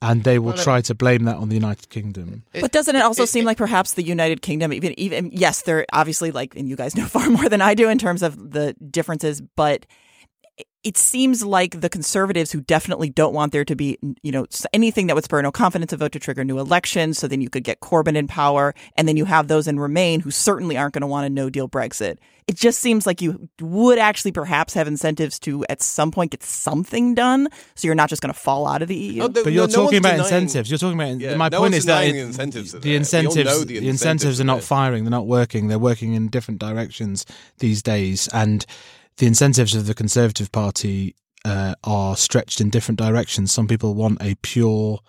and 0.01 0.23
they 0.25 0.39
will 0.39 0.53
Well, 0.55 0.63
try 0.63 0.81
to 0.83 0.95
blame 0.95 1.25
that 1.25 1.37
on 1.37 1.49
the 1.49 1.55
United 1.57 1.89
Kingdom. 1.91 2.45
But 2.61 2.71
doesn't 2.73 2.95
it 2.95 3.03
also 3.03 3.25
seem 3.25 3.45
like 3.45 3.57
perhaps 3.57 3.95
the 3.95 4.03
United 4.05 4.43
Kingdom, 4.43 4.73
even 4.73 4.99
even 4.99 5.31
yes, 5.33 5.63
they're 5.63 5.87
obviously 5.93 6.31
like, 6.31 6.55
and 6.57 6.69
you 6.69 6.77
guys 6.77 6.97
know 6.97 7.07
far 7.17 7.29
more 7.31 7.49
than 7.49 7.61
I 7.61 7.75
do 7.75 7.89
in 7.89 7.99
terms 7.99 8.23
of 8.23 8.53
the 8.53 8.75
differences, 8.91 9.41
but 9.41 9.87
it 10.89 10.97
seems 10.97 11.45
like 11.45 11.81
the 11.83 11.91
conservatives 11.91 12.51
who 12.51 12.63
definitely 12.63 13.11
don't 13.11 13.35
want 13.35 13.53
there 13.53 13.65
to 13.65 13.77
be, 13.77 13.99
you 14.23 14.33
know, 14.33 14.47
anything 14.73 15.07
that 15.09 15.15
would 15.15 15.25
spur 15.25 15.43
no 15.43 15.53
confidence 15.53 15.93
a 15.93 15.99
vote 15.99 16.13
to 16.13 16.19
trigger 16.19 16.45
new 16.45 16.59
elections, 16.59 17.19
so 17.19 17.29
then 17.29 17.43
you 17.43 17.51
could 17.51 17.63
get 17.63 17.81
Corbyn 17.81 18.17
in 18.17 18.27
power, 18.27 18.75
and 18.97 19.07
then 19.07 19.17
you 19.19 19.27
have 19.27 19.49
those 19.49 19.69
in 19.69 19.79
Remain 19.79 20.21
who 20.21 20.31
certainly 20.31 20.79
aren't 20.79 20.95
going 20.95 21.03
to 21.03 21.07
want 21.07 21.27
a 21.27 21.31
no 21.31 21.51
deal 21.51 21.69
Brexit. 21.69 22.17
It 22.47 22.57
just 22.57 22.79
seems 22.79 23.07
like 23.07 23.21
you 23.21 23.51
would 23.61 23.99
actually 23.99 24.33
perhaps 24.33 24.73
have 24.73 24.89
incentives 24.89 25.39
to 25.41 25.67
at 25.69 25.83
some 25.83 26.11
point 26.11 26.31
get 26.31 26.43
something 26.43 27.15
done, 27.15 27.49
so 27.75 27.87
you're 27.87 27.95
not 27.95 28.09
just 28.09 28.23
going 28.23 28.33
to 28.33 28.41
fall 28.41 28.67
out 28.67 28.81
of 28.81 28.89
the 28.89 28.97
EU. 28.97 29.23
Oh, 29.25 29.29
the- 29.29 29.45
But 29.45 29.53
you're 29.53 29.67
no- 29.67 29.67
no 29.67 29.85
talking 29.85 29.85
one's 29.85 29.99
about 29.99 30.11
denying- 30.29 30.43
incentives. 30.45 30.71
You're 30.71 30.79
talking 30.79 30.99
about 30.99 31.21
Yeah, 31.21 31.37
my 31.37 31.51
no 31.51 31.59
point 31.59 31.75
is 31.75 31.85
that 31.85 32.01
denying 32.01 32.15
it- 32.17 32.21
the 32.21 32.27
incentives 32.29 32.75
are 32.75 32.79
the 32.79 32.83
there. 32.85 32.91
We 32.93 32.97
incentives, 32.97 33.35
the 33.35 33.43
the 33.67 33.77
incentives 33.77 33.91
incentives 33.91 34.41
are 34.41 34.43
are 34.43 34.47
not 34.47 34.63
firing. 34.63 35.05
They're 35.05 35.11
not 35.11 35.27
working. 35.27 35.69
They're 35.69 35.79
working 35.79 36.15
in 36.15 36.29
different 36.29 36.59
directions 36.61 37.27
these 37.59 37.83
days, 37.83 38.29
and 38.33 38.65
the 39.19 39.27
incentives 39.27 39.75
of 39.75 39.87
the 39.87 39.95
Conservative 39.95 40.51
Party 40.51 41.15
uh, 41.45 41.75
are 41.85 42.17
stretched 42.17 42.61
in 42.61 42.71
different 42.71 42.99
directions. 42.99 43.53
Some 43.53 43.69
people 43.69 43.95
want 43.95 44.23
a 44.23 44.37
pure, 44.43 45.01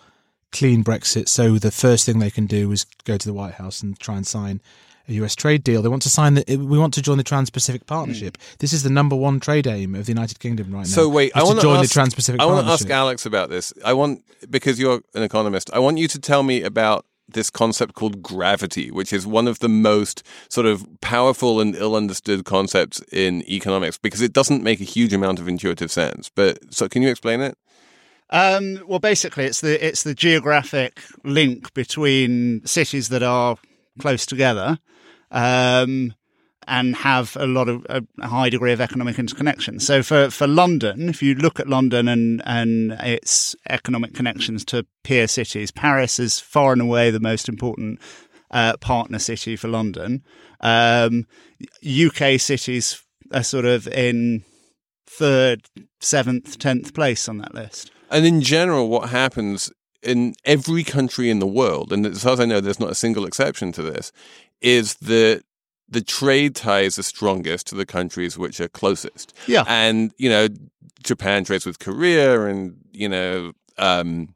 clean 0.52 0.84
Brexit, 0.84 1.30
so 1.30 1.58
the 1.58 1.72
first 1.72 2.06
thing 2.06 2.19
they 2.19 2.32
can 2.32 2.45
do 2.45 2.72
is 2.72 2.86
go 3.06 3.17
to 3.17 3.28
the 3.28 3.34
White 3.34 3.56
House 3.56 3.82
and 3.82 4.00
try 4.00 4.17
and 4.17 4.28
sign 4.28 4.62
a 5.08 5.13
US 5.13 5.36
trade 5.36 5.63
deal. 5.63 5.82
They 5.82 5.89
want 5.89 6.04
to 6.04 6.10
sign 6.10 6.36
the. 6.36 6.43
We 6.58 6.78
want 6.78 6.93
to 6.95 7.02
join 7.02 7.17
the 7.17 7.24
Trans-Pacific 7.24 7.88
Partnership. 7.88 8.38
This 8.60 8.74
is 8.74 8.84
the 8.84 8.89
number 8.89 9.15
one 9.15 9.39
trade 9.39 9.67
aim 9.67 9.95
of 9.95 10.06
the 10.06 10.12
United 10.12 10.39
Kingdom 10.39 10.72
right 10.72 10.82
now. 10.82 10.84
So 10.86 11.10
wait, 11.10 11.32
I 11.36 11.43
want 11.43 11.58
to 11.60 11.63
join 11.63 11.80
ask, 11.80 11.89
the 11.89 11.93
Trans-Pacific 11.93 12.39
I 12.39 12.45
want 12.45 12.65
to 12.65 12.72
ask 12.72 12.89
Alex 12.89 13.26
about 13.26 13.50
this. 13.50 13.74
I 13.84 13.93
want 13.93 14.24
because 14.50 14.80
you're 14.80 15.02
an 15.15 15.24
economist. 15.24 15.72
I 15.74 15.80
want 15.80 15.98
you 15.98 16.08
to 16.08 16.19
tell 16.19 16.43
me 16.43 16.63
about 16.63 17.06
this 17.34 17.50
concept 17.50 17.94
called 17.94 18.22
gravity, 18.22 18.92
which 18.92 19.13
is 19.13 19.26
one 19.26 19.48
of 19.48 19.60
the 19.60 19.70
most 19.70 20.24
sort 20.50 20.65
of 20.65 20.86
powerful 21.02 21.60
and 21.60 21.76
ill 21.76 21.96
understood 21.96 22.46
concepts 22.46 23.02
in 23.12 23.44
economics 23.50 23.98
because 23.98 24.22
it 24.22 24.34
doesn't 24.34 24.63
make 24.63 24.82
a 24.82 24.86
huge 24.86 25.13
amount 25.13 25.39
of 25.39 25.48
intuitive 25.48 25.92
sense. 25.92 26.30
But 26.34 26.74
so, 26.74 26.88
can 26.88 27.02
you 27.02 27.10
explain 27.10 27.42
it? 27.42 27.58
Um, 28.32 28.80
well, 28.88 29.00
basically, 29.00 29.46
it's 29.46 29.62
the 29.62 29.86
it's 29.86 30.04
the 30.04 30.13
geographic 30.13 31.02
link 31.24 31.74
between 31.74 32.65
cities 32.65 33.10
that 33.10 33.24
are 33.24 33.58
close 34.00 34.26
together 34.26 34.80
um, 35.32 36.13
and 36.69 36.95
have 36.95 37.36
a 37.36 37.47
lot 37.47 37.67
of 37.67 37.86
a 37.89 38.03
high 38.27 38.49
degree 38.49 38.71
of 38.71 38.79
economic 38.79 39.19
interconnection. 39.19 39.79
So, 39.79 40.03
for, 40.03 40.29
for 40.29 40.47
London, 40.47 41.10
if 41.10 41.21
you 41.21 41.36
look 41.36 41.60
at 41.60 41.67
London 41.67 42.08
and 42.08 42.41
and 42.45 42.91
its 42.93 43.55
economic 43.69 44.13
connections 44.13 44.63
to 44.65 44.86
peer 45.03 45.27
cities, 45.27 45.71
Paris 45.71 46.19
is 46.19 46.39
far 46.39 46.71
and 46.71 46.81
away 46.81 47.12
the 47.12 47.19
most 47.19 47.50
important 47.50 48.00
uh, 48.52 48.77
partner 48.77 49.19
city 49.19 49.56
for 49.56 49.67
London. 49.67 50.23
Um, 50.62 51.25
UK 51.85 52.39
cities 52.39 53.02
are 53.33 53.44
sort 53.44 53.65
of 53.65 53.87
in 53.87 54.44
third, 55.08 55.63
seventh, 56.00 56.60
tenth 56.60 56.94
place 56.94 57.27
on 57.27 57.39
that 57.39 57.54
list. 57.54 57.91
And 58.12 58.25
in 58.25 58.41
general, 58.41 58.89
what 58.89 59.10
happens 59.10 59.71
in 60.02 60.33
every 60.46 60.83
country 60.83 61.29
in 61.29 61.39
the 61.39 61.48
world, 61.48 61.91
and 61.91 62.06
as 62.06 62.23
far 62.23 62.33
as 62.33 62.39
I 62.39 62.46
know, 62.46 62.62
there's 62.62 62.79
not 62.79 62.91
a 62.91 62.96
single 62.96 63.25
exception 63.25 63.71
to 63.73 63.81
this, 63.81 64.12
is 64.62 64.96
that 64.96 65.44
the 65.90 66.02
trade 66.02 66.56
ties 66.56 67.00
are 67.00 67.04
strongest 67.04 67.67
to 67.67 67.75
the 67.75 67.85
countries 67.85 68.37
which 68.37 68.60
are 68.62 68.67
closest. 68.67 69.35
Yeah. 69.48 69.63
And, 69.67 70.12
you 70.17 70.29
know, 70.29 70.48
Japan 71.04 71.44
trades 71.44 71.65
with 71.65 71.79
Korea 71.79 72.46
and, 72.46 72.77
you 72.92 73.10
know, 73.10 73.54
um, 73.77 74.35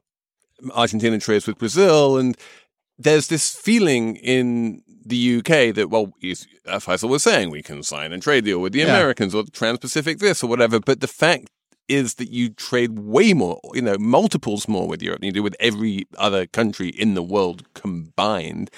Argentina 0.73 1.19
trades 1.19 1.45
with 1.45 1.57
Brazil. 1.57 2.17
And 2.17 2.37
there's 2.97 3.27
this 3.27 3.53
feeling 3.55 4.15
in 4.15 4.81
the 5.05 5.37
UK 5.37 5.75
that, 5.75 5.89
well, 5.89 6.13
as 6.23 6.47
Faisal 6.65 7.09
was 7.09 7.23
saying, 7.23 7.49
we 7.49 7.61
can 7.61 7.83
sign 7.83 8.13
a 8.13 8.19
trade 8.19 8.45
deal 8.45 8.59
with 8.59 8.73
the 8.73 8.79
Yeah. 8.79 8.85
Americans 8.85 9.35
or 9.35 9.43
the 9.43 9.51
Trans 9.51 9.79
Pacific 9.79 10.19
this 10.19 10.43
or 10.43 10.47
whatever. 10.47 10.79
But 10.79 11.01
the 11.01 11.07
fact 11.07 11.49
is 11.89 12.15
that 12.15 12.31
you 12.31 12.49
trade 12.49 12.97
way 12.97 13.33
more, 13.33 13.59
you 13.73 13.81
know, 13.81 13.97
multiples 13.99 14.67
more 14.67 14.87
with 14.87 15.01
Europe 15.03 15.19
than 15.19 15.27
you 15.27 15.33
do 15.33 15.43
with 15.43 15.55
every 15.59 16.07
other 16.17 16.47
country 16.47 16.87
in 16.87 17.13
the 17.13 17.21
world 17.23 17.71
combined. 17.73 18.71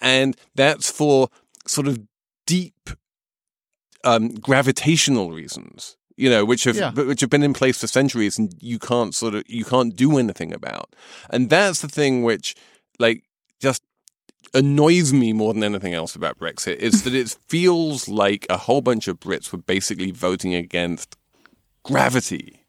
And 0.00 0.36
that's 0.54 0.88
for 0.90 1.28
sort 1.66 1.88
of 1.88 1.98
deep 2.52 2.90
um, 4.04 4.24
gravitational 4.48 5.30
reasons, 5.32 5.96
you 6.16 6.28
know, 6.32 6.44
which 6.44 6.64
have 6.64 6.76
Yeah. 6.76 6.92
which 7.10 7.20
have 7.22 7.30
been 7.30 7.42
in 7.50 7.54
place 7.54 7.78
for 7.80 7.86
centuries, 7.86 8.38
and 8.38 8.52
you 8.60 8.78
can't 8.78 9.14
sort 9.14 9.34
of 9.34 9.42
you 9.48 9.64
can't 9.64 9.94
do 9.96 10.18
anything 10.18 10.52
about. 10.52 10.88
And 11.30 11.48
that's 11.50 11.80
the 11.80 11.88
thing 11.88 12.22
which, 12.24 12.54
like, 12.98 13.22
just 13.60 13.82
annoys 14.54 15.12
me 15.12 15.32
more 15.32 15.54
than 15.54 15.64
anything 15.64 15.94
else 15.94 16.16
about 16.16 16.38
Brexit 16.38 16.76
is 16.76 17.04
that 17.04 17.14
it 17.14 17.36
feels 17.48 18.08
like 18.08 18.46
a 18.50 18.56
whole 18.66 18.82
bunch 18.82 19.08
of 19.08 19.18
Brits 19.20 19.52
were 19.52 19.58
basically 19.74 20.10
voting 20.10 20.54
against 20.54 21.16
gravity. 21.84 22.61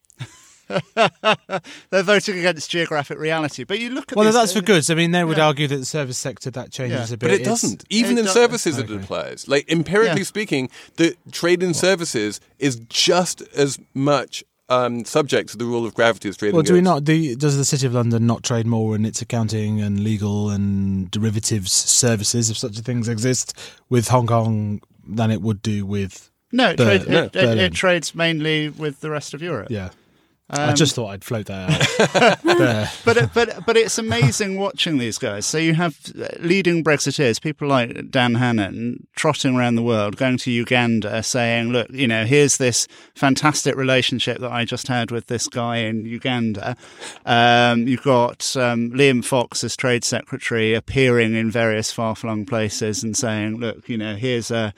They're 1.89 2.03
voting 2.03 2.39
against 2.39 2.69
geographic 2.69 3.17
reality. 3.19 3.63
But 3.63 3.79
you 3.79 3.89
look 3.89 4.11
at 4.11 4.15
Well, 4.17 4.25
these- 4.25 4.33
that's 4.35 4.53
for 4.53 4.61
goods. 4.61 4.89
I 4.89 4.95
mean, 4.95 5.11
they 5.11 5.23
would 5.23 5.37
Yeah. 5.37 5.47
argue 5.47 5.67
that 5.67 5.77
the 5.77 5.85
service 5.85 6.17
sector 6.17 6.51
that 6.51 6.71
changes 6.71 7.09
Yeah. 7.09 7.15
a 7.15 7.17
bit. 7.17 7.19
But 7.19 7.31
it 7.31 7.41
It's- 7.41 7.61
doesn't. 7.61 7.83
Even 7.89 8.17
it 8.17 8.21
in 8.21 8.25
do- 8.25 8.31
services, 8.31 8.77
it 8.77 8.89
applies. 8.89 9.47
Like 9.47 9.69
empirically 9.71 10.21
Yeah. 10.21 10.25
speaking, 10.25 10.69
the 10.97 11.15
trade 11.31 11.61
in 11.63 11.73
services 11.73 12.39
is 12.59 12.77
just 12.89 13.41
as 13.55 13.79
much 13.93 14.43
um, 14.69 15.03
subject 15.03 15.49
to 15.49 15.57
the 15.57 15.65
rule 15.65 15.85
of 15.85 15.93
gravity 15.93 16.29
as 16.29 16.37
trade 16.37 16.49
in 16.49 16.55
Well, 16.55 16.63
do 16.63 16.73
we 16.73 16.79
goods. 16.79 16.85
not? 16.85 17.03
Do, 17.03 17.35
does 17.35 17.57
the 17.57 17.65
City 17.65 17.85
of 17.85 17.93
London 17.93 18.25
not 18.25 18.43
trade 18.43 18.65
more 18.65 18.95
in 18.95 19.05
its 19.05 19.21
accounting 19.21 19.81
and 19.81 19.99
legal 20.03 20.49
and 20.49 21.11
derivatives 21.11 21.71
services, 21.73 22.49
if 22.49 22.57
such 22.57 22.79
things 22.79 23.09
exist, 23.09 23.53
with 23.89 24.07
Hong 24.07 24.25
Kong 24.25 24.81
than 25.05 25.31
it 25.31 25.41
would 25.41 25.61
do 25.61 25.85
with? 25.85 26.31
No, 26.53 26.69
it, 26.69 26.77
Ber- 26.77 26.97
trade, 26.97 27.09
no, 27.09 27.23
it, 27.25 27.35
it, 27.35 27.57
it 27.57 27.73
trades 27.73 28.15
mainly 28.15 28.69
with 28.69 29.01
the 29.01 29.11
rest 29.11 29.33
of 29.33 29.41
Europe. 29.41 29.67
Yeah, 29.69 29.89
I 30.49 30.69
Um, 30.69 30.75
just 30.75 30.93
thought 30.93 31.07
I'd 31.07 31.23
float 31.23 31.47
that 31.47 31.69
out. 32.11 32.43
but 33.05 33.33
but 33.33 33.65
but 33.65 33.77
it's 33.77 33.97
amazing 33.97 34.59
watching 34.59 34.97
these 34.97 35.17
guys. 35.17 35.45
So 35.45 35.57
you 35.57 35.73
have 35.73 35.97
leading 36.39 36.83
Brexiteers, 36.83 37.41
people 37.41 37.67
like 37.67 38.11
Dan 38.11 38.35
Hannan, 38.35 39.07
trotting 39.15 39.55
around 39.55 39.75
the 39.75 39.81
world, 39.83 40.17
going 40.17 40.37
to 40.39 40.51
Uganda, 40.51 41.23
saying, 41.23 41.69
"Look, 41.71 41.87
you 41.91 42.07
know, 42.07 42.25
here's 42.25 42.57
this 42.57 42.87
fantastic 43.15 43.75
relationship 43.75 44.39
that 44.39 44.51
I 44.51 44.65
just 44.65 44.87
had 44.87 45.11
with 45.11 45.27
this 45.27 45.47
guy 45.47 45.77
in 45.77 46.05
Uganda." 46.05 46.75
Um, 47.25 47.87
you've 47.87 48.03
got 48.03 48.55
um, 48.57 48.91
Liam 48.91 49.23
Fox 49.23 49.63
as 49.63 49.75
Trade 49.77 50.03
Secretary 50.03 50.73
appearing 50.73 51.35
in 51.35 51.49
various 51.51 51.91
far-flung 51.91 52.45
places 52.45 53.01
and 53.01 53.15
saying, 53.15 53.57
"Look, 53.57 53.87
you 53.87 53.97
know, 53.97 54.15
here's 54.15 54.51
a 54.51 54.73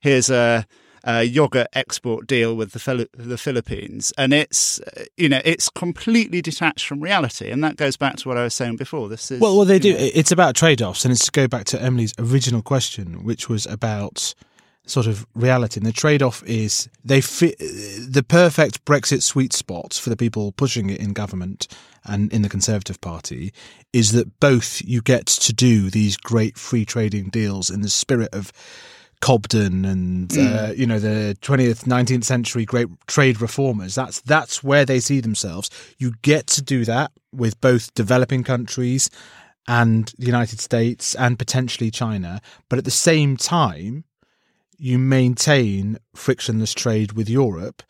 here's 0.00 0.30
a." 0.30 0.66
a 1.04 1.24
yogurt 1.24 1.68
export 1.72 2.26
deal 2.26 2.54
with 2.54 2.72
the 2.72 2.78
Phili- 2.78 3.08
the 3.14 3.38
Philippines, 3.38 4.12
and 4.18 4.32
it's 4.32 4.80
uh, 4.80 5.04
you 5.16 5.28
know 5.28 5.40
it's 5.44 5.68
completely 5.68 6.42
detached 6.42 6.86
from 6.86 7.00
reality, 7.00 7.50
and 7.50 7.62
that 7.64 7.76
goes 7.76 7.96
back 7.96 8.16
to 8.16 8.28
what 8.28 8.36
I 8.36 8.44
was 8.44 8.54
saying 8.54 8.76
before. 8.76 9.08
This 9.08 9.30
is 9.30 9.40
Well, 9.40 9.56
well, 9.56 9.66
they 9.66 9.78
do. 9.78 9.92
know, 9.92 9.98
It's 10.00 10.32
about 10.32 10.54
trade-offs, 10.56 11.04
and 11.04 11.12
it's 11.12 11.26
to 11.26 11.32
go 11.32 11.48
back 11.48 11.64
to 11.66 11.82
Emily's 11.82 12.14
original 12.18 12.62
question, 12.62 13.24
which 13.24 13.48
was 13.48 13.66
about 13.66 14.34
sort 14.86 15.06
of 15.06 15.26
reality. 15.34 15.78
And 15.78 15.86
the 15.86 15.92
trade-off 15.92 16.42
is 16.44 16.88
they 17.04 17.20
fit 17.20 17.58
the 17.58 18.24
perfect 18.26 18.84
Brexit 18.84 19.22
sweet 19.22 19.52
spot 19.52 19.94
for 19.94 20.10
the 20.10 20.16
people 20.16 20.52
pushing 20.52 20.90
it 20.90 21.00
in 21.00 21.12
government 21.12 21.68
and 22.04 22.32
in 22.32 22.42
the 22.42 22.48
Conservative 22.48 23.00
Party 23.00 23.52
is 23.92 24.12
that 24.12 24.40
both 24.40 24.82
you 24.84 25.00
get 25.00 25.26
to 25.26 25.52
do 25.52 25.90
these 25.90 26.16
great 26.16 26.58
free 26.58 26.84
trading 26.84 27.28
deals 27.28 27.70
in 27.70 27.82
the 27.82 27.90
spirit 27.90 28.30
of 28.32 28.52
Cobden 29.20 29.84
and 29.84 30.36
uh, 30.36 30.72
you 30.74 30.86
know 30.86 30.98
the 30.98 31.36
20th 31.42 31.84
19th 31.84 32.24
century 32.24 32.64
great 32.64 32.88
trade 33.06 33.40
reformers. 33.40 33.94
That's 33.94 34.20
that's 34.22 34.64
where 34.64 34.84
they 34.84 35.00
see 35.00 35.20
themselves. 35.20 35.70
You 35.98 36.14
get 36.22 36.46
to 36.48 36.62
do 36.62 36.84
that 36.86 37.12
with 37.32 37.60
both 37.60 37.94
developing 37.94 38.44
countries 38.44 39.10
and 39.68 40.12
the 40.18 40.26
United 40.26 40.60
States 40.60 41.14
and 41.14 41.38
potentially 41.38 41.90
China. 41.90 42.40
But 42.68 42.78
at 42.78 42.84
the 42.84 42.90
same 42.90 43.36
time 43.36 44.04
you 44.78 44.98
maintain 44.98 45.98
frictionless 46.14 46.72
trade 46.72 47.12
with 47.12 47.28
Europe 47.28 47.82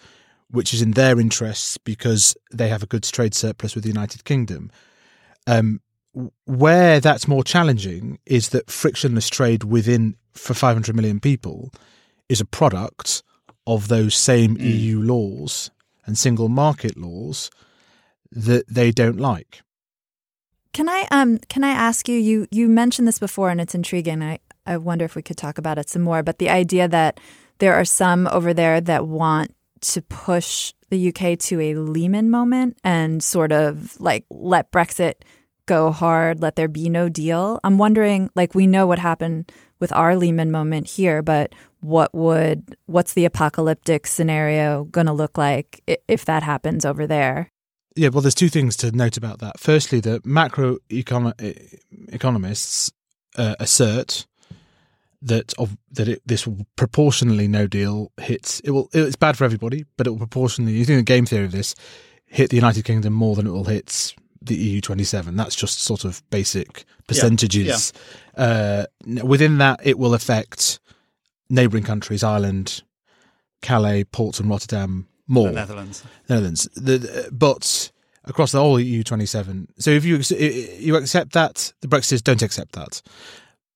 which 0.50 0.74
is 0.74 0.82
in 0.82 0.92
their 0.92 1.20
interests 1.20 1.78
because 1.78 2.36
they 2.52 2.68
have 2.68 2.82
a 2.82 2.86
goods 2.86 3.10
trade 3.10 3.34
surplus 3.34 3.74
with 3.74 3.84
the 3.84 3.90
United 3.90 4.24
Kingdom. 4.24 4.70
Um, 5.46 5.80
where 6.46 7.00
that's 7.00 7.28
more 7.28 7.44
challenging 7.44 8.18
is 8.26 8.48
that 8.50 8.70
frictionless 8.70 9.28
trade 9.28 9.64
within 9.64 10.16
for 10.32 10.54
500 10.54 10.94
million 10.94 11.20
people 11.20 11.72
is 12.28 12.40
a 12.40 12.44
product 12.44 13.22
of 13.66 13.88
those 13.88 14.14
same 14.14 14.56
EU 14.58 15.00
laws 15.00 15.70
and 16.06 16.18
single 16.18 16.48
market 16.48 16.96
laws 16.96 17.50
that 18.32 18.66
they 18.68 18.90
don't 18.90 19.18
like. 19.18 19.62
Can 20.72 20.88
I 20.88 21.06
um 21.10 21.38
can 21.48 21.64
I 21.64 21.70
ask 21.70 22.08
you 22.08 22.16
you 22.16 22.46
you 22.50 22.68
mentioned 22.68 23.08
this 23.08 23.18
before 23.18 23.50
and 23.50 23.60
it's 23.60 23.74
intriguing. 23.74 24.22
I 24.22 24.38
I 24.66 24.76
wonder 24.76 25.04
if 25.04 25.16
we 25.16 25.22
could 25.22 25.36
talk 25.36 25.58
about 25.58 25.78
it 25.78 25.88
some 25.88 26.02
more, 26.02 26.22
but 26.22 26.38
the 26.38 26.48
idea 26.48 26.86
that 26.88 27.18
there 27.58 27.74
are 27.74 27.84
some 27.84 28.28
over 28.28 28.54
there 28.54 28.80
that 28.80 29.06
want 29.06 29.54
to 29.80 30.02
push 30.02 30.72
the 30.90 31.08
UK 31.08 31.38
to 31.38 31.60
a 31.60 31.74
Lehman 31.74 32.30
moment 32.30 32.78
and 32.84 33.22
sort 33.22 33.52
of 33.52 34.00
like 34.00 34.24
let 34.30 34.70
Brexit 34.70 35.14
go 35.70 35.92
hard, 35.92 36.42
let 36.42 36.56
there 36.56 36.66
be 36.66 36.90
no 36.90 37.08
deal. 37.08 37.60
I'm 37.62 37.78
wondering 37.78 38.28
like 38.34 38.56
we 38.56 38.66
know 38.66 38.88
what 38.88 38.98
happened 38.98 39.52
with 39.78 39.92
our 39.92 40.16
Lehman 40.16 40.50
moment 40.50 40.88
here, 40.88 41.22
but 41.22 41.54
what 41.78 42.12
would 42.12 42.76
what's 42.86 43.12
the 43.12 43.24
apocalyptic 43.24 44.08
scenario 44.08 44.84
going 44.84 45.06
to 45.06 45.12
look 45.12 45.38
like 45.38 45.80
if 46.08 46.24
that 46.24 46.42
happens 46.42 46.84
over 46.84 47.06
there? 47.06 47.50
Yeah, 47.94 48.08
well, 48.08 48.20
there's 48.20 48.34
two 48.34 48.48
things 48.48 48.76
to 48.78 48.90
note 48.90 49.16
about 49.16 49.38
that. 49.38 49.60
Firstly, 49.60 50.00
the 50.00 50.20
macro 50.24 50.78
economists 50.90 52.90
uh, 53.36 53.54
assert 53.60 54.26
that 55.22 55.54
of 55.56 55.76
that 55.92 56.08
it, 56.08 56.22
this 56.26 56.48
will 56.48 56.66
proportionally 56.74 57.46
no 57.46 57.66
deal 57.66 58.10
hits 58.18 58.58
it 58.60 58.70
will 58.70 58.88
it's 58.92 59.16
bad 59.16 59.36
for 59.36 59.44
everybody, 59.44 59.84
but 59.96 60.08
it 60.08 60.10
will 60.10 60.18
proportionally 60.18 60.72
using 60.72 60.96
the 60.96 61.02
game 61.02 61.26
theory 61.26 61.44
of 61.44 61.52
this 61.52 61.76
hit 62.26 62.50
the 62.50 62.56
United 62.56 62.84
Kingdom 62.84 63.12
more 63.12 63.36
than 63.36 63.46
it 63.46 63.50
will 63.50 63.64
hit 63.64 64.14
the 64.42 64.54
EU 64.56 64.80
27. 64.80 65.36
That's 65.36 65.54
just 65.54 65.80
sort 65.80 66.04
of 66.04 66.22
basic 66.30 66.84
percentages. 67.06 67.92
Uh, 68.36 68.84
within 69.22 69.58
that, 69.58 69.80
it 69.82 69.98
will 69.98 70.14
affect 70.14 70.80
neighbouring 71.48 71.84
countries, 71.84 72.22
Ireland, 72.24 72.82
Calais, 73.62 74.04
Ports, 74.04 74.40
and 74.40 74.48
Rotterdam 74.48 75.06
more. 75.26 75.48
the 75.48 75.52
Netherlands. 75.52 76.04
Netherlands. 76.28 76.68
The, 76.74 76.98
the- 76.98 77.28
but 77.32 77.90
across 78.24 78.52
the 78.52 78.60
whole 78.60 78.80
EU 78.80 79.02
27. 79.02 79.68
So 79.78 79.90
if 79.90 80.04
you 80.04 80.20
you 80.78 80.96
accept 80.96 81.32
that, 81.32 81.72
the 81.80 81.88
Brexiteers 81.88 82.22
don't 82.22 82.42
accept 82.42 82.72
that. 82.72 83.02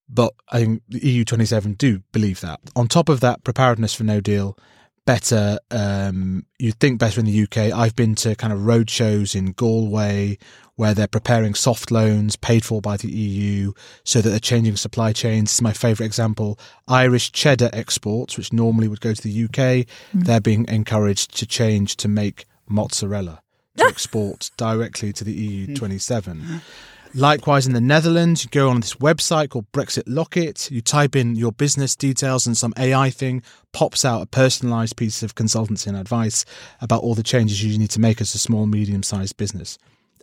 But 0.09 0.35
I 0.51 0.61
think 0.61 0.83
the 0.89 1.05
EU 1.07 1.25
27 1.25 1.75
do 1.75 2.03
believe 2.13 2.41
that. 2.43 2.61
On 2.77 2.87
top 2.89 3.09
of 3.09 3.21
that, 3.21 3.43
preparedness 3.43 3.95
for 3.95 4.05
no 4.05 4.21
deal, 4.21 4.57
better, 5.05 5.59
um, 5.71 6.47
you'd 6.59 6.79
think 6.81 6.99
better 6.99 7.21
in 7.21 7.27
the 7.27 7.43
UK. 7.43 7.73
I've 7.73 7.97
been 7.97 8.15
to 8.17 8.35
kind 8.35 8.53
of 8.53 8.65
road 8.65 8.91
shows 8.91 9.35
in 9.35 9.53
Galway 9.53 10.39
where 10.77 10.95
they're 10.95 11.07
preparing 11.07 11.55
soft 11.55 11.91
loans 11.91 12.37
paid 12.37 12.65
for 12.65 12.81
by 12.81 12.97
the 12.97 13.11
EU 13.11 13.73
so 14.03 14.21
that 14.21 14.31
they're 14.31 14.41
changing 14.41 14.77
supply 14.77 15.13
chains. 15.13 15.51
This 15.51 15.55
is 15.55 15.63
my 15.63 15.73
favourite 15.73 16.07
example. 16.07 16.59
Irish 16.89 17.33
cheddar 17.33 17.71
exports, 17.73 18.37
which 18.37 18.53
normally 18.53 18.89
would 18.89 19.01
go 19.01 19.15
to 19.15 19.23
the 19.23 19.45
UK, 19.45 19.87
they're 20.13 20.41
being 20.41 20.67
encouraged 20.69 21.37
to 21.39 21.47
change 21.47 21.97
to 21.97 22.09
make 22.09 22.47
mozzarella 22.67 23.41
to 23.77 23.85
export 23.89 24.51
directly 24.57 25.13
to 25.13 25.25
the 25.25 25.33
EU 25.33 25.75
27. 25.77 26.63
Likewise, 27.17 27.65
in 27.65 27.75
the 27.75 27.81
Netherlands, 27.81 28.43
you 28.43 28.51
go 28.51 28.69
on 28.69 28.81
this 28.81 28.95
website 28.95 29.51
called 29.51 29.71
Brexit 29.71 30.03
Loket. 30.09 30.69
You 30.73 30.81
type 30.81 31.15
in 31.15 31.37
your 31.37 31.53
business 31.53 31.95
details, 31.95 32.45
and 32.45 32.57
some 32.57 32.75
AI 32.77 33.09
thing 33.09 33.41
pops 33.73 34.05
out 34.05 34.23
a 34.23 34.27
personalized 34.27 34.97
piece 34.97 35.23
of 35.23 35.37
consultancy 35.37 35.87
and 35.87 35.97
advice 35.97 36.45
about 36.81 37.05
all 37.05 37.15
the 37.15 37.23
changes 37.23 37.63
you 37.63 37.79
need 37.79 37.91
to 37.91 38.01
make 38.01 38.21
as 38.21 38.35
a 38.35 38.39
small, 38.39 38.67
medium 38.67 39.05
sized 39.05 39.37
business. 39.37 39.79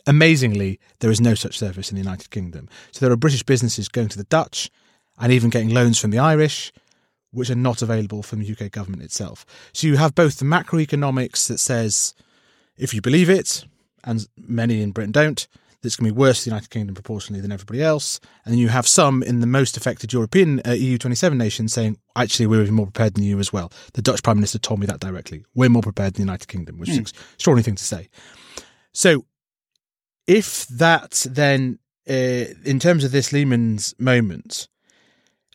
Amazingly, 0.06 0.78
there 0.98 1.10
is 1.10 1.18
no 1.18 1.34
such 1.34 1.58
service 1.58 1.90
in 1.90 1.94
the 1.94 2.02
United 2.02 2.30
Kingdom. 2.30 2.68
So 2.90 3.06
there 3.06 3.12
are 3.12 3.16
British 3.16 3.42
businesses 3.42 3.88
going 3.88 4.08
to 4.08 4.18
the 4.18 4.24
Dutch 4.24 4.70
and 5.18 5.32
even 5.32 5.48
getting 5.48 5.70
loans 5.70 5.98
from 5.98 6.10
the 6.10 6.18
Irish, 6.18 6.74
which 7.30 7.48
are 7.48 7.54
not 7.54 7.80
available 7.80 8.22
from 8.22 8.40
the 8.40 8.52
UK 8.52 8.70
government 8.70 9.02
itself. 9.02 9.46
So 9.72 9.86
you 9.86 9.96
have 9.96 10.14
both 10.14 10.36
the 10.36 10.44
macroeconomics 10.44 11.48
that 11.48 11.58
says, 11.58 12.12
if 12.76 12.92
you 12.92 13.00
believe 13.00 13.30
it, 13.30 13.64
and 14.04 14.28
many 14.36 14.82
in 14.82 14.90
Britain 14.90 15.12
don't, 15.12 15.48
that's 15.82 15.96
going 15.96 16.08
to 16.08 16.14
be 16.14 16.18
worse 16.18 16.40
for 16.40 16.44
the 16.44 16.50
United 16.50 16.70
Kingdom 16.70 16.94
proportionally 16.94 17.40
than 17.40 17.52
everybody 17.52 17.82
else. 17.82 18.20
And 18.44 18.52
then 18.52 18.58
you 18.58 18.68
have 18.68 18.86
some 18.86 19.22
in 19.22 19.40
the 19.40 19.46
most 19.46 19.76
affected 19.76 20.12
European 20.12 20.60
uh, 20.66 20.72
EU 20.72 20.96
27 20.96 21.36
nations 21.36 21.72
saying, 21.72 21.98
actually, 22.16 22.46
we're 22.46 22.62
even 22.62 22.74
more 22.74 22.86
prepared 22.86 23.14
than 23.14 23.24
you 23.24 23.38
as 23.40 23.52
well. 23.52 23.72
The 23.94 24.02
Dutch 24.02 24.22
Prime 24.22 24.36
Minister 24.36 24.58
told 24.58 24.80
me 24.80 24.86
that 24.86 25.00
directly. 25.00 25.44
We're 25.54 25.68
more 25.68 25.82
prepared 25.82 26.14
than 26.14 26.22
the 26.22 26.30
United 26.30 26.46
Kingdom, 26.46 26.78
which 26.78 26.88
is 26.88 26.96
an 26.98 27.06
extraordinary 27.34 27.64
thing 27.64 27.74
to 27.74 27.84
say. 27.84 28.08
So 28.92 29.26
if 30.26 30.66
that 30.68 31.26
then, 31.28 31.78
uh, 32.08 32.54
in 32.64 32.78
terms 32.78 33.04
of 33.04 33.10
this 33.10 33.32
Lehman's 33.32 33.94
moment, 33.98 34.68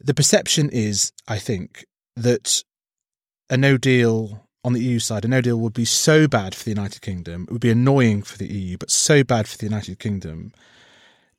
the 0.02 0.14
perception 0.14 0.70
is, 0.70 1.12
I 1.28 1.40
think, 1.40 1.86
that 2.16 2.64
a 3.50 3.58
no 3.58 3.78
deal 3.78 4.47
on 4.64 4.74
the 4.74 4.82
EU 4.84 5.00
side, 5.00 5.24
a 5.26 5.28
no 5.28 5.42
deal 5.42 5.58
would 5.58 5.74
be 5.74 5.86
so 5.86 6.28
bad 6.28 6.54
for 6.56 6.64
the 6.64 6.72
United 6.72 7.02
Kingdom, 7.02 7.44
it 7.44 7.52
would 7.52 7.62
be 7.62 7.72
annoying 7.72 8.22
for 8.24 8.38
the 8.38 8.48
EU, 8.48 8.78
but 8.78 8.92
so 8.92 9.24
bad 9.24 9.48
for 9.48 9.58
the 9.58 9.66
United 9.66 10.00
Kingdom 10.00 10.52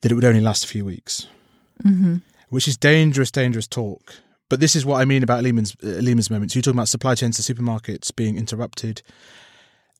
that 0.01 0.11
it 0.11 0.15
would 0.15 0.25
only 0.25 0.41
last 0.41 0.63
a 0.63 0.67
few 0.67 0.85
weeks, 0.85 1.27
Mm-hmm. 1.83 2.17
which 2.49 2.67
is 2.67 2.75
dangerous, 2.77 3.31
dangerous 3.31 3.67
talk. 3.67 4.15
But 4.49 4.59
this 4.59 4.75
is 4.75 4.85
what 4.85 4.99
I 4.99 5.05
mean 5.05 5.21
about 5.23 5.43
Lehman's 5.43 5.75
uh, 5.83 5.87
Lehman's 6.01 6.29
moments. 6.31 6.55
You're 6.55 6.61
talking 6.63 6.77
about 6.77 6.87
supply 6.89 7.15
chains 7.15 7.37
to 7.37 7.53
supermarkets 7.53 8.13
being 8.15 8.35
interrupted. 8.37 9.01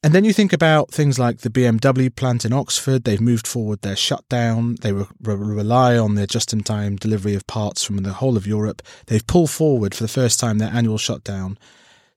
And 0.01 0.13
then 0.13 0.23
you 0.23 0.33
think 0.33 0.53
about 0.53 0.91
things 0.91 1.19
like 1.19 1.39
the 1.39 1.49
BMW 1.49 2.13
plant 2.15 2.45
in 2.45 2.53
Oxford. 2.53 3.03
They've 3.03 3.19
moved 3.21 3.45
forward 3.45 3.81
their 3.81 3.97
shutdown. 3.97 4.75
They 4.81 4.91
re- 4.93 5.05
re- 5.21 5.35
rely 5.35 5.97
on 5.97 6.15
their 6.15 6.25
just 6.25 6.51
in 6.53 6.63
time 6.63 6.95
delivery 6.95 7.35
of 7.35 7.45
parts 7.47 7.83
from 7.83 7.97
the 7.97 8.13
whole 8.13 8.37
of 8.37 8.47
Europe. 8.47 8.81
They've 9.07 9.25
pulled 9.27 9.51
forward 9.51 9.93
for 9.93 10.03
the 10.03 10.07
first 10.07 10.39
time 10.39 10.57
their 10.57 10.73
annual 10.73 10.97
shutdown 10.97 11.57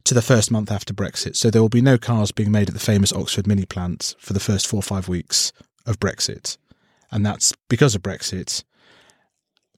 to 0.04 0.14
the 0.14 0.22
first 0.22 0.50
month 0.50 0.70
after 0.70 0.92
Brexit. 0.92 1.36
So 1.36 1.50
there 1.50 1.62
will 1.62 1.68
be 1.68 1.80
no 1.82 1.98
cars 1.98 2.32
being 2.32 2.50
made 2.50 2.68
at 2.68 2.74
the 2.74 2.80
famous 2.80 3.12
Oxford 3.12 3.46
mini 3.46 3.64
plant 3.66 4.14
for 4.18 4.32
the 4.32 4.40
first 4.40 4.66
four 4.66 4.78
or 4.78 4.82
five 4.82 5.08
weeks 5.08 5.52
of 5.86 6.00
Brexit. 6.00 6.56
And 7.10 7.24
that's 7.24 7.52
because 7.68 7.94
of 7.94 8.02
Brexit. 8.02 8.64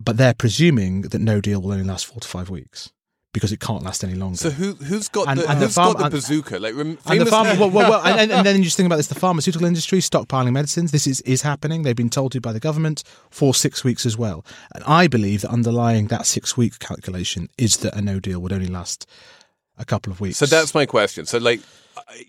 But 0.01 0.17
they're 0.17 0.35
presuming 0.35 1.03
that 1.03 1.21
no 1.21 1.41
deal 1.41 1.61
will 1.63 1.73
only 1.73 1.85
last 1.85 2.07
four 2.07 2.21
to 2.21 2.29
five 2.29 2.51
weeks 2.51 2.91
because 3.33 3.51
it 3.53 3.59
can't 3.61 3.83
last 3.83 4.05
any 4.05 4.15
longer. 4.15 4.37
So 4.37 4.51
who 4.51 4.75
who's 4.75 5.09
got 5.09 5.29
And- 5.29 5.41
the 5.41 5.51
and 5.51 5.61
the 5.61 5.69
farm- 5.69 5.95
got 5.95 6.05
the 6.11 6.17
bazooka? 6.17 6.59
Like 6.59 6.75
rem- 6.75 6.99
And 7.07 7.21
the 7.21 7.27
farm, 7.27 7.47
well, 7.59 7.71
well, 7.71 7.91
well, 7.91 8.03
and, 8.05 8.21
and- 8.21 8.33
and 8.33 8.47
then 8.47 8.57
you 8.59 8.65
just 8.65 8.77
think 8.77 8.87
about 8.87 8.97
this: 8.97 9.09
the 9.09 9.15
pharmaceutical 9.15 9.67
industry 9.67 9.99
stockpiling 10.01 10.53
medicines. 10.53 10.91
This 10.93 11.07
is 11.07 11.21
is 11.23 11.43
happening. 11.43 11.83
They've 11.83 11.97
been 11.97 12.11
told 12.11 12.33
to 12.33 12.41
by 12.41 12.53
the 12.53 12.61
government 12.61 13.03
for 13.31 13.55
six 13.55 13.83
weeks 13.85 14.05
as 14.07 14.17
well. 14.17 14.45
And 14.75 14.85
I 14.85 15.07
believe 15.09 15.43
that 15.43 15.51
underlying 15.51 16.09
that 16.09 16.27
six 16.27 16.57
week 16.57 16.79
calculation 16.79 17.49
is 17.59 17.79
that 17.79 17.95
a 17.97 18.01
no 18.03 18.21
deal 18.21 18.41
would 18.41 18.53
only 18.53 18.69
last 18.69 19.07
a 19.79 19.85
couple 19.85 20.13
of 20.13 20.21
weeks. 20.21 20.39
So 20.39 20.47
that's 20.47 20.75
my 20.75 20.87
question. 20.87 21.27
So, 21.27 21.39
like, 21.39 21.61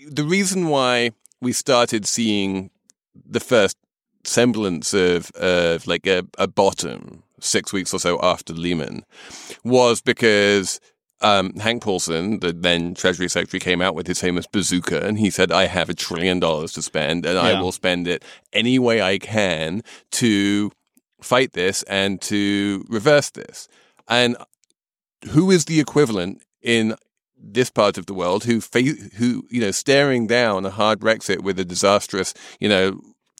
the 0.07 0.23
reason 0.23 0.67
why 0.67 1.11
we 1.41 1.53
started 1.53 2.05
seeing 2.05 2.71
the 3.13 3.39
first 3.39 3.77
semblance 4.23 4.93
of 4.93 5.29
of 5.31 5.85
like 5.87 6.07
a, 6.07 6.23
a 6.37 6.47
bottom 6.47 7.23
six 7.39 7.71
weeks 7.71 7.93
or 7.93 7.99
so 7.99 8.19
after 8.23 8.53
Lehman 8.53 9.05
was 9.63 10.01
because 10.01 10.79
um, 11.21 11.53
Hank 11.55 11.83
Paulson, 11.83 12.39
the 12.39 12.51
then 12.51 12.93
Treasury 12.93 13.29
Secretary, 13.29 13.59
came 13.59 13.81
out 13.81 13.95
with 13.95 14.05
his 14.05 14.19
famous 14.19 14.47
bazooka, 14.47 15.05
and 15.05 15.17
he 15.17 15.29
said, 15.29 15.51
"I 15.51 15.65
have 15.65 15.89
a 15.89 15.93
trillion 15.93 16.39
dollars 16.39 16.73
to 16.73 16.81
spend, 16.81 17.25
and 17.25 17.37
I 17.37 17.59
will 17.59 17.71
spend 17.71 18.07
it 18.07 18.23
any 18.51 18.79
way 18.79 19.01
I 19.01 19.17
can 19.17 19.81
to 20.11 20.71
fight 21.21 21.53
this 21.53 21.83
and 21.83 22.21
to 22.23 22.85
reverse 22.89 23.29
this." 23.29 23.67
And 24.07 24.35
who 25.29 25.51
is 25.51 25.65
the 25.65 25.79
equivalent 25.79 26.43
in 26.61 26.95
this 27.53 27.69
part 27.69 27.97
of 27.97 28.05
the 28.05 28.13
world 28.13 28.43
who 28.45 28.59
who 29.17 29.45
you 29.49 29.61
know 29.61 29.71
staring 29.71 30.27
down 30.27 30.65
a 30.65 30.69
hard 30.71 30.99
Brexit 30.99 31.43
with 31.43 31.59
a 31.59 31.65
disastrous 31.65 32.33
you 32.59 32.67
know 32.69 32.99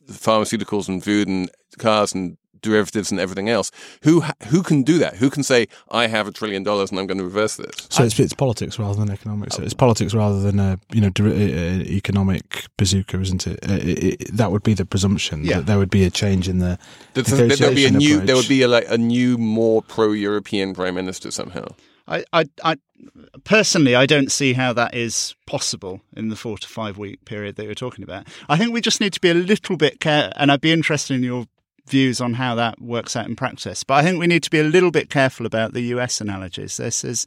pharmaceuticals 0.09 0.87
and 0.87 1.03
food 1.03 1.27
and 1.27 1.49
cars 1.77 2.13
and 2.13 2.37
derivatives 2.61 3.11
and 3.11 3.19
everything 3.19 3.47
else 3.47 3.69
who 4.01 4.21
who 4.47 4.63
can 4.63 4.81
do 4.81 4.97
that 4.97 5.17
who 5.17 5.29
can 5.29 5.43
say 5.43 5.67
I 5.91 6.07
have 6.07 6.27
a 6.27 6.31
trillion 6.31 6.63
dollars 6.63 6.89
and 6.89 6.99
I'm 6.99 7.05
going 7.05 7.19
to 7.19 7.23
reverse 7.23 7.57
this 7.57 7.87
So 7.89 8.03
it's, 8.03 8.19
it's 8.19 8.33
politics 8.33 8.79
rather 8.79 8.97
than 8.99 9.11
economics. 9.11 9.55
So 9.55 9.61
it's 9.61 9.75
politics 9.75 10.15
rather 10.15 10.39
than 10.41 10.59
a 10.59 10.79
you 10.91 11.01
know 11.01 11.09
der- 11.09 11.27
uh, 11.27 11.83
economic 11.83 12.65
bazooka, 12.77 13.19
isn't 13.21 13.45
it? 13.45 13.59
It, 13.63 14.03
it? 14.21 14.35
That 14.37 14.51
would 14.51 14.63
be 14.63 14.73
the 14.73 14.85
presumption 14.85 15.43
Yeah. 15.43 15.57
that 15.57 15.65
there 15.67 15.77
would 15.77 15.91
be 15.91 16.05
a 16.05 16.09
change 16.09 16.49
in 16.49 16.57
the 16.59 16.79
there'll 17.13 17.29
be 17.75 17.85
a 17.85 17.91
negotiation 17.91 17.97
new 17.97 18.15
approach. 18.15 18.27
there 18.27 18.35
would 18.35 18.47
be 18.49 18.61
a, 18.63 18.67
like 18.67 18.85
a 18.89 18.97
new 18.97 19.37
more 19.37 19.83
pro-European 19.83 20.73
prime 20.73 20.95
minister 20.95 21.29
somehow 21.31 21.65
I, 22.07 22.23
I, 22.31 22.45
I 22.63 22.77
personally, 23.43 23.95
I 23.95 24.05
don't 24.05 24.31
see 24.31 24.53
how 24.53 24.73
that 24.73 24.93
is 24.93 25.35
possible 25.45 26.01
in 26.15 26.29
the 26.29 26.35
four 26.35 26.57
to 26.57 26.67
five 26.67 26.97
week 26.97 27.25
period 27.25 27.55
that 27.55 27.65
you're 27.65 27.75
talking 27.75 28.03
about. 28.03 28.27
I 28.47 28.57
think 28.57 28.73
we 28.73 28.81
just 28.81 29.01
need 29.01 29.13
to 29.13 29.21
be 29.21 29.29
a 29.29 29.35
little 29.35 29.77
bit 29.77 29.99
care, 29.99 30.31
and 30.35 30.51
I'd 30.51 30.61
be 30.61 30.71
interested 30.71 31.15
in 31.15 31.23
your 31.23 31.45
views 31.87 32.19
on 32.19 32.35
how 32.35 32.55
that 32.55 32.81
works 32.81 33.15
out 33.15 33.27
in 33.27 33.35
practice. 33.35 33.83
But 33.83 33.95
I 33.95 34.03
think 34.03 34.19
we 34.19 34.27
need 34.27 34.43
to 34.43 34.49
be 34.49 34.59
a 34.59 34.63
little 34.63 34.91
bit 34.91 35.09
careful 35.09 35.45
about 35.45 35.73
the 35.73 35.81
US 35.81 36.21
analogies. 36.21 36.77
This 36.77 37.03
is. 37.03 37.25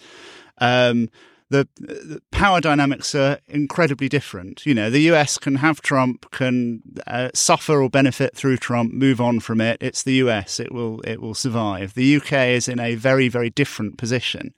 Um, 0.58 1.08
the, 1.50 1.68
the 1.76 2.20
power 2.30 2.60
dynamics 2.60 3.14
are 3.14 3.38
incredibly 3.48 4.08
different. 4.08 4.66
You 4.66 4.74
know, 4.74 4.90
the 4.90 5.10
US 5.12 5.38
can 5.38 5.56
have 5.56 5.80
Trump, 5.80 6.30
can 6.30 6.82
uh, 7.06 7.30
suffer 7.34 7.82
or 7.82 7.88
benefit 7.88 8.36
through 8.36 8.58
Trump, 8.58 8.92
move 8.92 9.20
on 9.20 9.40
from 9.40 9.60
it. 9.60 9.78
It's 9.80 10.02
the 10.02 10.14
US; 10.14 10.60
it 10.60 10.72
will 10.72 11.00
it 11.02 11.20
will 11.20 11.34
survive. 11.34 11.94
The 11.94 12.16
UK 12.16 12.32
is 12.32 12.68
in 12.68 12.78
a 12.78 12.94
very 12.94 13.28
very 13.28 13.50
different 13.50 13.98
position. 13.98 14.54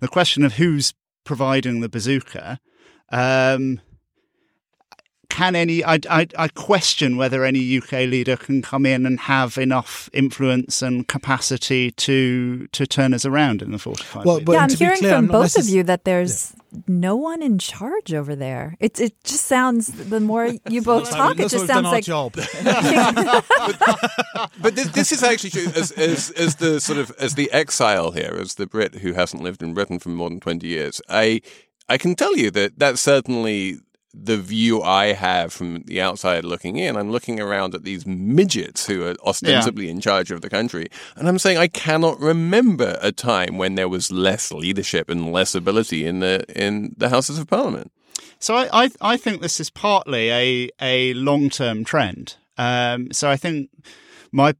The 0.00 0.08
question 0.08 0.44
of 0.44 0.54
who's 0.54 0.94
providing 1.24 1.80
the 1.80 1.88
bazooka. 1.88 2.60
Um, 3.10 3.80
can 5.28 5.54
any? 5.56 5.84
I, 5.84 5.98
I, 6.08 6.26
I 6.38 6.48
question 6.48 7.16
whether 7.16 7.44
any 7.44 7.78
UK 7.78 7.92
leader 7.92 8.36
can 8.36 8.62
come 8.62 8.86
in 8.86 9.06
and 9.06 9.20
have 9.20 9.58
enough 9.58 10.08
influence 10.12 10.82
and 10.82 11.06
capacity 11.06 11.90
to 11.92 12.66
to 12.68 12.86
turn 12.86 13.14
us 13.14 13.24
around 13.24 13.62
in 13.62 13.72
the 13.72 13.78
45. 13.78 14.24
Well, 14.24 14.40
but 14.40 14.52
yeah, 14.52 14.58
I'm 14.60 14.68
to 14.68 14.78
be 14.78 14.84
hearing 14.84 14.98
clear, 14.98 15.12
from 15.12 15.24
I'm 15.24 15.26
not 15.26 15.32
both 15.32 15.58
of 15.58 15.68
you 15.68 15.82
that 15.84 16.04
there's 16.04 16.54
no 16.86 17.16
one 17.16 17.42
in 17.42 17.58
charge 17.58 18.12
over 18.12 18.36
there. 18.36 18.76
It 18.80 19.00
it 19.00 19.14
just 19.24 19.46
sounds 19.46 19.88
the 19.88 20.20
more 20.20 20.46
you 20.68 20.82
both 20.82 21.10
talk, 21.10 21.38
it 21.38 21.48
just 21.48 21.66
sounds 21.66 21.84
like 21.84 22.04
job. 22.04 22.32
but 24.60 24.74
this, 24.74 24.88
this 24.88 25.12
is 25.12 25.22
actually 25.22 25.50
true 25.50 25.66
as, 25.74 25.92
as 25.92 26.30
as 26.32 26.56
the 26.56 26.80
sort 26.80 26.98
of 26.98 27.10
as 27.18 27.34
the 27.34 27.50
exile 27.52 28.10
here, 28.12 28.36
as 28.40 28.54
the 28.54 28.66
Brit 28.66 28.96
who 28.96 29.12
hasn't 29.12 29.42
lived 29.42 29.62
in 29.62 29.74
Britain 29.74 29.98
for 29.98 30.08
more 30.08 30.28
than 30.28 30.40
twenty 30.40 30.68
years. 30.68 31.00
I 31.08 31.40
I 31.88 31.98
can 31.98 32.14
tell 32.14 32.36
you 32.36 32.50
that 32.52 32.78
that's 32.78 33.00
certainly 33.00 33.78
the 34.18 34.38
view 34.38 34.82
I 34.82 35.12
have 35.12 35.52
from 35.52 35.82
the 35.82 36.00
outside 36.00 36.44
looking 36.44 36.76
in. 36.76 36.96
I'm 36.96 37.10
looking 37.10 37.38
around 37.38 37.74
at 37.74 37.84
these 37.84 38.06
midgets 38.06 38.86
who 38.86 39.04
are 39.04 39.14
ostensibly 39.24 39.88
in 39.88 40.00
charge 40.00 40.30
of 40.30 40.40
the 40.40 40.50
country, 40.50 40.88
and 41.16 41.28
I'm 41.28 41.38
saying 41.38 41.58
I 41.58 41.68
cannot 41.68 42.18
remember 42.18 42.98
a 43.02 43.12
time 43.12 43.58
when 43.58 43.74
there 43.74 43.88
was 43.88 44.10
less 44.10 44.50
leadership 44.50 45.10
and 45.10 45.32
less 45.32 45.54
ability 45.54 46.06
in 46.06 46.20
the 46.20 46.44
in 46.54 46.94
the 46.96 47.10
Houses 47.10 47.38
of 47.38 47.46
Parliament. 47.46 47.92
So 48.38 48.54
I, 48.54 48.84
I, 48.84 48.90
I 49.00 49.16
think 49.16 49.40
this 49.40 49.60
is 49.60 49.70
partly 49.70 50.30
a, 50.30 50.70
a 50.80 51.14
long 51.14 51.50
term 51.50 51.84
trend. 51.84 52.36
Um, 52.58 53.12
so 53.12 53.30
I 53.30 53.36
think 53.36 53.70
my 54.32 54.54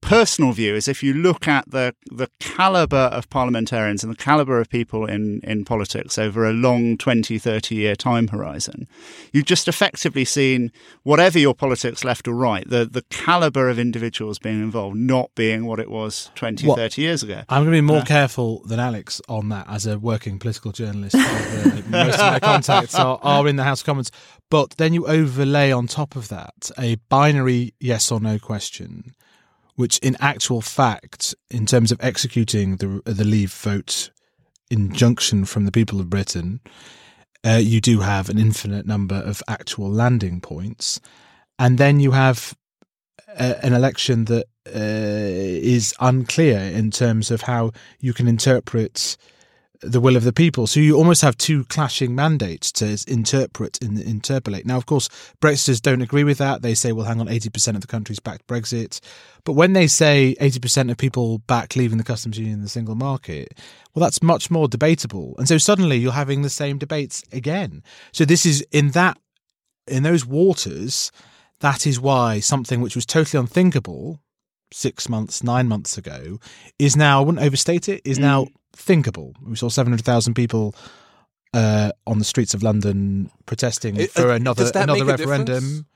personal 0.00 0.52
view 0.52 0.74
is 0.74 0.88
if 0.88 1.02
you 1.02 1.14
look 1.14 1.46
at 1.46 1.70
the 1.70 1.94
the 2.10 2.28
caliber 2.40 2.96
of 2.96 3.28
parliamentarians 3.30 4.02
and 4.02 4.12
the 4.12 4.16
caliber 4.16 4.60
of 4.60 4.68
people 4.68 5.06
in, 5.06 5.40
in 5.42 5.64
politics 5.64 6.18
over 6.18 6.44
a 6.44 6.52
long 6.52 6.96
20, 6.96 7.38
30 7.38 7.74
year 7.74 7.94
time 7.94 8.28
horizon, 8.28 8.86
you've 9.32 9.46
just 9.46 9.68
effectively 9.68 10.24
seen 10.24 10.72
whatever 11.02 11.38
your 11.38 11.54
politics 11.54 12.04
left 12.04 12.28
or 12.28 12.34
right, 12.34 12.68
the, 12.68 12.84
the 12.84 13.02
caliber 13.10 13.68
of 13.68 13.78
individuals 13.78 14.38
being 14.38 14.60
involved 14.60 14.96
not 14.96 15.30
being 15.34 15.64
what 15.64 15.78
it 15.78 15.90
was 15.90 16.30
20, 16.34 16.66
What? 16.66 16.76
30 16.76 17.02
years 17.02 17.22
ago. 17.22 17.42
I'm 17.48 17.62
going 17.62 17.72
to 17.72 17.76
be 17.76 17.80
more 17.80 18.02
careful 18.02 18.62
than 18.66 18.80
Alex 18.80 19.20
on 19.28 19.48
that 19.50 19.68
as 19.68 19.86
a 19.86 19.98
working 19.98 20.38
political 20.38 20.72
journalist. 20.72 21.16
Most 21.88 22.18
of 22.18 22.32
my 22.32 22.40
contacts 22.40 22.94
are, 22.94 23.18
are 23.22 23.46
in 23.48 23.56
the 23.56 23.64
House 23.64 23.80
of 23.80 23.86
Commons. 23.86 24.10
But 24.50 24.72
then 24.76 24.92
you 24.92 25.06
overlay 25.06 25.72
on 25.72 25.86
top 25.86 26.14
of 26.14 26.28
that 26.28 26.70
a 26.78 26.96
binary 27.08 27.74
yes 27.80 28.12
or 28.12 28.20
no 28.20 28.38
question, 28.38 29.14
which 29.76 29.98
in 29.98 30.16
actual 30.20 30.60
fact, 30.60 31.34
in 31.50 31.66
terms 31.66 31.92
of 31.92 31.98
executing 32.02 32.76
the, 32.76 33.00
the 33.04 33.24
leave 33.24 33.52
vote 33.52 34.10
injunction 34.70 35.44
from 35.44 35.64
the 35.64 35.72
people 35.72 36.00
of 36.00 36.10
Britain, 36.10 36.60
uh, 37.44 37.60
you 37.62 37.80
do 37.80 38.00
have 38.00 38.28
an 38.28 38.38
infinite 38.38 38.86
number 38.86 39.16
of 39.16 39.42
actual 39.48 39.90
landing 39.90 40.40
points. 40.40 41.00
And 41.58 41.78
then 41.78 42.00
you 42.00 42.12
have 42.12 42.56
uh, 43.28 43.54
an 43.62 43.72
election 43.72 44.26
that 44.26 44.46
uh, 44.66 44.70
is 44.74 45.94
unclear 46.00 46.58
in 46.58 46.90
terms 46.90 47.30
of 47.30 47.42
how 47.42 47.72
you 47.98 48.12
can 48.12 48.28
interpret 48.28 49.16
the 49.82 50.00
will 50.00 50.16
of 50.16 50.24
the 50.24 50.32
people. 50.32 50.66
So 50.66 50.80
you 50.80 50.96
almost 50.96 51.22
have 51.22 51.36
two 51.36 51.64
clashing 51.64 52.14
mandates 52.14 52.70
to 52.72 52.96
interpret 53.08 53.82
and 53.82 53.98
interpolate. 53.98 54.64
Now, 54.64 54.76
of 54.76 54.86
course, 54.86 55.08
Brexiters 55.40 55.80
don't 55.80 56.02
agree 56.02 56.24
with 56.24 56.38
that. 56.38 56.62
They 56.62 56.74
say, 56.74 56.92
well, 56.92 57.06
hang 57.06 57.20
on, 57.20 57.26
80% 57.26 57.74
of 57.74 57.80
the 57.80 57.86
country's 57.86 58.20
backed 58.20 58.46
Brexit. 58.46 59.00
But 59.44 59.54
when 59.54 59.72
they 59.72 59.88
say 59.88 60.36
80% 60.40 60.90
of 60.90 60.96
people 60.98 61.38
back 61.38 61.74
leaving 61.74 61.98
the 61.98 62.04
customs 62.04 62.38
union 62.38 62.54
and 62.54 62.64
the 62.64 62.68
single 62.68 62.94
market, 62.94 63.58
well, 63.94 64.04
that's 64.04 64.22
much 64.22 64.50
more 64.50 64.68
debatable. 64.68 65.34
And 65.38 65.48
so 65.48 65.58
suddenly 65.58 65.96
you're 65.96 66.12
having 66.12 66.42
the 66.42 66.50
same 66.50 66.78
debates 66.78 67.24
again. 67.32 67.82
So 68.12 68.24
this 68.24 68.46
is 68.46 68.64
in 68.70 68.92
that, 68.92 69.18
in 69.88 70.04
those 70.04 70.24
waters, 70.24 71.10
that 71.60 71.86
is 71.86 71.98
why 72.00 72.40
something 72.40 72.80
which 72.80 72.94
was 72.94 73.06
totally 73.06 73.40
unthinkable 73.40 74.20
six 74.72 75.08
months, 75.08 75.42
nine 75.42 75.68
months 75.68 75.96
ago 75.98 76.38
is 76.78 76.96
now, 76.96 77.20
I 77.20 77.24
wouldn't 77.24 77.44
overstate 77.44 77.88
it, 77.88 78.00
is 78.04 78.18
now 78.18 78.46
thinkable. 78.74 79.34
We 79.44 79.56
saw 79.56 79.68
700,000 79.68 80.34
people 80.34 80.74
uh, 81.54 81.92
on 82.06 82.18
the 82.18 82.24
streets 82.24 82.54
of 82.54 82.62
London 82.62 83.30
protesting 83.46 83.96
It- 83.96 84.10
for 84.10 84.30
uh, 84.30 84.36
another 84.36 84.70
another 84.74 85.04
referendum. 85.04 85.86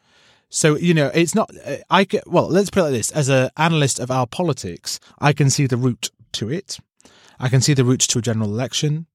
So 0.49 0.77
you 0.77 0.95
know, 0.95 1.11
it's 1.13 1.35
not. 1.35 1.51
uh, 1.67 1.79
I 1.91 2.05
can, 2.05 2.21
well, 2.27 2.47
let's 2.49 2.71
put 2.71 2.81
it 2.81 2.83
like 2.85 2.93
this: 2.93 3.11
as 3.11 3.29
an 3.29 3.51
analyst 3.57 3.99
of 3.99 4.13
our 4.13 4.29
politics, 4.29 5.01
I 5.19 5.33
can 5.33 5.51
see 5.51 5.67
the 5.67 5.77
route 5.77 6.11
to 6.33 6.51
it. 6.51 6.79
I 7.41 7.49
can 7.49 7.61
see 7.61 7.75
the 7.75 7.85
route 7.85 8.01
to 8.01 8.19
a 8.21 8.23
general 8.23 8.49
election. 8.51 9.07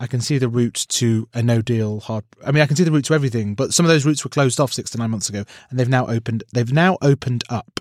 I 0.00 0.08
can 0.08 0.20
see 0.20 0.38
the 0.38 0.48
route 0.48 0.86
to 0.88 1.28
a 1.32 1.42
no 1.44 1.62
deal 1.62 2.00
hard. 2.00 2.24
I 2.44 2.50
mean, 2.50 2.60
I 2.60 2.66
can 2.66 2.74
see 2.74 2.82
the 2.82 2.90
route 2.90 3.04
to 3.04 3.14
everything. 3.14 3.54
But 3.54 3.72
some 3.72 3.86
of 3.86 3.90
those 3.90 4.04
routes 4.04 4.24
were 4.24 4.30
closed 4.30 4.58
off 4.58 4.72
six 4.72 4.90
to 4.90 4.98
nine 4.98 5.10
months 5.10 5.28
ago, 5.28 5.44
and 5.70 5.78
they've 5.78 5.88
now 5.88 6.06
opened. 6.08 6.42
They've 6.52 6.72
now 6.72 6.98
opened 7.02 7.44
up. 7.48 7.78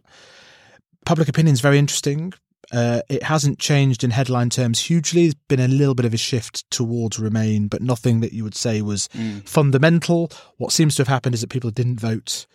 Public 1.05 1.27
opinion 1.27 1.53
is 1.53 1.61
very 1.61 1.77
interesting. 1.77 2.33
Uh, 2.71 3.01
it 3.09 3.23
hasn't 3.23 3.59
changed 3.59 4.03
in 4.03 4.11
headline 4.11 4.49
terms 4.49 4.79
hugely. 4.79 5.23
There's 5.23 5.33
been 5.47 5.59
a 5.59 5.67
little 5.67 5.93
bit 5.93 6.05
of 6.05 6.13
a 6.13 6.17
shift 6.17 6.69
towards 6.71 7.19
Remain, 7.19 7.67
but 7.67 7.81
nothing 7.81 8.21
that 8.21 8.33
you 8.33 8.43
would 8.43 8.55
say 8.55 8.81
was 8.81 9.09
fundamental. 9.45 10.31
What 10.57 10.71
seems 10.71 10.95
to 10.95 11.01
have 11.01 11.07
happened 11.07 11.35
is 11.35 11.41
that 11.41 11.49
people 11.49 11.69
who 11.69 11.73
didn't 11.73 11.99
vote 11.99 12.47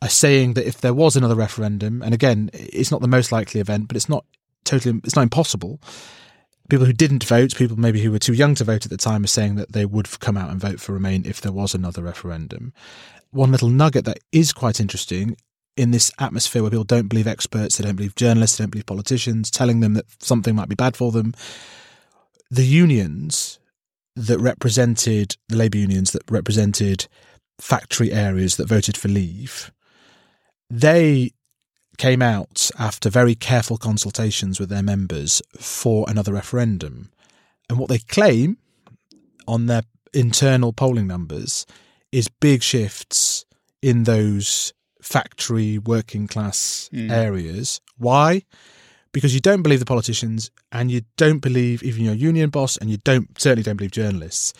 are 0.00 0.08
saying 0.08 0.54
that 0.54 0.66
if 0.66 0.80
there 0.80 0.94
was 0.94 1.16
another 1.16 1.34
referendum, 1.34 2.02
and 2.02 2.14
again, 2.14 2.50
it's 2.54 2.90
not 2.90 3.02
the 3.02 3.08
most 3.08 3.30
likely 3.30 3.60
event, 3.60 3.88
but 3.88 3.96
it's 3.96 4.08
not 4.08 4.24
totally, 4.64 5.00
it's 5.04 5.16
not 5.16 5.22
impossible. 5.22 5.80
People 6.70 6.86
who 6.86 6.92
didn't 6.92 7.24
vote, 7.24 7.54
people 7.54 7.76
maybe 7.76 8.00
who 8.00 8.10
were 8.10 8.18
too 8.18 8.32
young 8.32 8.54
to 8.54 8.64
vote 8.64 8.86
at 8.86 8.90
the 8.90 8.96
time, 8.96 9.24
are 9.24 9.28
saying 9.28 9.56
that 9.56 9.72
they 9.72 9.84
would 9.84 10.18
come 10.20 10.36
out 10.36 10.50
and 10.50 10.60
vote 10.60 10.80
for 10.80 10.92
Remain 10.92 11.24
if 11.26 11.40
there 11.40 11.52
was 11.52 11.74
another 11.74 12.02
referendum. 12.02 12.72
One 13.30 13.52
little 13.52 13.68
nugget 13.68 14.04
that 14.06 14.20
is 14.30 14.52
quite 14.52 14.80
interesting 14.80 15.36
in 15.76 15.90
this 15.90 16.10
atmosphere 16.18 16.62
where 16.62 16.70
people 16.70 16.84
don't 16.84 17.08
believe 17.08 17.26
experts, 17.26 17.76
they 17.76 17.84
don't 17.84 17.96
believe 17.96 18.14
journalists, 18.14 18.58
they 18.58 18.64
don't 18.64 18.70
believe 18.70 18.86
politicians, 18.86 19.50
telling 19.50 19.80
them 19.80 19.94
that 19.94 20.06
something 20.22 20.54
might 20.54 20.68
be 20.68 20.74
bad 20.74 20.96
for 20.96 21.12
them. 21.12 21.34
The 22.50 22.66
unions 22.66 23.58
that 24.14 24.38
represented 24.38 25.36
the 25.48 25.56
labour 25.56 25.78
unions 25.78 26.12
that 26.12 26.30
represented 26.30 27.06
factory 27.58 28.12
areas 28.12 28.56
that 28.56 28.68
voted 28.68 28.96
for 28.96 29.08
leave, 29.08 29.72
they 30.68 31.30
came 31.98 32.22
out 32.22 32.70
after 32.78 33.08
very 33.08 33.34
careful 33.34 33.76
consultations 33.76 34.58
with 34.58 34.68
their 34.68 34.82
members 34.82 35.42
for 35.58 36.04
another 36.08 36.32
referendum. 36.32 37.10
And 37.68 37.78
what 37.78 37.88
they 37.88 37.98
claim 37.98 38.58
on 39.46 39.66
their 39.66 39.82
internal 40.12 40.72
polling 40.72 41.06
numbers 41.06 41.66
is 42.10 42.28
big 42.28 42.62
shifts 42.62 43.44
in 43.80 44.04
those 44.04 44.72
factory 45.02 45.78
working 45.78 46.26
class 46.26 46.88
mm. 46.92 47.10
areas. 47.10 47.80
Why? 47.98 48.42
Because 49.12 49.34
you 49.34 49.40
don't 49.40 49.62
believe 49.62 49.80
the 49.80 49.84
politicians 49.84 50.50
and 50.70 50.90
you 50.90 51.02
don't 51.16 51.40
believe 51.40 51.82
even 51.82 52.04
your 52.04 52.14
union 52.14 52.50
boss 52.50 52.76
and 52.76 52.88
you 52.88 52.96
don't 52.98 53.38
certainly 53.38 53.62
don't 53.62 53.76
believe 53.76 53.90
journalists. 53.90 54.54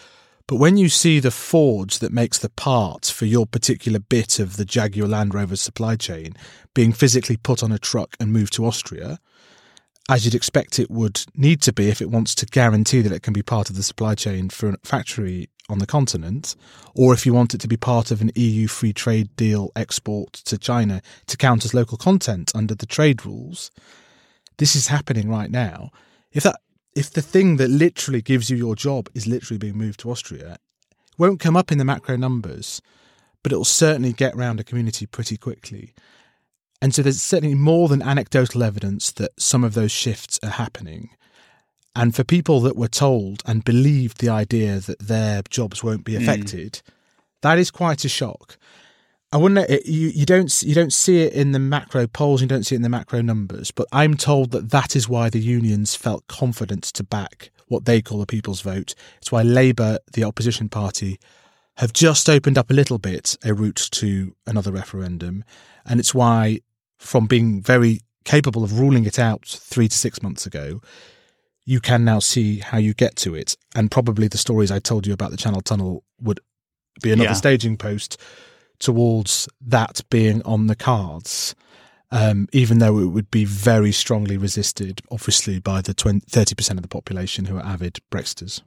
But 0.47 0.57
when 0.57 0.77
you 0.77 0.89
see 0.89 1.21
the 1.21 1.31
forge 1.31 2.01
that 2.01 2.13
makes 2.13 2.39
the 2.39 2.51
parts 2.51 3.11
for 3.11 3.25
your 3.25 3.47
particular 3.47 4.01
bit 4.01 4.39
of 4.39 4.57
the 4.57 4.65
Jaguar 4.65 5.09
Land 5.09 5.35
Rover 5.35 5.57
supply 5.57 5.97
chain 5.97 6.35
being 6.75 6.93
physically 6.93 7.37
put 7.37 7.63
on 7.63 7.73
a 7.73 7.79
truck 7.79 8.17
and 8.21 8.33
moved 8.33 8.53
to 8.55 8.67
Austria, 8.67 9.19
as 10.11 10.25
you'd 10.25 10.35
expect 10.35 10.79
it 10.79 10.91
would 10.91 11.25
need 11.35 11.63
to 11.63 11.73
be 11.73 11.89
if 11.89 12.03
it 12.03 12.11
wants 12.11 12.35
to 12.35 12.47
guarantee 12.47 13.01
that 13.03 13.13
it 13.13 13.23
can 13.23 13.33
be 13.33 13.43
part 13.43 13.71
of 13.71 13.77
the 13.77 13.83
supply 13.83 14.15
chain 14.15 14.49
for 14.49 14.71
a 14.71 14.77
factory 14.85 15.49
on 15.69 15.79
the 15.79 15.87
continent, 15.87 16.57
or 16.95 17.15
if 17.15 17.25
you 17.25 17.33
want 17.33 17.55
it 17.55 17.61
to 17.61 17.69
be 17.69 17.77
part 17.77 18.11
of 18.11 18.21
an 18.21 18.33
EU 18.35 18.67
free 18.67 18.93
trade 18.93 19.35
deal 19.37 19.71
export 19.77 20.33
to 20.33 20.59
China 20.59 21.01
to 21.27 21.37
count 21.37 21.65
as 21.65 21.75
local 21.75 21.97
content 21.97 22.53
under 22.55 22.75
the 22.75 22.87
trade 22.87 23.25
rules. 23.25 23.71
This 24.59 24.77
is 24.77 24.89
happening 24.89 25.29
right 25.29 25.51
now. 25.51 25.91
If 26.33 26.43
that 26.43 26.61
if 26.95 27.11
the 27.11 27.23
thing 27.23 27.57
that 27.57 27.69
literally 27.69 28.21
gives 28.21 28.51
you 28.51 28.57
your 28.57 28.77
job 28.77 29.09
is 29.15 29.27
literally 29.27 29.59
being 29.59 29.79
moved 29.79 30.01
to 30.01 30.11
Austria, 30.11 30.59
won't 31.17 31.41
come 31.41 31.57
up 31.57 31.73
in 31.73 31.79
the 31.79 31.85
macro 31.85 32.17
numbers, 32.17 32.83
but 33.43 33.53
it 33.53 33.57
will 33.57 33.65
certainly 33.65 34.13
get 34.13 34.37
round 34.37 34.61
a 34.61 34.65
community 34.65 35.07
pretty 35.07 35.37
quickly. 35.37 35.95
And 36.83 36.95
so 36.95 37.01
there's 37.03 37.23
certainly 37.23 37.55
more 37.55 37.89
than 37.89 38.03
anecdotal 38.03 38.63
evidence 38.63 39.13
that 39.13 39.31
some 39.41 39.65
of 39.65 39.75
those 39.75 39.93
shifts 39.93 40.39
are 40.43 40.51
happening. 40.51 41.11
And 41.95 42.15
for 42.15 42.25
people 42.25 42.61
that 42.61 42.77
were 42.77 42.89
told 42.89 43.43
and 43.45 43.65
believed 43.65 44.21
the 44.21 44.31
idea 44.31 44.81
that 44.81 44.99
their 44.99 45.43
jobs 45.51 45.85
won't 45.85 46.05
be 46.05 46.17
hmm. 46.17 46.23
affected, 46.23 46.83
that 47.43 47.59
is 47.59 47.71
quite 47.71 48.05
a 48.05 48.09
shock. 48.09 48.57
I 49.33 49.39
wouldn't. 49.39 49.71
You 49.87 50.09
you 50.09 50.27
don't 50.27 50.63
you 50.63 50.75
don't 50.75 50.93
see 50.93 51.23
it 51.23 51.33
in 51.33 51.53
the 51.53 51.59
macro 51.59 52.07
polls. 52.07 52.43
You 52.43 52.47
don't 52.47 52.65
see 52.65 52.75
it 52.75 52.77
in 52.77 52.83
the 52.83 52.91
macro 52.91 53.23
numbers. 53.23 53.71
But 53.71 53.87
I'm 53.91 54.15
told 54.15 54.51
that 54.51 54.71
that 54.71 54.95
is 54.95 55.09
why 55.09 55.31
the 55.31 55.41
unions 55.41 55.95
felt 55.95 56.27
confident 56.27 56.85
to 56.85 57.03
back 57.03 57.51
what 57.69 57.87
they 57.87 58.03
call 58.03 58.19
the 58.19 58.27
people's 58.27 58.61
vote. 58.61 58.95
It's 59.17 59.33
why 59.33 59.43
Labour, 59.43 59.99
the 60.13 60.25
opposition 60.25 60.69
party, 60.69 61.19
have 61.79 61.95
just 61.95 62.29
opened 62.29 62.59
up 62.59 62.71
a 62.71 62.75
little 62.75 62.99
bit 62.99 63.39
a 63.43 63.55
route 63.55 63.89
to 63.93 64.37
another 64.47 64.71
referendum, 64.71 65.45
and 65.87 65.99
it's 65.99 66.15
why, 66.15 66.61
from 66.99 67.27
being 67.27 67.63
very 67.63 68.01
capable 68.25 68.63
of 68.63 68.79
ruling 68.79 69.07
it 69.07 69.19
out 69.19 69.47
three 69.47 69.89
to 69.89 69.97
six 69.97 70.23
months 70.23 70.45
ago, 70.45 70.83
you 71.65 71.81
can 71.81 72.05
now 72.05 72.19
see 72.19 72.59
how 72.59 72.79
you 72.79 72.95
get 72.95 73.17
to 73.17 73.35
it. 73.35 73.57
And 73.75 73.91
probably 73.91 74.29
the 74.29 74.39
stories 74.39 74.71
I 74.71 74.79
told 74.81 75.07
you 75.07 75.13
about 75.13 75.31
the 75.31 75.37
Channel 75.37 75.61
Tunnel 75.61 76.05
would 76.21 76.41
be 77.03 77.13
another 77.13 77.31
Yeah. 77.31 77.35
staging 77.35 77.77
post 77.77 78.17
towards 78.79 79.49
that 79.61 80.01
being 80.11 80.43
on 80.43 80.67
the 80.67 80.75
cards. 80.77 81.55
Um, 82.11 82.47
even 82.53 82.79
though 82.79 82.99
it 82.99 83.07
would 83.07 83.31
be 83.31 83.47
very 83.47 83.91
strongly 83.91 84.37
resisted, 84.37 85.01
obviously, 85.11 85.59
by 85.61 85.81
the 85.81 85.95
20, 85.95 86.21
30% 86.27 86.73
of 86.77 86.83
the 86.83 86.89
population 86.89 87.47
who 87.47 87.57
are 87.57 87.65
avid 87.65 88.01
Brexiters. 88.11 88.61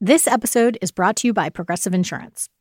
This 0.00 0.26
episode 0.26 0.76
is 0.82 0.90
brought 0.90 1.14
to 1.18 1.28
you 1.28 1.32
by 1.32 1.48
Progressive 1.48 1.94
Insurance. 1.94 2.48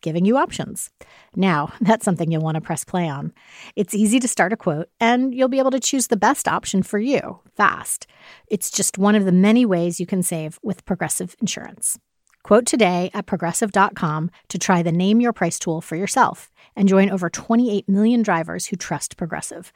giving 0.00 0.24
you 0.24 0.36
options. 0.36 0.90
Now, 1.34 1.72
that's 1.80 2.04
something 2.04 2.30
you'll 2.30 2.42
want 2.42 2.56
to 2.56 2.60
press 2.60 2.84
play 2.84 3.08
on. 3.08 3.32
It's 3.76 3.94
easy 3.94 4.20
to 4.20 4.28
start 4.28 4.52
a 4.52 4.56
quote, 4.56 4.88
and 5.00 5.34
you'll 5.34 5.48
be 5.48 5.58
able 5.58 5.70
to 5.72 5.80
choose 5.80 6.06
the 6.06 6.16
best 6.16 6.48
option 6.48 6.82
for 6.82 6.98
you 6.98 7.40
fast. 7.56 8.06
It's 8.48 8.70
just 8.70 8.98
one 8.98 9.14
of 9.14 9.24
the 9.24 9.32
many 9.32 9.66
ways 9.66 10.00
you 10.00 10.06
can 10.06 10.22
save 10.22 10.58
with 10.62 10.84
Progressive 10.84 11.36
Insurance. 11.40 11.98
Quote 12.42 12.64
today 12.64 13.10
at 13.12 13.26
progressive.com 13.26 14.30
to 14.48 14.58
try 14.58 14.82
the 14.82 14.92
Name 14.92 15.20
Your 15.20 15.32
Price 15.32 15.58
tool 15.58 15.80
for 15.80 15.96
yourself 15.96 16.50
and 16.74 16.88
join 16.88 17.10
over 17.10 17.28
28 17.28 17.88
million 17.88 18.22
drivers 18.22 18.66
who 18.66 18.76
trust 18.76 19.16
Progressive. 19.16 19.72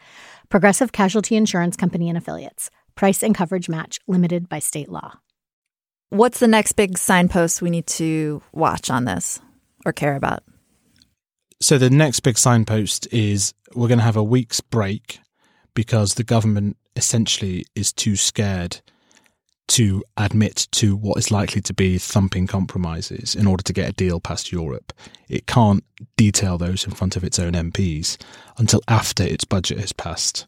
Progressive 0.49 0.93
Casualty 0.93 1.37
Insurance 1.37 1.77
Company 1.77 2.09
and 2.09 2.17
Affiliates. 2.17 2.71
Price 2.95 3.23
and 3.23 3.35
coverage 3.35 3.69
match 3.69 4.01
limited 4.07 4.49
by 4.49 4.61
state 4.61 4.89
law. 4.89 5.19
What's 6.11 6.39
the 6.39 6.49
next 6.49 6.73
big 6.73 6.97
signpost 6.97 7.61
we 7.61 7.71
need 7.71 7.87
to 7.89 8.41
watch 8.53 8.89
on 8.89 9.05
this 9.05 9.41
or 9.85 9.93
care 9.93 10.17
about? 10.17 10.43
So 11.61 11.79
the 11.79 11.91
next 11.91 12.21
big 12.21 12.37
signpost 12.37 13.07
is 13.13 13.55
we're 13.75 13.89
going 13.89 13.99
to 13.99 14.05
have 14.05 14.17
a 14.17 14.23
week's 14.23 14.61
break 14.61 15.21
because 15.75 16.15
the 16.15 16.25
government 16.25 16.77
essentially 16.97 17.65
is 17.75 17.93
too 17.93 18.17
scared 18.17 18.81
to 19.67 20.05
admit 20.17 20.69
to 20.73 20.95
what 20.95 21.17
is 21.17 21.31
likely 21.31 21.63
to 21.63 21.73
be 21.73 21.97
thumping 21.97 22.47
compromises 22.47 23.35
in 23.35 23.47
order 23.47 23.63
to 23.63 23.73
get 23.73 23.89
a 23.89 23.95
deal 23.95 24.21
past 24.21 24.53
Europe. 24.53 24.93
It 25.29 25.47
can't 25.47 25.83
detail 26.17 26.59
those 26.59 26.85
in 26.85 26.93
front 26.93 27.17
of 27.17 27.25
its 27.25 27.39
own 27.39 27.53
MPs 27.53 28.19
until 28.59 28.83
after 28.89 29.23
its 29.23 29.45
budget 29.45 29.81
has 29.81 29.93
passed. 29.93 30.47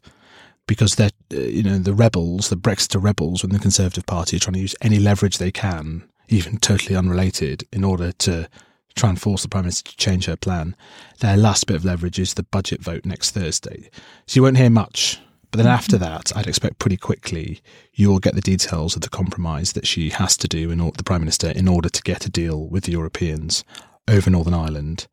Because 0.67 0.95
they're, 0.95 1.09
uh, 1.33 1.39
you 1.39 1.63
know, 1.63 1.77
the 1.79 1.93
rebels, 1.93 2.49
the 2.49 2.57
Brexit 2.57 3.01
rebels 3.01 3.41
within 3.41 3.57
the 3.57 3.61
Conservative 3.61 4.05
Party 4.05 4.35
are 4.35 4.39
trying 4.39 4.55
to 4.55 4.59
use 4.59 4.75
any 4.81 4.99
leverage 4.99 5.37
they 5.37 5.51
can, 5.51 6.03
even 6.27 6.57
totally 6.57 6.95
unrelated, 6.95 7.63
in 7.71 7.85
order 7.85 8.11
to 8.11 8.49
try 8.97 9.09
and 9.09 9.21
force 9.21 9.43
the 9.43 9.47
Prime 9.47 9.63
Minister 9.63 9.91
to 9.91 9.97
change 9.97 10.25
her 10.25 10.35
plan. 10.35 10.75
Their 11.19 11.37
last 11.37 11.67
bit 11.67 11.75
of 11.75 11.85
leverage 11.85 12.19
is 12.19 12.33
the 12.33 12.43
budget 12.43 12.81
vote 12.81 13.05
next 13.05 13.31
Thursday. 13.31 13.89
So 14.25 14.37
you 14.37 14.43
won't 14.43 14.57
hear 14.57 14.69
much. 14.69 15.19
But 15.51 15.59
then 15.59 15.67
after 15.67 15.97
that, 15.97 16.35
I'd 16.35 16.47
expect 16.47 16.79
pretty 16.79 16.97
quickly 16.97 17.61
you'll 17.93 18.19
get 18.19 18.35
the 18.35 18.41
details 18.41 18.95
of 18.95 19.01
the 19.01 19.09
compromise 19.09 19.73
that 19.73 19.87
she 19.87 20.09
has 20.09 20.35
to 20.37 20.47
do 20.47 20.71
in 20.71 20.81
or- 20.81 20.91
the 20.91 21.03
Prime 21.03 21.21
Minister 21.21 21.51
in 21.51 21.67
order 21.69 21.89
to 21.89 22.01
get 22.01 22.25
a 22.25 22.29
deal 22.29 22.67
with 22.67 22.83
the 22.83 22.91
Europeans 22.91 23.63
over 24.07 24.29
Northern 24.29 24.53
Ireland. 24.53 25.07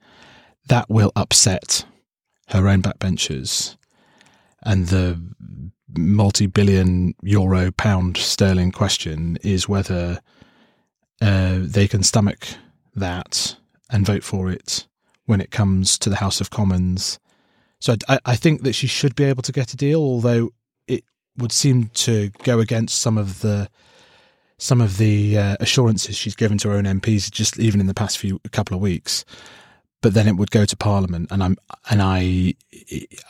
That 0.69 0.91
will 0.91 1.13
upset 1.15 1.85
her 2.49 2.69
own 2.69 2.83
backbenchers. 2.83 3.77
and 4.67 4.87
the 4.89 5.21
multi-billion 5.97 7.15
euro 7.23 7.71
pound 7.71 8.17
sterling 8.17 8.73
question 8.73 9.37
is 9.43 9.69
whether 9.69 10.21
uh, 11.21 11.59
they 11.61 11.87
can 11.87 12.03
stomach 12.03 12.47
that 12.97 13.57
and 13.95 14.05
vote 14.05 14.25
for 14.25 14.51
it 14.51 14.89
when 15.27 15.41
it 15.41 15.53
comes 15.53 15.97
to 15.99 16.11
the 16.11 16.17
House 16.17 16.41
of 16.41 16.51
Commons. 16.51 17.21
So 17.79 17.95
I, 18.09 18.19
I 18.27 18.37
think 18.37 18.63
that 18.63 18.75
she 18.75 18.89
should 18.89 19.15
be 19.15 19.25
able 19.25 19.43
to 19.45 19.53
get 19.53 19.73
a 19.73 19.77
deal, 19.77 20.01
although 20.01 20.51
it 20.89 21.05
would 21.39 21.53
seem 21.53 21.91
to 21.95 22.31
go 22.43 22.59
against 22.59 23.01
some 23.01 23.17
of 23.17 23.41
the 23.41 23.71
some 24.59 24.81
of 24.81 24.99
the 24.99 25.39
uh, 25.39 25.57
assurances 25.61 26.17
she's 26.17 26.37
given 26.37 26.59
to 26.59 26.69
her 26.69 26.77
own 26.77 26.85
MPs, 26.85 27.31
just 27.31 27.59
even 27.59 27.81
in 27.81 27.87
the 27.87 27.95
past 27.95 28.19
few 28.19 28.41
couple 28.51 28.75
of 28.75 28.83
weeks. 28.83 29.25
But 30.01 30.15
then 30.15 30.29
it 30.29 30.37
would 30.37 30.51
go 30.51 30.65
to 30.65 30.77
Parliament, 30.77 31.31
and 31.31 31.43
I'm 31.43 31.57
and 31.89 32.03
I 32.03 32.55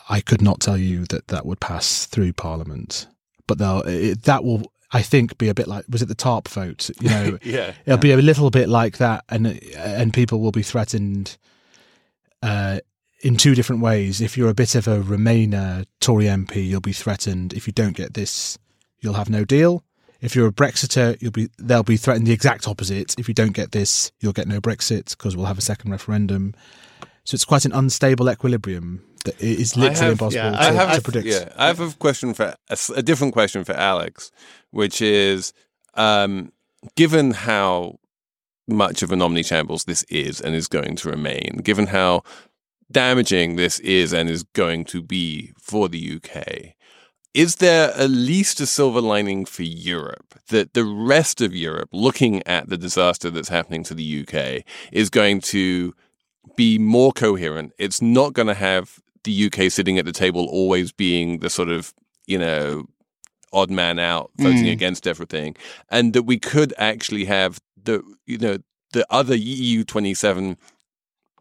I 0.09 0.19
could 0.19 0.41
not 0.41 0.61
tell 0.61 0.77
you 0.77 1.05
that 1.05 1.27
that 1.27 1.45
would 1.45 1.59
pass 1.59 2.07
through 2.07 2.33
Parliament. 2.33 3.07
But 3.47 3.61
it, 3.87 4.23
that 4.23 4.43
will 4.43 4.71
I 4.91 5.01
think 5.01 5.37
be 5.37 5.49
a 5.49 5.53
bit 5.53 5.67
like 5.67 5.85
was 5.89 6.01
it 6.01 6.07
the 6.07 6.15
TARP 6.15 6.47
vote? 6.47 6.89
You 6.99 7.09
know, 7.09 7.37
yeah, 7.43 7.73
it'll 7.85 7.99
be 7.99 8.11
a 8.11 8.17
little 8.17 8.49
bit 8.49 8.69
like 8.69 8.97
that, 8.97 9.23
and 9.29 9.59
and 9.75 10.13
people 10.13 10.39
will 10.39 10.51
be 10.51 10.63
threatened 10.63 11.37
uh, 12.41 12.79
in 13.21 13.37
two 13.37 13.55
different 13.55 13.81
ways. 13.81 14.21
If 14.21 14.37
you're 14.37 14.49
a 14.49 14.53
bit 14.53 14.75
of 14.75 14.87
a 14.87 14.99
Remainer 14.99 15.85
Tory 15.99 16.25
MP, 16.25 16.65
you'll 16.65 16.81
be 16.81 16.93
threatened. 16.93 17.53
If 17.53 17.67
you 17.67 17.73
don't 17.73 17.95
get 17.95 18.13
this, 18.13 18.57
you'll 18.99 19.13
have 19.13 19.29
no 19.29 19.45
deal. 19.45 19.83
If 20.21 20.35
you're 20.35 20.47
a 20.47 20.51
Brexiter, 20.51 21.21
you'll 21.21 21.31
be 21.31 21.49
they'll 21.57 21.83
be 21.83 21.97
threatened 21.97 22.27
the 22.27 22.31
exact 22.31 22.67
opposite. 22.67 23.15
If 23.17 23.27
you 23.27 23.33
don't 23.33 23.53
get 23.53 23.71
this, 23.71 24.11
you'll 24.19 24.33
get 24.33 24.47
no 24.47 24.61
Brexit 24.61 25.11
because 25.11 25.35
we'll 25.35 25.47
have 25.47 25.57
a 25.57 25.61
second 25.61 25.91
referendum. 25.91 26.53
So 27.25 27.33
it's 27.35 27.45
quite 27.45 27.65
an 27.65 27.71
unstable 27.71 28.29
equilibrium 28.29 29.03
that 29.25 29.41
is 29.41 29.75
literally 29.75 29.99
have, 29.99 30.11
impossible 30.11 30.43
yeah, 30.43 30.51
to, 30.51 30.59
I 30.59 30.71
have, 30.71 30.95
to 30.95 31.01
predict. 31.01 31.27
Yeah, 31.27 31.51
I 31.57 31.67
have 31.67 31.79
a 31.79 31.91
question 31.91 32.33
for 32.33 32.55
a, 32.69 32.77
a 32.95 33.01
different 33.01 33.33
question 33.33 33.63
for 33.63 33.73
Alex, 33.73 34.31
which 34.75 35.01
is, 35.01 35.53
um, 35.93 36.51
given 36.95 37.31
how 37.31 37.97
much 38.67 39.01
of 39.01 39.11
an 39.13 39.21
omni 39.21 39.41
shambles 39.41 39.85
this 39.85 40.03
is 40.03 40.41
and 40.41 40.53
is 40.53 40.67
going 40.67 40.97
to 40.97 41.09
remain, 41.09 41.61
given 41.63 41.87
how 41.87 42.23
damaging 42.91 43.55
this 43.55 43.79
is 43.79 44.11
and 44.11 44.29
is 44.29 44.43
going 44.43 44.83
to 44.83 45.01
be 45.01 45.53
for 45.57 45.87
the 45.87 46.19
UK, 46.19 46.75
is 47.33 47.55
there 47.55 47.93
at 47.93 48.09
least 48.09 48.59
a 48.59 48.65
silver 48.65 48.99
lining 48.99 49.45
for 49.45 49.63
Europe 49.63 50.39
that 50.49 50.73
the 50.73 50.83
rest 50.83 51.39
of 51.39 51.55
Europe, 51.55 51.89
looking 51.93 52.45
at 52.45 52.67
the 52.67 52.77
disaster 52.77 53.29
that's 53.29 53.49
happening 53.49 53.83
to 53.85 53.93
the 53.93 54.25
UK, 54.27 54.65
is 54.91 55.09
going 55.09 55.39
to 55.39 55.93
be 56.57 56.77
more 56.77 57.13
coherent? 57.13 57.71
It's 57.77 58.01
not 58.01 58.33
going 58.33 58.47
to 58.49 58.53
have 58.53 58.99
the 59.23 59.45
UK 59.45 59.71
sitting 59.71 59.97
at 59.97 60.05
the 60.05 60.11
table 60.11 60.47
always 60.51 60.91
being 60.91 61.39
the 61.39 61.49
sort 61.49 61.69
of, 61.69 61.93
you 62.27 62.37
know, 62.37 62.87
odd 63.55 63.71
man 63.71 63.97
out 63.97 64.31
voting 64.37 64.65
mm. 64.65 64.71
against 64.71 65.07
everything. 65.07 65.55
And 65.89 66.13
that 66.13 66.23
we 66.23 66.37
could 66.37 66.73
actually 66.77 67.25
have 67.25 67.59
the, 67.81 68.03
you 68.25 68.37
know, 68.37 68.57
the 68.91 69.05
other 69.09 69.35
EU 69.35 69.83
27 69.83 70.57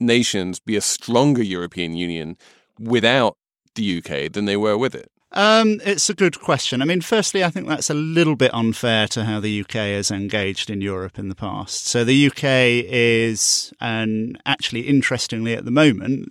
nations 0.00 0.60
be 0.60 0.76
a 0.76 0.80
stronger 0.80 1.42
European 1.42 1.94
Union 1.94 2.36
without 2.78 3.36
the 3.74 3.98
UK 3.98 4.32
than 4.32 4.44
they 4.44 4.56
were 4.56 4.78
with 4.78 4.94
it. 4.94 5.10
Um, 5.32 5.80
it's 5.84 6.08
a 6.08 6.14
good 6.14 6.40
question. 6.40 6.80
I 6.80 6.84
mean, 6.84 7.00
firstly, 7.00 7.42
I 7.42 7.50
think 7.50 7.66
that's 7.66 7.90
a 7.90 7.94
little 7.94 8.36
bit 8.36 8.54
unfair 8.54 9.08
to 9.08 9.24
how 9.24 9.40
the 9.40 9.62
UK 9.62 9.74
has 9.74 10.12
engaged 10.12 10.70
in 10.70 10.80
Europe 10.80 11.18
in 11.18 11.28
the 11.28 11.34
past. 11.34 11.86
So 11.86 12.04
the 12.04 12.28
UK 12.28 12.44
is, 12.88 13.72
and 13.80 14.40
actually, 14.46 14.82
interestingly, 14.82 15.54
at 15.54 15.64
the 15.64 15.72
moment, 15.72 16.28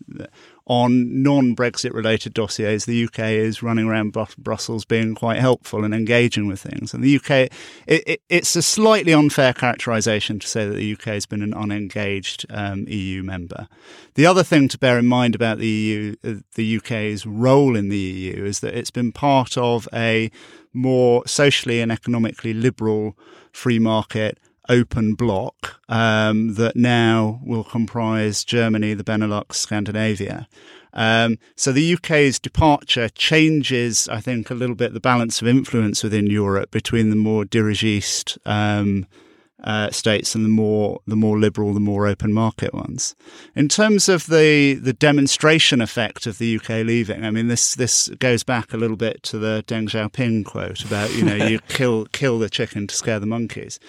on 0.66 1.22
non-Brexit 1.22 1.94
related 1.94 2.34
dossiers, 2.34 2.86
the 2.86 3.04
UK 3.04 3.20
is 3.20 3.62
running 3.62 3.86
around 3.86 4.16
Brussels 4.38 4.86
being 4.86 5.14
quite 5.14 5.40
helpful 5.40 5.84
and 5.84 5.94
engaging 5.94 6.48
with 6.48 6.62
things. 6.62 6.94
And 6.94 7.04
the 7.04 7.18
UK, 7.18 7.30
it, 7.86 8.04
it, 8.08 8.22
it's 8.30 8.56
a 8.56 8.62
slightly 8.62 9.14
unfair 9.14 9.54
characterisation 9.54 10.40
to 10.40 10.48
say 10.48 10.66
that 10.66 10.76
the 10.76 10.94
UK 10.94 11.06
has 11.06 11.26
been 11.26 11.42
an 11.42 11.54
unengaged 11.54 12.46
um, 12.50 12.86
EU 12.88 13.24
member. 13.24 13.68
The 14.16 14.26
other 14.26 14.44
thing 14.44 14.70
to 14.70 14.78
bear 14.78 14.98
in 14.98 15.06
mind 15.06 15.36
about 15.36 15.58
the 15.58 15.68
EU, 15.68 16.16
uh, 16.24 16.36
the 16.56 16.78
UK's 16.78 17.26
role 17.26 17.76
in 17.76 17.90
the 17.90 17.98
EU, 17.98 18.46
is 18.46 18.62
that 18.62 18.74
it's 18.74 18.92
been 18.92 19.12
part 19.12 19.58
of 19.58 19.90
a 19.94 20.32
more 20.72 21.28
socially 21.28 21.82
and 21.82 21.92
economically 21.92 22.54
liberal 22.54 23.18
free 23.52 23.80
market 23.80 24.40
open 24.70 25.14
bloc 25.14 25.80
um, 25.90 26.56
that 26.56 26.76
now 26.76 27.40
will 27.44 27.64
comprise 27.64 28.44
Germany, 28.44 28.94
the 28.94 29.04
Benelux, 29.04 29.54
Scandinavia. 29.56 30.48
Um, 30.94 31.40
so 31.56 31.72
the 31.72 31.96
UK's 31.96 32.40
departure 32.40 33.10
changes, 33.10 34.08
I 34.10 34.22
think, 34.22 34.50
a 34.50 34.54
little 34.54 34.76
bit 34.76 34.94
the 34.94 35.00
balance 35.00 35.42
of 35.42 35.48
influence 35.48 36.04
within 36.04 36.28
Europe 36.28 36.72
between 36.72 37.10
the 37.10 37.16
more 37.16 37.46
dirigiste 37.46 38.38
um, 38.46 39.08
uh, 39.64 39.90
states 39.92 40.36
and 40.36 40.44
the 40.44 40.50
more 40.50 41.00
the 41.08 41.16
more 41.16 41.40
liberal, 41.40 41.74
the 41.74 41.80
more 41.80 42.06
open 42.06 42.34
market 42.34 42.74
ones. 42.74 43.16
In 43.56 43.70
terms 43.70 44.10
of 44.10 44.28
the 44.28 44.74
the 44.76 44.94
demonstration 44.94 45.82
effect 45.82 46.28
of 46.28 46.38
the 46.38 46.58
UK 46.58 46.70
leaving, 46.86 47.24
I 47.24 47.32
mean 47.32 47.48
this 47.48 47.76
this 47.76 48.10
goes 48.20 48.44
back 48.44 48.74
a 48.74 48.78
little 48.78 48.98
bit 48.98 49.24
to 49.24 49.40
the 49.40 49.64
Deng 49.66 49.88
Xiaoping 49.88 50.46
quote 50.46 50.84
about 50.84 51.14
you 51.16 51.24
know 51.24 51.36
you 51.36 51.60
kill 51.70 52.06
kill 52.08 52.40
the 52.40 52.50
chicken 52.50 52.88
to 52.88 52.96
scare 52.96 53.20
the 53.20 53.26
monkeys. 53.26 53.80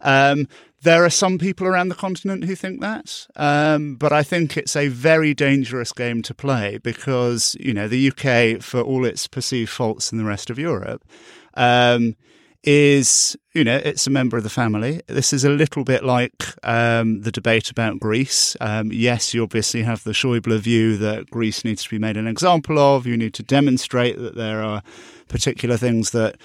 Um, 0.00 0.46
there 0.82 1.04
are 1.04 1.10
some 1.10 1.38
people 1.38 1.66
around 1.66 1.88
the 1.88 1.94
continent 1.94 2.44
who 2.44 2.54
think 2.54 2.80
that, 2.80 3.26
um, 3.36 3.96
but 3.96 4.12
I 4.12 4.22
think 4.22 4.56
it's 4.56 4.74
a 4.74 4.88
very 4.88 5.34
dangerous 5.34 5.92
game 5.92 6.22
to 6.22 6.34
play 6.34 6.78
because 6.78 7.54
you 7.60 7.74
know 7.74 7.86
the 7.86 8.10
UK, 8.10 8.62
for 8.62 8.80
all 8.80 9.04
its 9.04 9.26
perceived 9.26 9.70
faults 9.70 10.10
in 10.10 10.18
the 10.18 10.24
rest 10.24 10.48
of 10.48 10.58
Europe, 10.58 11.04
um, 11.54 12.16
is 12.62 13.36
you 13.52 13.62
know 13.62 13.76
it's 13.76 14.06
a 14.06 14.10
member 14.10 14.38
of 14.38 14.42
the 14.42 14.48
family. 14.48 15.02
This 15.06 15.34
is 15.34 15.44
a 15.44 15.50
little 15.50 15.84
bit 15.84 16.02
like 16.02 16.46
um, 16.62 17.20
the 17.22 17.32
debate 17.32 17.70
about 17.70 18.00
Greece. 18.00 18.56
Um, 18.58 18.90
yes, 18.90 19.34
you 19.34 19.42
obviously 19.42 19.82
have 19.82 20.02
the 20.04 20.12
Schäuble 20.12 20.58
view 20.58 20.96
that 20.96 21.30
Greece 21.30 21.62
needs 21.62 21.84
to 21.84 21.90
be 21.90 21.98
made 21.98 22.16
an 22.16 22.26
example 22.26 22.78
of. 22.78 23.06
You 23.06 23.18
need 23.18 23.34
to 23.34 23.42
demonstrate 23.42 24.18
that 24.18 24.34
there 24.34 24.62
are 24.62 24.82
particular 25.28 25.76
things 25.76 26.10
that 26.12 26.38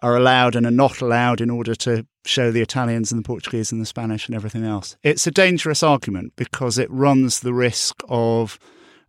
are 0.00 0.16
allowed 0.16 0.56
and 0.56 0.66
are 0.66 0.70
not 0.70 1.02
allowed 1.02 1.42
in 1.42 1.50
order 1.50 1.74
to 1.74 2.06
show 2.24 2.50
the 2.50 2.60
Italians 2.60 3.12
and 3.12 3.22
the 3.22 3.26
Portuguese 3.26 3.72
and 3.72 3.80
the 3.80 3.86
Spanish 3.86 4.26
and 4.26 4.34
everything 4.34 4.64
else. 4.64 4.96
It's 5.02 5.26
a 5.26 5.30
dangerous 5.30 5.82
argument 5.82 6.34
because 6.36 6.78
it 6.78 6.90
runs 6.90 7.40
the 7.40 7.52
risk 7.52 8.02
of 8.08 8.58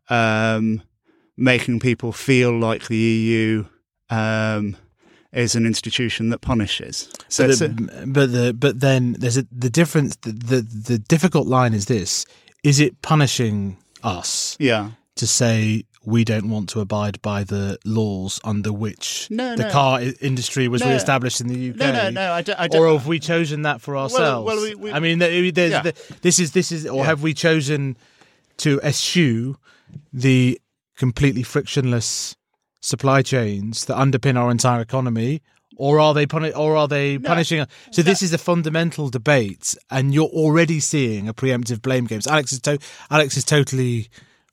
um, 0.09 0.82
making 1.38 1.80
people 1.80 2.11
feel 2.11 2.57
like 2.57 2.88
the 2.88 2.97
EU 2.97 3.66
um, 4.09 4.76
is 5.32 5.55
an 5.55 5.66
institution 5.66 6.30
that 6.30 6.41
punishes. 6.41 7.09
So, 7.28 7.47
but, 7.47 7.57
the, 7.57 8.05
but 8.07 8.32
the 8.32 8.53
but 8.53 8.80
then 8.80 9.14
there's 9.14 9.38
a, 9.38 9.45
the 9.51 9.70
difference. 9.70 10.16
The, 10.18 10.32
the 10.32 10.61
the 10.61 10.99
difficult 10.99 11.47
line 11.47 11.74
is 11.74 11.86
this: 11.86 12.26
is 12.64 12.80
it 12.80 13.01
punishing 13.01 13.78
us? 14.03 14.55
Yeah. 14.59 14.91
To 15.18 15.28
say 15.28 15.86
we 16.06 16.24
don't 16.24 16.49
want 16.49 16.70
to 16.70 16.82
abide 16.82 17.22
by 17.22 17.43
the 17.43 17.78
laws 17.86 18.39
under 18.43 18.74
which 18.74 19.28
no, 19.30 19.56
the 19.56 19.64
no. 19.64 19.70
car 19.70 20.01
industry 20.22 20.68
was 20.68 20.82
no. 20.82 20.89
re-established 20.89 21.39
in 21.39 21.47
the 21.47 21.70
UK. 21.70 21.76
No, 21.78 21.91
no, 21.91 22.10
no. 22.10 22.34
I 22.34 22.41
don't, 22.41 22.60
I 22.60 22.68
don't, 22.68 22.82
or 22.82 22.91
have 22.91 23.08
we 23.08 23.20
chosen 23.20 23.62
that 23.62 23.82
for 23.82 23.95
ourselves? 23.95 24.45
Well, 24.45 24.58
well 24.58 24.62
we, 24.62 24.76
we, 24.76 24.91
I 24.91 24.99
mean, 24.99 25.20
yeah. 25.20 25.30
the, 25.30 25.93
this 26.22 26.39
is 26.39 26.51
this 26.51 26.72
is, 26.72 26.86
or 26.86 26.97
yeah. 26.97 27.06
have 27.06 27.24
we 27.24 27.34
chosen 27.34 27.97
to 28.58 28.80
eschew 28.82 29.56
the 30.12 30.60
completely 30.97 31.43
frictionless 31.43 32.36
supply 32.82 33.22
chains 33.22 33.86
that 33.86 33.97
underpin 33.97 34.38
our 34.38 34.51
entire 34.51 34.82
economy? 34.82 35.41
Or 35.76 35.99
are 35.99 36.14
they 36.14 36.28
puni- 36.28 36.54
or 36.54 36.76
are 36.76 36.88
they 36.88 37.18
punishing? 37.18 37.62
Us? 37.62 37.68
So 37.91 38.04
this 38.04 38.22
is 38.22 38.32
a 38.32 38.38
fundamental 38.38 39.10
debate, 39.10 39.76
and 39.89 40.14
you're 40.14 40.28
already 40.28 40.80
seeing 40.80 41.28
a 41.28 41.34
preemptive 41.34 41.82
blame 41.82 42.06
games. 42.06 42.28
Alex 42.28 42.54
is 42.54 42.62
to- 42.62 42.78
Alex 43.10 43.38
is 43.38 43.43
totally 43.43 44.10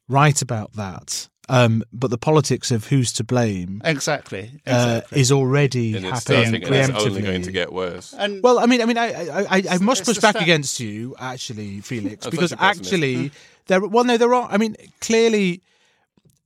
right 0.09 0.41
about 0.41 0.73
that. 0.75 1.29
Um, 1.51 1.83
but 1.93 2.11
the 2.11 2.19
politics 2.19 2.71
of 2.71 2.87
who's 2.87 3.13
to 3.15 3.25
blame 3.25 3.83
exactly, 3.85 4.61
uh, 4.69 5.03
exactly. 5.03 5.17
Uh, 5.17 5.21
is 5.21 5.33
already 5.33 5.97
and 5.97 6.07
happening 6.07 6.63
preemptively. 6.63 6.85
And 6.85 6.95
it's 6.95 7.07
only 7.07 7.23
going 7.23 7.43
to 7.43 7.51
get 7.51 7.73
worse. 7.73 8.15
And 8.17 8.41
well, 8.41 8.61
I 8.61 8.67
mean, 8.67 8.81
I 8.81 8.85
mean, 8.85 8.97
I, 8.97 9.47
I, 9.51 9.63
I 9.69 9.79
must 9.79 10.05
push 10.05 10.19
back 10.19 10.37
against 10.37 10.79
you, 10.79 11.17
actually, 11.19 11.81
Felix, 11.81 12.29
because 12.29 12.55
actually, 12.57 13.33
there. 13.67 13.81
Well, 13.81 14.05
no, 14.05 14.17
there 14.17 14.33
are. 14.33 14.49
I 14.49 14.59
mean, 14.59 14.77
clearly, 15.01 15.63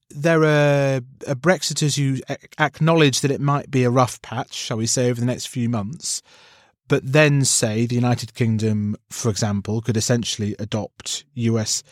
there 0.09 0.43
are 0.43 1.03
uh, 1.27 1.35
Brexiters 1.35 1.99
who 1.99 2.23
acknowledge 2.59 3.21
that 3.21 3.31
it 3.31 3.43
might 3.43 3.71
be 3.71 3.85
a 3.85 3.91
rough 3.91 4.23
patch, 4.23 4.55
shall 4.55 4.79
we 4.79 4.87
say, 4.87 5.11
over 5.11 5.21
the 5.21 5.27
next 5.27 5.49
few 5.49 5.69
months, 5.69 6.23
but 6.89 7.03
then 7.05 7.45
say 7.45 7.85
the 7.85 7.95
United 7.95 8.33
Kingdom, 8.33 8.97
for 9.11 9.29
example, 9.29 9.83
could 9.83 9.99
essentially 9.99 10.57
adopt 10.59 11.25
US, 11.35 11.83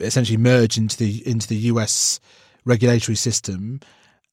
essentially 0.00 0.38
merge 0.38 0.78
into 0.78 0.96
the 0.96 1.22
into 1.28 1.46
the 1.46 1.56
US 1.56 2.18
regulatory 2.64 3.16
system, 3.16 3.80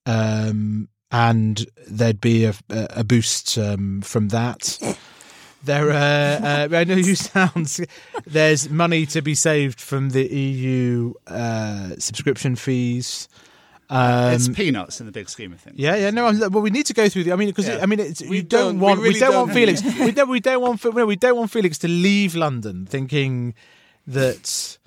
um, 0.06 0.88
and 1.12 1.66
there'd 1.88 2.22
be 2.22 2.46
a, 2.46 2.54
a 2.70 3.04
boost 3.04 3.58
um, 3.58 4.02
from 4.02 4.30
that. 4.30 4.78
There, 5.64 5.92
uh, 5.92 5.96
uh, 5.96 6.68
I 6.72 6.84
know 6.86 6.96
you 6.96 7.16
sound. 7.16 7.80
There's 8.26 8.70
money 8.70 9.06
to 9.08 9.22
be 9.22 9.36
saved 9.36 9.82
from 9.82 10.12
the 10.12 10.26
EU 10.26 11.14
uh, 11.28 11.96
subscription 12.00 12.56
fees. 12.56 13.28
Um, 13.92 14.34
it's 14.36 14.48
peanuts 14.48 15.00
in 15.02 15.08
the 15.08 15.12
big 15.12 15.28
scheme 15.30 15.52
of 15.52 15.60
things. 15.60 15.78
Yeah, 15.78 15.96
yeah, 15.96 16.12
no. 16.12 16.28
I'm- 16.28 16.40
Well, 16.52 16.62
we 16.62 16.70
need 16.70 16.86
to 16.86 16.94
go 16.94 17.10
through 17.10 17.24
the. 17.26 17.34
I 17.34 17.36
mean, 17.36 17.50
because 17.50 17.68
Yeah. 17.68 17.80
I 17.82 17.88
mean, 17.88 18.00
it's, 18.00 18.22
We 18.22 18.38
you 18.38 18.44
don't, 18.44 18.74
don't- 18.76 18.80
want. 18.80 19.02
We, 19.02 19.08
really 19.10 19.20
don't, 19.20 19.32
don't. 19.32 19.42
want 19.48 19.54
Felix. 19.54 19.82
we 20.00 20.12
don't. 20.12 20.30
We 20.30 20.40
don't 20.40 20.62
want. 20.62 20.86
No, 20.96 21.06
we 21.06 21.16
don't 21.16 21.36
want 21.36 21.52
Felix 21.52 21.78
to 21.80 21.88
leave 21.88 22.36
London 22.36 22.86
thinking 22.86 23.54
that 24.08 24.78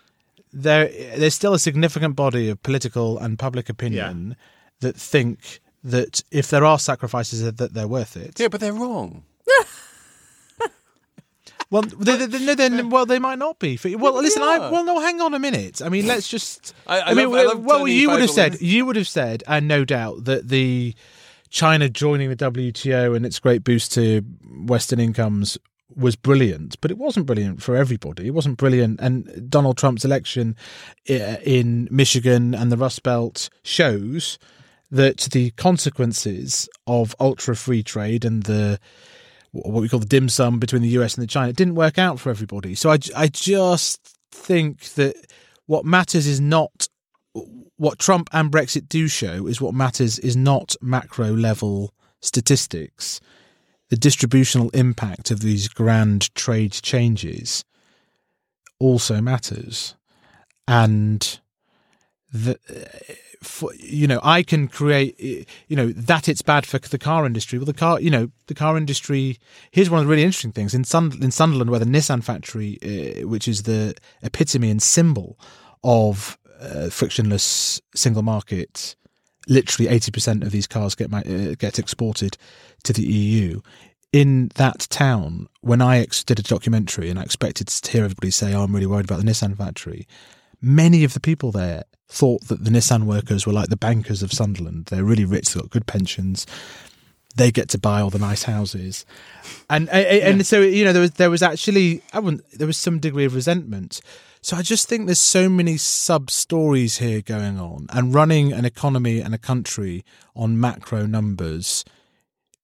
there 0.53 0.88
there's 1.16 1.34
still 1.34 1.55
a 1.55 1.59
significant 1.59 2.16
body 2.16 2.48
of 2.48 2.62
political 2.62 3.18
and 3.18 3.38
public 3.38 3.68
opinion 3.68 4.36
that 4.80 4.96
think 4.96 5.61
that 5.84 6.22
if 6.30 6.48
there 6.50 6.64
are 6.64 6.78
sacrifices 6.78 7.42
that 7.42 7.74
they're 7.74 7.88
worth 7.88 8.16
it. 8.16 8.38
Yeah, 8.38 8.48
but 8.48 8.61
they're 8.61 8.72
wrong. 8.72 9.24
Well, 11.70 11.80
they, 11.80 12.16
they, 12.18 12.26
they, 12.26 12.44
no, 12.44 12.55
then 12.55 12.90
well, 12.90 13.07
they 13.07 13.18
might 13.18 13.38
not 13.38 13.59
be. 13.59 13.78
Well, 13.82 14.12
listen, 14.20 14.42
I, 14.42 14.59
well, 14.70 14.84
no, 14.84 15.00
hang 15.00 15.22
on 15.22 15.32
a 15.32 15.38
minute. 15.38 15.80
I 15.80 15.88
mean, 15.88 16.07
let's 16.07 16.28
just. 16.28 16.74
I- 16.86 17.00
I 17.00 17.14
mean, 17.14 17.30
love- 17.30 17.50
I 17.50 17.55
well, 17.55 17.88
you 17.88 18.11
would 18.11 18.20
have 18.20 18.28
said, 18.28 18.61
you 18.61 18.84
would 18.84 18.96
have 18.96 19.09
said, 19.09 19.42
and 19.46 19.66
no 19.66 19.82
doubt 19.86 20.26
that 20.26 20.48
the 20.48 20.94
China 21.48 21.88
joining 21.88 22.28
the 22.28 22.36
WTO 22.36 23.16
and 23.16 23.24
its 23.24 23.38
great 23.38 23.64
boost 23.64 23.92
to 23.94 24.20
Western 24.66 25.00
incomes 25.00 25.57
was 25.97 26.16
brilliant, 26.16 26.80
but 26.80 26.90
it 26.90 26.99
wasn't 26.99 27.26
brilliant 27.26 27.62
for 27.62 27.76
everybody. 27.76 28.26
It 28.26 28.34
wasn't 28.34 28.59
brilliant, 28.59 29.01
and 29.01 29.51
Donald 29.51 29.76
Trump's 29.76 30.05
election 30.05 30.57
eh, 31.09 31.36
in 31.45 31.88
Michigan 31.90 32.55
and 32.55 32.70
the 32.70 32.76
Rust 32.76 33.03
Belt 33.03 33.49
shows 33.62 34.38
that 34.90 35.28
the 35.32 35.51
consequences 35.53 36.68
of 36.86 37.16
ultra 37.18 37.57
free 37.57 37.82
trade 37.82 38.24
and 38.24 38.43
the 38.45 38.78
what 39.53 39.82
we 39.82 39.88
call 39.88 40.01
the 40.01 40.07
dim 40.07 40.28
sum 40.28 40.59
between 40.59 40.82
the 40.82 40.88
US 40.88 41.14
and 41.14 41.22
the 41.22 41.26
China 41.26 41.53
didn't 41.53 41.74
work 41.74 41.99
out 41.99 42.18
for 42.18 42.30
everybody. 42.30 42.74
So 42.74 42.90
I, 42.90 42.99
I 43.14 43.28
just 43.28 44.16
think 44.30 44.84
that 44.95 45.14
what 45.66 45.84
matters 45.84 46.26
is 46.26 46.40
not 46.40 46.88
what 47.76 47.99
Trump 47.99 48.28
and 48.32 48.51
Brexit 48.51 48.88
do 48.88 49.09
show 49.09 49.47
is 49.47 49.61
what 49.61 49.74
matters 49.74 50.18
is 50.18 50.36
not 50.36 50.76
macro 50.80 51.32
level 51.32 51.93
statistics. 52.20 53.20
The 53.93 53.99
distributional 53.99 54.70
impact 54.70 55.30
of 55.30 55.40
these 55.40 55.68
grand 55.68 56.34
trade 56.34 56.72
changes 56.72 57.62
also 58.78 59.20
matters. 59.20 59.97
And 60.66 61.38
the, 62.32 62.59
for, 63.43 63.74
you 63.74 64.07
know, 64.07 64.18
I 64.22 64.45
can 64.45 64.66
create, 64.66 65.47
you 65.68 65.76
know, 65.76 65.88
that 65.88 66.26
it's 66.26 66.40
bad 66.40 66.64
for 66.64 66.78
the 66.78 66.97
car 66.97 67.26
industry. 67.26 67.59
Well, 67.59 67.66
the 67.66 67.74
car, 67.74 68.01
you 68.01 68.09
know, 68.09 68.30
the 68.47 68.55
car 68.55 68.78
industry. 68.78 69.36
Here's 69.72 69.90
one 69.90 70.01
of 70.01 70.07
the 70.07 70.11
really 70.11 70.24
interesting 70.24 70.53
things 70.53 70.72
in 70.72 70.84
Sund- 70.84 71.22
in 71.22 71.30
Sunderland, 71.30 71.68
where 71.68 71.78
the 71.78 71.84
Nissan 71.84 72.24
factory, 72.24 72.78
uh, 72.82 73.28
which 73.28 73.47
is 73.47 73.64
the 73.64 73.95
epitome 74.22 74.70
and 74.70 74.80
symbol 74.82 75.38
of 75.84 76.38
uh, 76.62 76.88
frictionless 76.88 77.82
single 77.95 78.22
market, 78.22 78.97
literally 79.49 79.88
eighty 79.88 80.11
percent 80.11 80.43
of 80.43 80.53
these 80.53 80.66
cars 80.66 80.95
get 80.95 81.12
uh, 81.12 81.55
get 81.55 81.78
exported 81.78 82.36
to 82.84 82.93
the 82.93 83.05
EU. 83.05 83.61
In 84.12 84.51
that 84.57 84.86
town, 84.90 85.49
when 85.62 85.80
I 85.80 85.99
ex- 85.99 86.22
did 86.22 86.38
a 86.38 86.43
documentary 86.43 87.09
and 87.09 87.18
I 87.18 87.22
expected 87.22 87.68
to 87.68 87.90
hear 87.90 88.05
everybody 88.05 88.30
say, 88.30 88.53
"Oh, 88.53 88.62
I'm 88.62 88.74
really 88.74 88.86
worried 88.86 89.07
about 89.07 89.20
the 89.20 89.30
Nissan 89.30 89.57
factory," 89.57 90.07
many 90.61 91.05
of 91.05 91.14
the 91.14 91.20
people 91.20 91.51
there 91.51 91.84
thought 92.09 92.47
that 92.49 92.64
the 92.64 92.70
Nissan 92.70 93.05
workers 93.05 93.47
were 93.47 93.53
like 93.55 93.68
the 93.68 93.76
bankers 93.76 94.22
of 94.22 94.32
Sunderland. 94.32 94.86
They're 94.86 95.05
really 95.05 95.24
rich, 95.24 95.49
they've 95.49 95.62
got 95.62 95.70
good 95.70 95.86
pensions. 95.86 96.47
They 97.34 97.51
get 97.51 97.70
to 97.70 97.78
buy 97.78 98.03
all 98.03 98.11
the 98.11 98.18
nice 98.18 98.43
houses, 98.43 99.07
and 99.70 99.88
and, 99.88 100.22
and 100.22 100.47
so 100.47 100.61
you 100.61 100.84
know 100.84 100.93
there 100.93 101.01
was 101.01 101.12
there 101.12 101.30
was 101.30 101.43
actually 101.43 102.03
I 102.12 102.18
wouldn't 102.18 102.45
there 102.53 102.66
was 102.66 102.76
some 102.76 102.99
degree 102.99 103.24
of 103.24 103.34
resentment. 103.34 104.03
So 104.45 104.57
I 104.57 104.62
just 104.62 104.88
think 104.88 105.07
there's 105.07 105.20
so 105.20 105.49
many 105.49 105.76
sub 105.76 106.28
stories 106.28 106.99
here 106.99 107.22
going 107.22 107.61
on, 107.61 107.86
and 107.90 108.12
running 108.12 108.53
an 108.53 108.64
economy 108.64 109.20
and 109.20 109.32
a 109.32 109.38
country 109.38 110.05
on 110.34 110.59
macro 110.59 111.07
numbers 111.07 111.84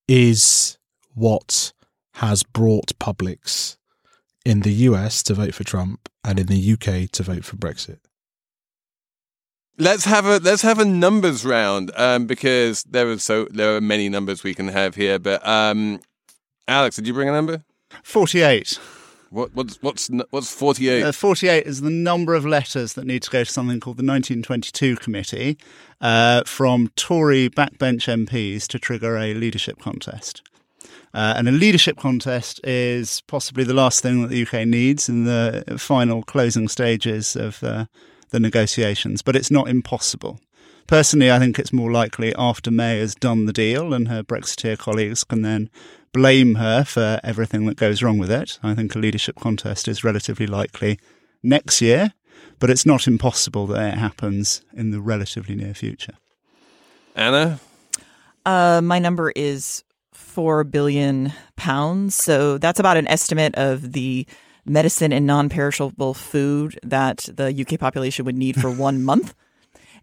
is 0.08 0.76
what 1.14 1.72
has 2.14 2.42
brought 2.42 2.98
publics 2.98 3.78
in 4.44 4.62
the 4.62 4.72
US 4.72 5.22
to 5.24 5.34
vote 5.34 5.54
for 5.54 5.62
Trump 5.62 6.08
and 6.24 6.40
in 6.40 6.46
the 6.46 6.72
UK 6.72 7.10
to 7.12 7.22
vote 7.22 7.44
for 7.44 7.54
Brexit. 7.54 7.98
Let's 9.78 10.04
have 10.04 10.26
a 10.26 10.38
let's 10.38 10.62
have 10.62 10.80
a 10.80 10.84
numbers 10.84 11.44
round 11.44 11.92
um, 11.94 12.26
because 12.26 12.82
there 12.82 13.08
are 13.08 13.18
so 13.18 13.46
there 13.52 13.76
are 13.76 13.80
many 13.80 14.08
numbers 14.08 14.42
we 14.42 14.52
can 14.52 14.66
have 14.66 14.96
here. 14.96 15.20
But 15.20 15.46
um, 15.46 16.00
Alex, 16.66 16.96
did 16.96 17.06
you 17.06 17.12
bring 17.12 17.28
a 17.28 17.32
number? 17.32 17.62
Forty-eight. 18.02 18.80
What 19.30 19.54
what's 19.54 19.82
what's 19.82 20.10
what's 20.30 20.52
forty 20.52 20.88
eight? 20.88 21.02
Uh, 21.02 21.12
48 21.12 21.66
is 21.66 21.82
the 21.82 21.90
number 21.90 22.34
of 22.34 22.46
letters 22.46 22.94
that 22.94 23.06
need 23.06 23.22
to 23.22 23.30
go 23.30 23.44
to 23.44 23.50
something 23.50 23.78
called 23.78 23.98
the 23.98 24.04
1922 24.04 24.96
Committee 24.96 25.58
uh, 26.00 26.44
from 26.44 26.88
Tory 26.96 27.50
backbench 27.50 28.08
MPs 28.08 28.66
to 28.68 28.78
trigger 28.78 29.18
a 29.18 29.34
leadership 29.34 29.80
contest. 29.80 30.42
Uh, 31.12 31.34
and 31.36 31.48
a 31.48 31.52
leadership 31.52 31.98
contest 31.98 32.60
is 32.64 33.22
possibly 33.22 33.64
the 33.64 33.74
last 33.74 34.02
thing 34.02 34.22
that 34.22 34.28
the 34.28 34.42
UK 34.42 34.66
needs 34.66 35.08
in 35.08 35.24
the 35.24 35.64
final 35.78 36.22
closing 36.22 36.68
stages 36.68 37.34
of 37.34 37.62
uh, 37.62 37.86
the 38.30 38.40
negotiations, 38.40 39.22
but 39.22 39.36
it's 39.36 39.50
not 39.50 39.68
impossible. 39.68 40.40
Personally, 40.86 41.30
I 41.30 41.38
think 41.38 41.58
it's 41.58 41.72
more 41.72 41.92
likely 41.92 42.34
after 42.36 42.70
May 42.70 42.98
has 42.98 43.14
done 43.14 43.44
the 43.44 43.52
deal 43.52 43.92
and 43.92 44.08
her 44.08 44.22
Brexiteer 44.22 44.78
colleagues 44.78 45.22
can 45.22 45.42
then 45.42 45.68
blame 46.18 46.56
her 46.56 46.82
for 46.84 47.20
everything 47.22 47.64
that 47.66 47.76
goes 47.76 48.02
wrong 48.02 48.18
with 48.18 48.30
it. 48.30 48.58
I 48.60 48.74
think 48.74 48.92
a 48.94 48.98
leadership 48.98 49.36
contest 49.36 49.86
is 49.86 50.02
relatively 50.02 50.48
likely 50.48 50.98
next 51.44 51.80
year, 51.80 52.12
but 52.58 52.70
it's 52.70 52.84
not 52.84 53.06
impossible 53.06 53.68
that 53.68 53.94
it 53.94 53.98
happens 53.98 54.62
in 54.72 54.90
the 54.90 55.00
relatively 55.00 55.54
near 55.54 55.74
future. 55.74 56.14
Anna, 57.14 57.60
Uh, 58.44 58.80
my 58.82 58.98
number 58.98 59.30
is 59.36 59.84
four 60.12 60.64
billion 60.64 61.32
pounds. 61.54 62.14
So 62.16 62.58
that's 62.58 62.80
about 62.80 62.96
an 62.96 63.06
estimate 63.06 63.54
of 63.56 63.92
the 63.92 64.26
medicine 64.64 65.12
and 65.12 65.26
non-perishable 65.26 66.14
food 66.14 66.80
that 66.82 67.28
the 67.32 67.52
UK 67.52 67.78
population 67.78 68.24
would 68.24 68.36
need 68.36 68.60
for 68.60 68.70
one 68.88 69.04
month. 69.04 69.34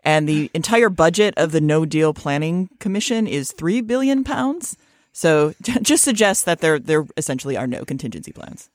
And 0.04 0.30
the 0.30 0.50
entire 0.54 0.90
budget 0.90 1.34
of 1.36 1.52
the 1.52 1.62
No 1.62 1.84
Deal 1.86 2.14
Planning 2.14 2.70
Commission 2.80 3.28
is 3.28 3.52
three 3.52 3.82
billion 3.82 4.24
pounds. 4.24 4.78
So 5.16 5.54
just 5.82 6.04
suggests 6.04 6.44
that 6.44 6.60
there 6.60 6.78
there 6.78 7.08
essentially 7.16 7.56
are 7.58 7.66
no 7.66 7.86
contingency 7.86 8.34
plans. 8.34 8.70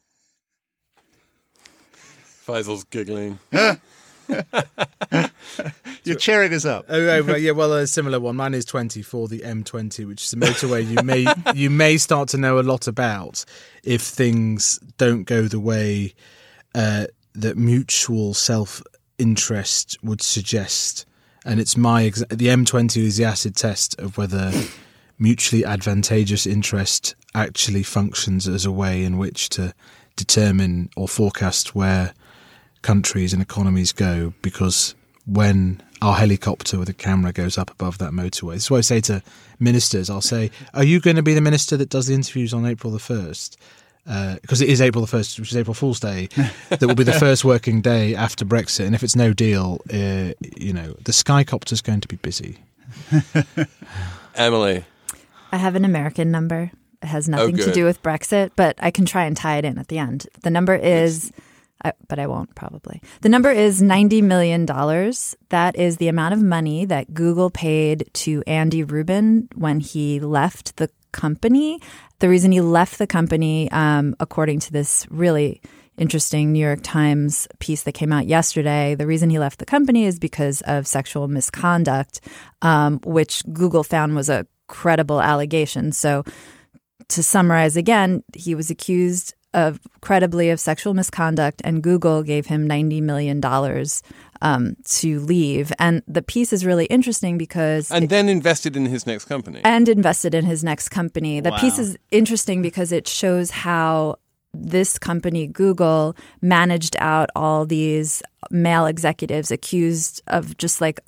Faisal's 2.47 2.85
giggling. 2.85 3.39
You're 6.03 6.17
cheering 6.17 6.55
us 6.55 6.65
up. 6.65 6.87
Oh, 6.89 7.07
right, 7.07 7.21
right, 7.21 7.43
yeah. 7.43 7.51
Well, 7.51 7.75
a 7.75 7.87
similar 7.87 8.19
one. 8.19 8.37
Mine 8.37 8.55
is 8.55 8.65
twenty 8.65 9.03
for 9.03 9.29
the 9.29 9.41
M20, 9.41 10.07
which 10.09 10.25
is 10.25 10.33
a 10.33 10.37
motorway 10.37 10.89
you 10.89 11.03
may 11.05 11.27
you 11.55 11.69
may 11.69 11.99
start 11.99 12.31
to 12.31 12.39
know 12.39 12.59
a 12.59 12.63
lot 12.65 12.89
about 12.89 13.45
if 13.85 14.01
things 14.01 14.79
don't 14.97 15.25
go 15.25 15.43
the 15.43 15.61
way 15.61 16.15
uh, 16.75 17.05
that 17.35 17.59
mutual 17.59 18.33
self 18.33 18.83
interest 19.19 19.99
would 20.03 20.23
suggest. 20.23 21.05
And 21.45 21.61
it's 21.61 21.77
my 21.77 22.05
ex- 22.05 22.25
the 22.31 22.47
M20 22.47 22.97
is 23.03 23.19
the 23.19 23.25
acid 23.25 23.57
test 23.57 23.99
of 24.01 24.17
whether 24.17 24.53
mutually 25.21 25.65
advantageous 25.65 26.47
interest 26.47 27.15
actually 27.35 27.85
functions 27.85 28.49
as 28.49 28.65
a 28.65 28.73
way 28.73 29.05
in 29.05 29.19
which 29.19 29.49
to 29.51 29.73
determine 30.17 30.91
or 30.97 31.07
forecast 31.07 31.75
where 31.75 32.13
countries 32.83 33.33
and 33.33 33.41
economies 33.41 33.93
go 33.93 34.33
because 34.43 34.95
when 35.27 35.81
our 36.03 36.15
helicopter 36.15 36.79
with 36.79 36.89
a 36.89 36.95
camera 36.95 37.33
goes 37.33 37.59
up 37.59 37.71
above 37.71 37.99
that 37.99 38.13
motorway. 38.13 38.55
This 38.55 38.65
is 38.65 38.71
what 38.71 38.79
I 38.79 38.83
say 38.83 39.01
to 39.03 39.23
ministers. 39.59 40.09
I'll 40.09 40.21
say, 40.21 40.51
Are 40.73 40.85
you 40.85 41.01
going 41.01 41.17
to 41.17 41.23
be 41.23 41.35
the 41.35 41.41
minister 41.41 41.77
that 41.77 41.91
does 41.91 42.07
the 42.07 42.15
interviews 42.15 42.55
on 42.55 42.65
April 42.65 42.93
the 42.93 42.99
1st? 42.99 43.57
Because 44.41 44.61
it 44.61 44.69
is 44.69 44.81
April 44.81 45.05
the 45.05 45.17
1st, 45.17 45.39
which 45.39 45.51
is 45.51 45.57
April 45.57 45.75
Fool's 45.75 46.01
Day, 46.01 46.29
that 46.71 46.83
will 46.83 46.95
be 46.95 47.05
the 47.05 47.13
first 47.13 47.45
working 47.45 47.81
day 47.81 48.15
after 48.15 48.45
Brexit. 48.45 48.87
And 48.87 48.95
if 48.95 49.03
it's 49.03 49.15
no 49.15 49.33
deal, 49.33 49.83
uh, 49.93 50.33
you 50.57 50.73
know, 50.73 50.95
the 51.05 51.13
Skycopter's 51.13 51.83
going 51.83 52.01
to 52.01 52.09
be 52.09 52.17
busy. 52.17 52.59
Emily, 54.35 54.85
I 55.53 55.57
have 55.57 55.75
an 55.75 55.85
American 55.85 56.31
number. 56.31 56.71
It 57.03 57.07
has 57.07 57.29
nothing 57.29 57.57
to 57.57 57.73
do 57.73 57.85
with 57.85 58.03
Brexit, 58.03 58.51
but 58.57 58.77
I 58.79 58.91
can 58.91 59.07
try 59.07 59.25
and 59.25 59.37
tie 59.37 59.57
it 59.57 59.65
in 59.65 59.79
at 59.79 59.89
the 59.89 59.99
end. 59.99 60.27
The 60.43 60.51
number 60.51 60.75
is, 60.75 61.33
I, 61.83 61.93
but 62.09 62.19
I 62.19 62.27
won't 62.27 62.55
probably. 62.55 63.01
The 63.23 63.31
number 63.31 63.51
is 63.51 63.81
$90 63.81 64.23
million. 64.23 64.67
That 64.67 65.77
is 65.77 65.97
the 65.97 66.09
amount 66.09 66.35
of 66.35 66.43
money 66.43 66.85
that 66.85 67.15
Google 67.15 67.51
paid 67.51 68.11
to 68.15 68.43
Andy 68.47 68.85
Rubin 68.85 69.49
when 69.55 69.81
he 69.81 70.21
left 70.21 70.77
the 70.77 70.91
company. 71.13 71.81
The 72.19 72.29
reason 72.29 72.53
he 72.53 72.61
left 72.61 72.99
the 72.99 73.07
company, 73.07 73.71
um, 73.73 74.15
according 74.21 74.61
to 74.61 74.73
this 74.73 75.07
really 75.11 75.63
interesting 75.97 76.53
New 76.53 76.65
York 76.65 76.81
Times 76.83 77.49
piece 77.59 77.83
that 77.85 77.93
came 77.93 78.13
out 78.13 78.27
yesterday. 78.27 78.95
The 78.95 79.07
reason 79.07 79.31
he 79.31 79.39
left 79.39 79.59
the 79.59 79.67
company 79.67 80.05
is 80.05 80.19
because 80.19 80.63
of 80.63 80.87
sexual 80.87 81.29
misconduct, 81.29 82.21
um, 82.63 83.01
which 83.05 83.43
Google 83.53 83.85
found 83.85 84.15
was 84.15 84.29
a 84.29 84.47
credible 84.71 85.21
allegation. 85.21 85.93
So, 85.93 86.25
to 87.09 87.23
summarize 87.23 87.77
again, 87.77 88.23
he 88.35 88.55
was 88.55 88.71
accused 88.71 89.35
of 89.53 89.81
credibly 90.01 90.51
of 90.51 90.61
sexual 90.61 90.95
misconduct, 90.95 91.61
and 91.65 91.83
Google 91.83 92.23
gave 92.23 92.47
him 92.47 92.69
$90 92.69 93.03
million 93.03 93.41
um, 94.43 94.77
to 94.85 95.19
leave. 95.19 95.73
And 95.79 96.03
the 96.07 96.23
piece 96.23 96.53
is 96.53 96.65
really 96.65 96.87
interesting 96.87 97.37
because 97.37 97.91
And 97.91 98.09
then 98.09 98.29
invested 98.29 98.77
in 98.77 98.87
his 98.87 99.07
next 99.07 99.25
company. 99.25 99.61
and 99.65 99.89
invested 99.89 100.35
in 100.35 100.45
his 100.45 100.63
next 100.63 100.91
company. 100.91 101.41
The 101.41 101.53
piece 101.53 101.79
is 101.81 101.97
interesting 102.13 102.63
because 102.63 102.93
it 102.93 103.09
shows 103.09 103.51
how 103.51 104.20
this 104.53 104.99
company, 104.99 105.47
Google, 105.47 106.17
managed 106.41 106.97
out 106.99 107.31
all 107.37 107.65
these 107.67 108.23
male 108.51 108.87
executives 108.87 109.51
accused 109.51 110.23
of 110.27 110.57
just 110.57 110.81
like 110.81 111.01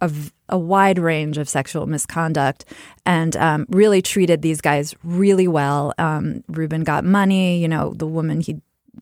a 0.48 0.58
wide 0.58 0.98
range 0.98 1.38
of 1.38 1.48
sexual 1.48 1.86
misconduct 1.86 2.64
and 3.04 3.36
um, 3.36 3.66
really 3.68 4.02
treated 4.02 4.42
these 4.42 4.60
guys 4.60 4.94
really 5.02 5.48
well. 5.48 5.92
Um, 5.98 6.44
Rubin 6.48 6.84
got 6.84 7.04
money, 7.04 7.58
you 7.58 7.68
know, 7.68 7.94
the 7.94 8.06
woman 8.06 8.40
he 8.40 8.60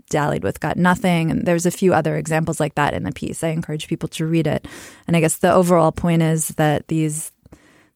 dallied 0.09 0.45
with 0.45 0.61
got 0.61 0.77
nothing. 0.77 1.31
And 1.31 1.47
there's 1.47 1.67
a 1.67 1.71
few 1.71 1.93
other 1.93 2.17
examples 2.17 2.61
like 2.61 2.77
that 2.77 2.95
in 2.95 3.03
the 3.03 3.13
piece. 3.13 3.43
I 3.43 3.49
encourage 3.49 3.89
people 3.89 4.09
to 4.11 4.27
read 4.27 4.47
it. 4.47 4.67
And 5.07 5.17
I 5.17 5.21
guess 5.21 5.37
the 5.37 5.53
overall 5.53 5.93
point 5.93 6.23
is 6.23 6.49
that 6.49 6.89
these 6.89 7.33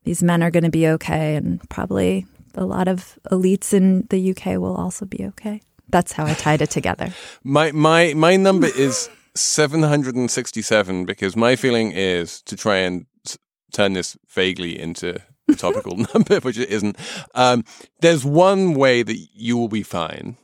these 0.05 0.23
men 0.23 0.43
are 0.43 0.51
going 0.51 0.65
to 0.65 0.71
be 0.71 0.87
okay, 0.87 1.35
and 1.35 1.67
probably 1.71 2.27
a 2.55 2.67
lot 2.67 2.89
of 2.89 3.19
elites 3.33 3.73
in 3.73 4.07
the 4.11 4.33
UK 4.33 4.59
will 4.59 4.77
also 4.77 5.07
be 5.07 5.25
okay. 5.29 5.63
That's 5.89 6.12
how 6.12 6.26
I 6.26 6.35
tied 6.35 6.62
it 6.62 6.70
together. 6.70 7.12
My 7.43 7.72
my 7.72 8.14
my 8.14 8.37
number 8.37 8.66
is 8.66 9.09
767 9.35 11.05
because 11.05 11.37
my 11.37 11.57
feeling 11.57 11.93
is 11.93 12.43
to 12.43 12.57
try 12.57 12.76
and 12.76 13.07
s- 13.26 13.39
turn 13.72 13.93
this 13.93 14.16
vaguely 14.28 14.78
into 14.78 15.20
a 15.49 15.55
topical 15.57 15.97
number, 16.14 16.41
which 16.41 16.59
it 16.59 16.70
isn't. 16.70 16.97
Um, 17.35 17.64
there's 18.01 18.24
one 18.24 18.74
way 18.74 19.03
that 19.03 19.16
you 19.35 19.57
will 19.57 19.68
be 19.68 19.82
fine 19.82 20.37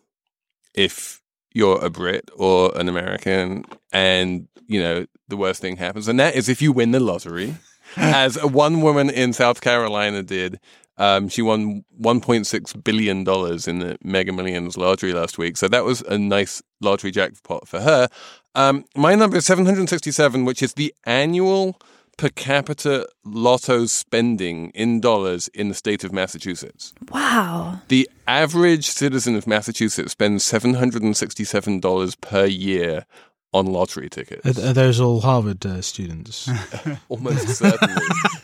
if 0.75 1.21
you're 1.53 1.85
a 1.85 1.91
Brit 1.91 2.31
or 2.37 2.77
an 2.79 2.89
American, 2.89 3.65
and 3.93 4.49
you 4.67 4.81
know 4.81 5.07
the 5.29 5.37
worst 5.37 5.61
thing 5.61 5.77
happens, 5.77 6.09
and 6.09 6.19
that 6.21 6.35
is 6.35 6.49
if 6.49 6.63
you 6.63 6.73
win 6.73 6.91
the 6.93 7.01
lottery, 7.01 7.57
as 7.97 8.37
a 8.37 8.47
one 8.47 8.83
woman 8.83 9.11
in 9.11 9.33
South 9.33 9.61
Carolina 9.61 10.23
did. 10.23 10.61
Um, 11.01 11.31
she 11.31 11.41
won 11.41 11.83
1.6 11.99 12.85
billion 12.85 13.25
dollars 13.25 13.67
in 13.67 13.79
the 13.79 13.97
Mega 14.05 14.33
Millions 14.33 14.77
lottery 14.77 15.15
last 15.15 15.39
week, 15.39 15.57
so 15.57 15.67
that 15.67 15.85
was 15.85 16.03
a 16.03 16.19
nice 16.19 16.63
lottery 16.83 17.11
jackpot 17.11 17.67
for 17.67 17.81
her. 17.81 18.09
Um, 18.55 18.85
my 18.95 19.15
number 19.15 19.39
is 19.39 19.47
767, 19.47 20.45
which 20.45 20.63
is 20.63 20.75
the 20.75 20.95
annual 21.05 21.81
per 22.19 22.29
capita 22.29 23.09
lotto 23.25 23.87
spending 23.87 24.69
in 24.71 25.01
dollars 25.01 25.49
in 25.49 25.71
the 25.71 25.75
state 25.75 26.05
of 26.05 26.13
Massachusetts. 26.13 26.93
Wow. 27.11 27.81
The 27.89 28.07
average 28.27 28.85
citizen 28.85 29.37
of 29.37 29.47
Massachusetts 29.47 30.13
spends 30.13 30.45
$767 30.45 32.21
per 32.21 32.45
year 32.45 33.07
on 33.55 33.67
lottery 33.67 34.11
tickets. 34.11 34.59
Are, 34.59 34.69
are 34.69 34.73
those 34.75 35.01
all 35.01 35.23
Harvard 35.23 35.65
uh, 35.65 35.81
students? 35.81 36.51
Almost 37.09 37.49
certainly. 37.49 38.03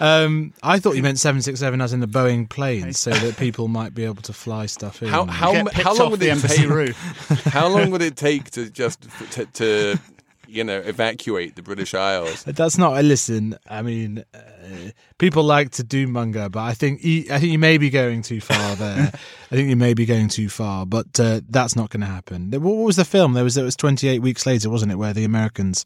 um, 0.00 0.52
I 0.62 0.78
thought 0.78 0.96
you 0.96 1.02
meant 1.02 1.18
767 1.18 1.80
as 1.80 1.92
in 1.92 2.00
the 2.00 2.06
Boeing 2.06 2.48
planes, 2.48 2.98
so 2.98 3.10
that 3.10 3.36
people 3.36 3.68
might 3.68 3.94
be 3.94 4.04
able 4.04 4.22
to 4.22 4.32
fly 4.32 4.66
stuff 4.66 5.02
in. 5.02 5.08
How 5.08 5.24
how 5.26 5.52
Get 5.52 5.58
m- 5.60 5.66
picked 5.66 5.82
how 5.82 5.94
long 5.94 6.10
would 6.10 6.20
the 6.20 6.28
it 6.28 6.32
embassy 6.32 6.62
take? 6.62 6.68
roof. 6.70 6.96
How 7.52 7.68
long 7.68 7.90
would 7.90 8.02
it 8.02 8.16
take 8.16 8.50
to 8.52 8.70
just 8.70 9.06
to, 9.32 9.46
to 9.46 9.98
you 10.46 10.64
know 10.64 10.78
evacuate 10.78 11.56
the 11.56 11.62
British 11.62 11.94
Isles? 11.94 12.44
That's 12.44 12.78
not. 12.78 12.98
A 12.98 13.02
listen, 13.02 13.56
I 13.68 13.82
mean, 13.82 14.24
uh, 14.34 14.90
people 15.18 15.42
like 15.44 15.70
to 15.72 15.82
do 15.84 16.06
monger, 16.06 16.48
but 16.48 16.60
I 16.60 16.74
think 16.74 17.02
you, 17.04 17.24
I 17.30 17.38
think 17.38 17.52
you 17.52 17.58
may 17.58 17.78
be 17.78 17.90
going 17.90 18.22
too 18.22 18.40
far 18.40 18.76
there. 18.76 19.12
I 19.50 19.54
think 19.54 19.68
you 19.68 19.76
may 19.76 19.94
be 19.94 20.06
going 20.06 20.28
too 20.28 20.48
far, 20.48 20.86
but 20.86 21.18
uh, 21.20 21.40
that's 21.48 21.74
not 21.76 21.90
going 21.90 22.00
to 22.02 22.06
happen. 22.06 22.50
What 22.50 22.60
was 22.84 22.96
the 22.96 23.04
film? 23.04 23.32
There 23.34 23.44
was 23.44 23.56
it 23.56 23.62
was 23.62 23.76
28 23.76 24.20
weeks 24.20 24.46
later, 24.46 24.70
wasn't 24.70 24.92
it, 24.92 24.96
where 24.96 25.12
the 25.12 25.24
Americans 25.24 25.84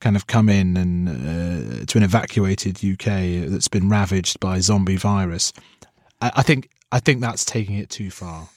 kind 0.00 0.16
of 0.16 0.26
come 0.26 0.48
in 0.48 0.76
and 0.76 1.08
uh, 1.08 1.84
to 1.86 1.98
an 1.98 2.04
evacuated 2.04 2.76
UK 2.84 3.48
that's 3.50 3.68
been 3.68 3.88
ravaged 3.88 4.38
by 4.40 4.60
zombie 4.60 4.96
virus. 4.96 5.52
I, 6.20 6.32
I 6.36 6.42
think 6.42 6.68
I 6.92 7.00
think 7.00 7.20
that's 7.20 7.44
taking 7.44 7.76
it 7.76 7.90
too 7.90 8.10
far. 8.10 8.48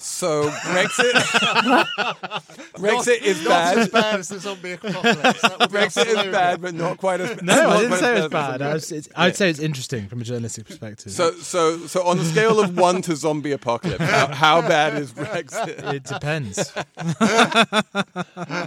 So 0.00 0.48
Brexit, 0.48 1.10
Brexit 2.76 3.20
is 3.20 3.42
Not 3.42 3.48
bad. 3.50 3.78
as 3.78 3.88
bad 3.88 4.20
as 4.20 4.28
the 4.28 4.38
zombie 4.38 4.70
apocalypse. 4.74 5.42
That 5.42 5.58
would 5.58 5.70
Brexit 5.70 6.06
is 6.06 6.32
bad, 6.32 6.60
but 6.62 6.74
not 6.74 6.98
quite 6.98 7.20
as 7.20 7.42
No, 7.42 7.56
not 7.56 7.66
I 7.66 7.80
didn't 7.80 7.96
say 7.98 8.12
as 8.12 8.18
it 8.18 8.22
was 8.22 8.30
bad 8.30 8.58
bad. 8.58 8.62
as- 8.62 8.70
I 8.70 8.74
was, 8.74 8.92
it's, 8.92 9.08
I'd 9.16 9.34
say 9.36 9.50
it's 9.50 9.58
interesting 9.58 10.06
from 10.06 10.20
a 10.20 10.24
journalistic 10.24 10.66
perspective. 10.68 11.10
So, 11.10 11.32
so, 11.32 11.78
so 11.88 12.04
on 12.06 12.20
a 12.20 12.24
scale 12.24 12.60
of 12.60 12.76
one 12.78 13.02
to 13.02 13.16
zombie 13.16 13.50
apocalypse, 13.50 14.04
how, 14.04 14.28
how 14.28 14.60
bad 14.62 15.02
is 15.02 15.12
Brexit? 15.12 15.92
it 15.92 16.04
depends. 16.04 16.72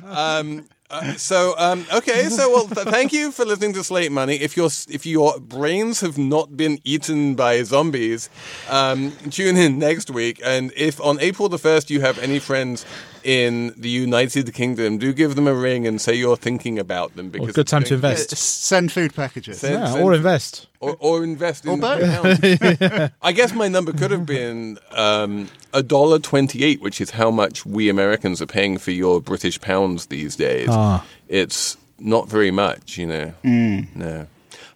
Um, 0.03 0.65
uh, 0.91 1.13
so, 1.15 1.55
um, 1.57 1.85
okay, 1.93 2.29
so 2.29 2.49
well, 2.49 2.67
th- 2.67 2.87
thank 2.87 3.13
you 3.13 3.31
for 3.31 3.45
listening 3.45 3.73
to 3.73 3.83
Slate 3.83 4.11
Money. 4.11 4.35
If 4.35 4.55
your 4.57 4.69
if 4.89 5.05
your 5.05 5.39
brains 5.39 6.01
have 6.01 6.17
not 6.17 6.55
been 6.57 6.79
eaten 6.83 7.35
by 7.35 7.63
zombies, 7.63 8.29
um, 8.69 9.11
tune 9.29 9.57
in 9.57 9.79
next 9.79 10.09
week. 10.11 10.39
And 10.43 10.71
if 10.75 10.99
on 11.01 11.19
April 11.19 11.49
the 11.49 11.57
first 11.57 11.89
you 11.89 12.01
have 12.01 12.19
any 12.19 12.39
friends 12.39 12.85
in 13.23 13.73
the 13.77 13.89
United 13.89 14.53
Kingdom, 14.53 14.97
do 14.97 15.13
give 15.13 15.35
them 15.35 15.47
a 15.47 15.53
ring 15.53 15.85
and 15.87 16.01
say 16.01 16.13
you're 16.15 16.35
thinking 16.37 16.79
about 16.79 17.15
them 17.15 17.29
because 17.29 17.47
Well, 17.47 17.53
good 17.53 17.67
time 17.67 17.83
to 17.83 17.89
going- 17.97 18.11
invest. 18.13 18.35
Send 18.35 18.91
food 18.91 19.13
packages. 19.15 19.59
Send- 19.59 19.75
Yeah, 19.75 19.91
send- 19.91 20.03
or 20.03 20.13
invest. 20.13 20.67
or, 20.79 20.95
or 20.99 21.23
invest 21.23 21.65
in 21.65 21.79
both. 21.79 22.01
I 23.21 23.31
guess 23.31 23.53
my 23.53 23.67
number 23.67 23.93
could 23.93 24.11
have 24.11 24.25
been 24.25 24.77
um, 24.91 25.47
a 25.73 25.83
dollar 25.83 26.19
twenty-eight, 26.19 26.81
which 26.81 27.01
is 27.01 27.11
how 27.11 27.31
much 27.31 27.65
we 27.65 27.89
Americans 27.89 28.41
are 28.41 28.47
paying 28.47 28.77
for 28.77 28.91
your 28.91 29.21
British 29.21 29.59
pounds 29.59 30.07
these 30.07 30.35
days. 30.35 30.69
Ah. 30.69 31.05
It's 31.27 31.77
not 31.99 32.27
very 32.27 32.51
much, 32.51 32.97
you 32.97 33.07
know. 33.07 33.33
No. 33.43 34.27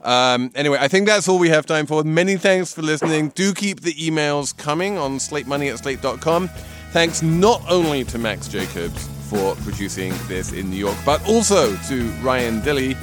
Um, 0.04 0.52
anyway, 0.54 0.78
I 0.80 0.88
think 0.88 1.08
that's 1.08 1.28
all 1.28 1.40
we 1.40 1.50
have 1.50 1.66
time 1.66 1.88
for. 1.88 2.04
Many 2.04 2.38
thanks 2.38 2.74
for 2.74 2.84
listening. 2.84 3.30
Do 3.30 3.54
keep 3.54 3.82
the 3.82 3.94
emails 3.94 4.56
coming 4.56 4.98
on 5.00 5.18
slatemoney 5.18 5.72
at 5.74 5.80
slate.com. 5.80 6.48
Thanks 6.92 7.22
not 7.24 7.62
only 7.70 8.04
to 8.06 8.18
Max 8.20 8.48
Jacobs 8.48 9.08
for 9.30 9.56
producing 9.56 10.14
this 10.28 10.54
in 10.54 10.70
New 10.70 10.78
York, 10.78 10.96
but 11.04 11.28
also 11.28 11.76
to 11.76 12.04
Ryan 12.22 12.62
Dilly 12.62 12.96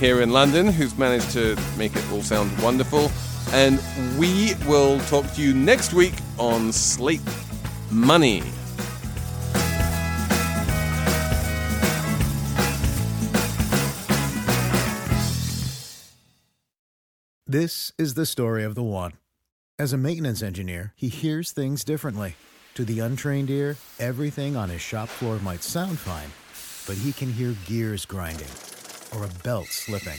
here 0.00 0.20
in 0.20 0.30
London, 0.30 0.66
who's 0.66 0.98
managed 0.98 1.30
to 1.32 1.56
make 1.76 1.94
it 1.94 2.04
all 2.12 2.22
sound 2.22 2.50
wonderful. 2.60 3.10
And 3.52 3.80
we 4.18 4.54
will 4.66 5.00
talk 5.06 5.32
to 5.34 5.42
you 5.42 5.54
next 5.54 5.94
week 5.94 6.12
on 6.38 6.70
Slate 6.70 7.22
Money. 7.90 8.42
This 17.46 17.92
is 17.96 18.12
the 18.12 18.26
story 18.26 18.62
of 18.62 18.74
the 18.74 18.82
one. 18.82 19.12
As 19.78 19.94
a 19.94 19.96
maintenance 19.96 20.42
engineer, 20.42 20.92
he 20.94 21.08
hears 21.08 21.50
things 21.50 21.82
differently. 21.82 22.36
To 22.74 22.84
the 22.84 23.00
untrained 23.00 23.48
ear, 23.48 23.78
everything 23.98 24.54
on 24.54 24.68
his 24.68 24.82
shop 24.82 25.08
floor 25.08 25.38
might 25.38 25.62
sound 25.62 25.98
fine, 25.98 26.30
but 26.86 27.02
he 27.02 27.14
can 27.14 27.32
hear 27.32 27.56
gears 27.64 28.04
grinding 28.04 28.50
or 29.16 29.24
a 29.24 29.42
belt 29.42 29.68
slipping. 29.68 30.18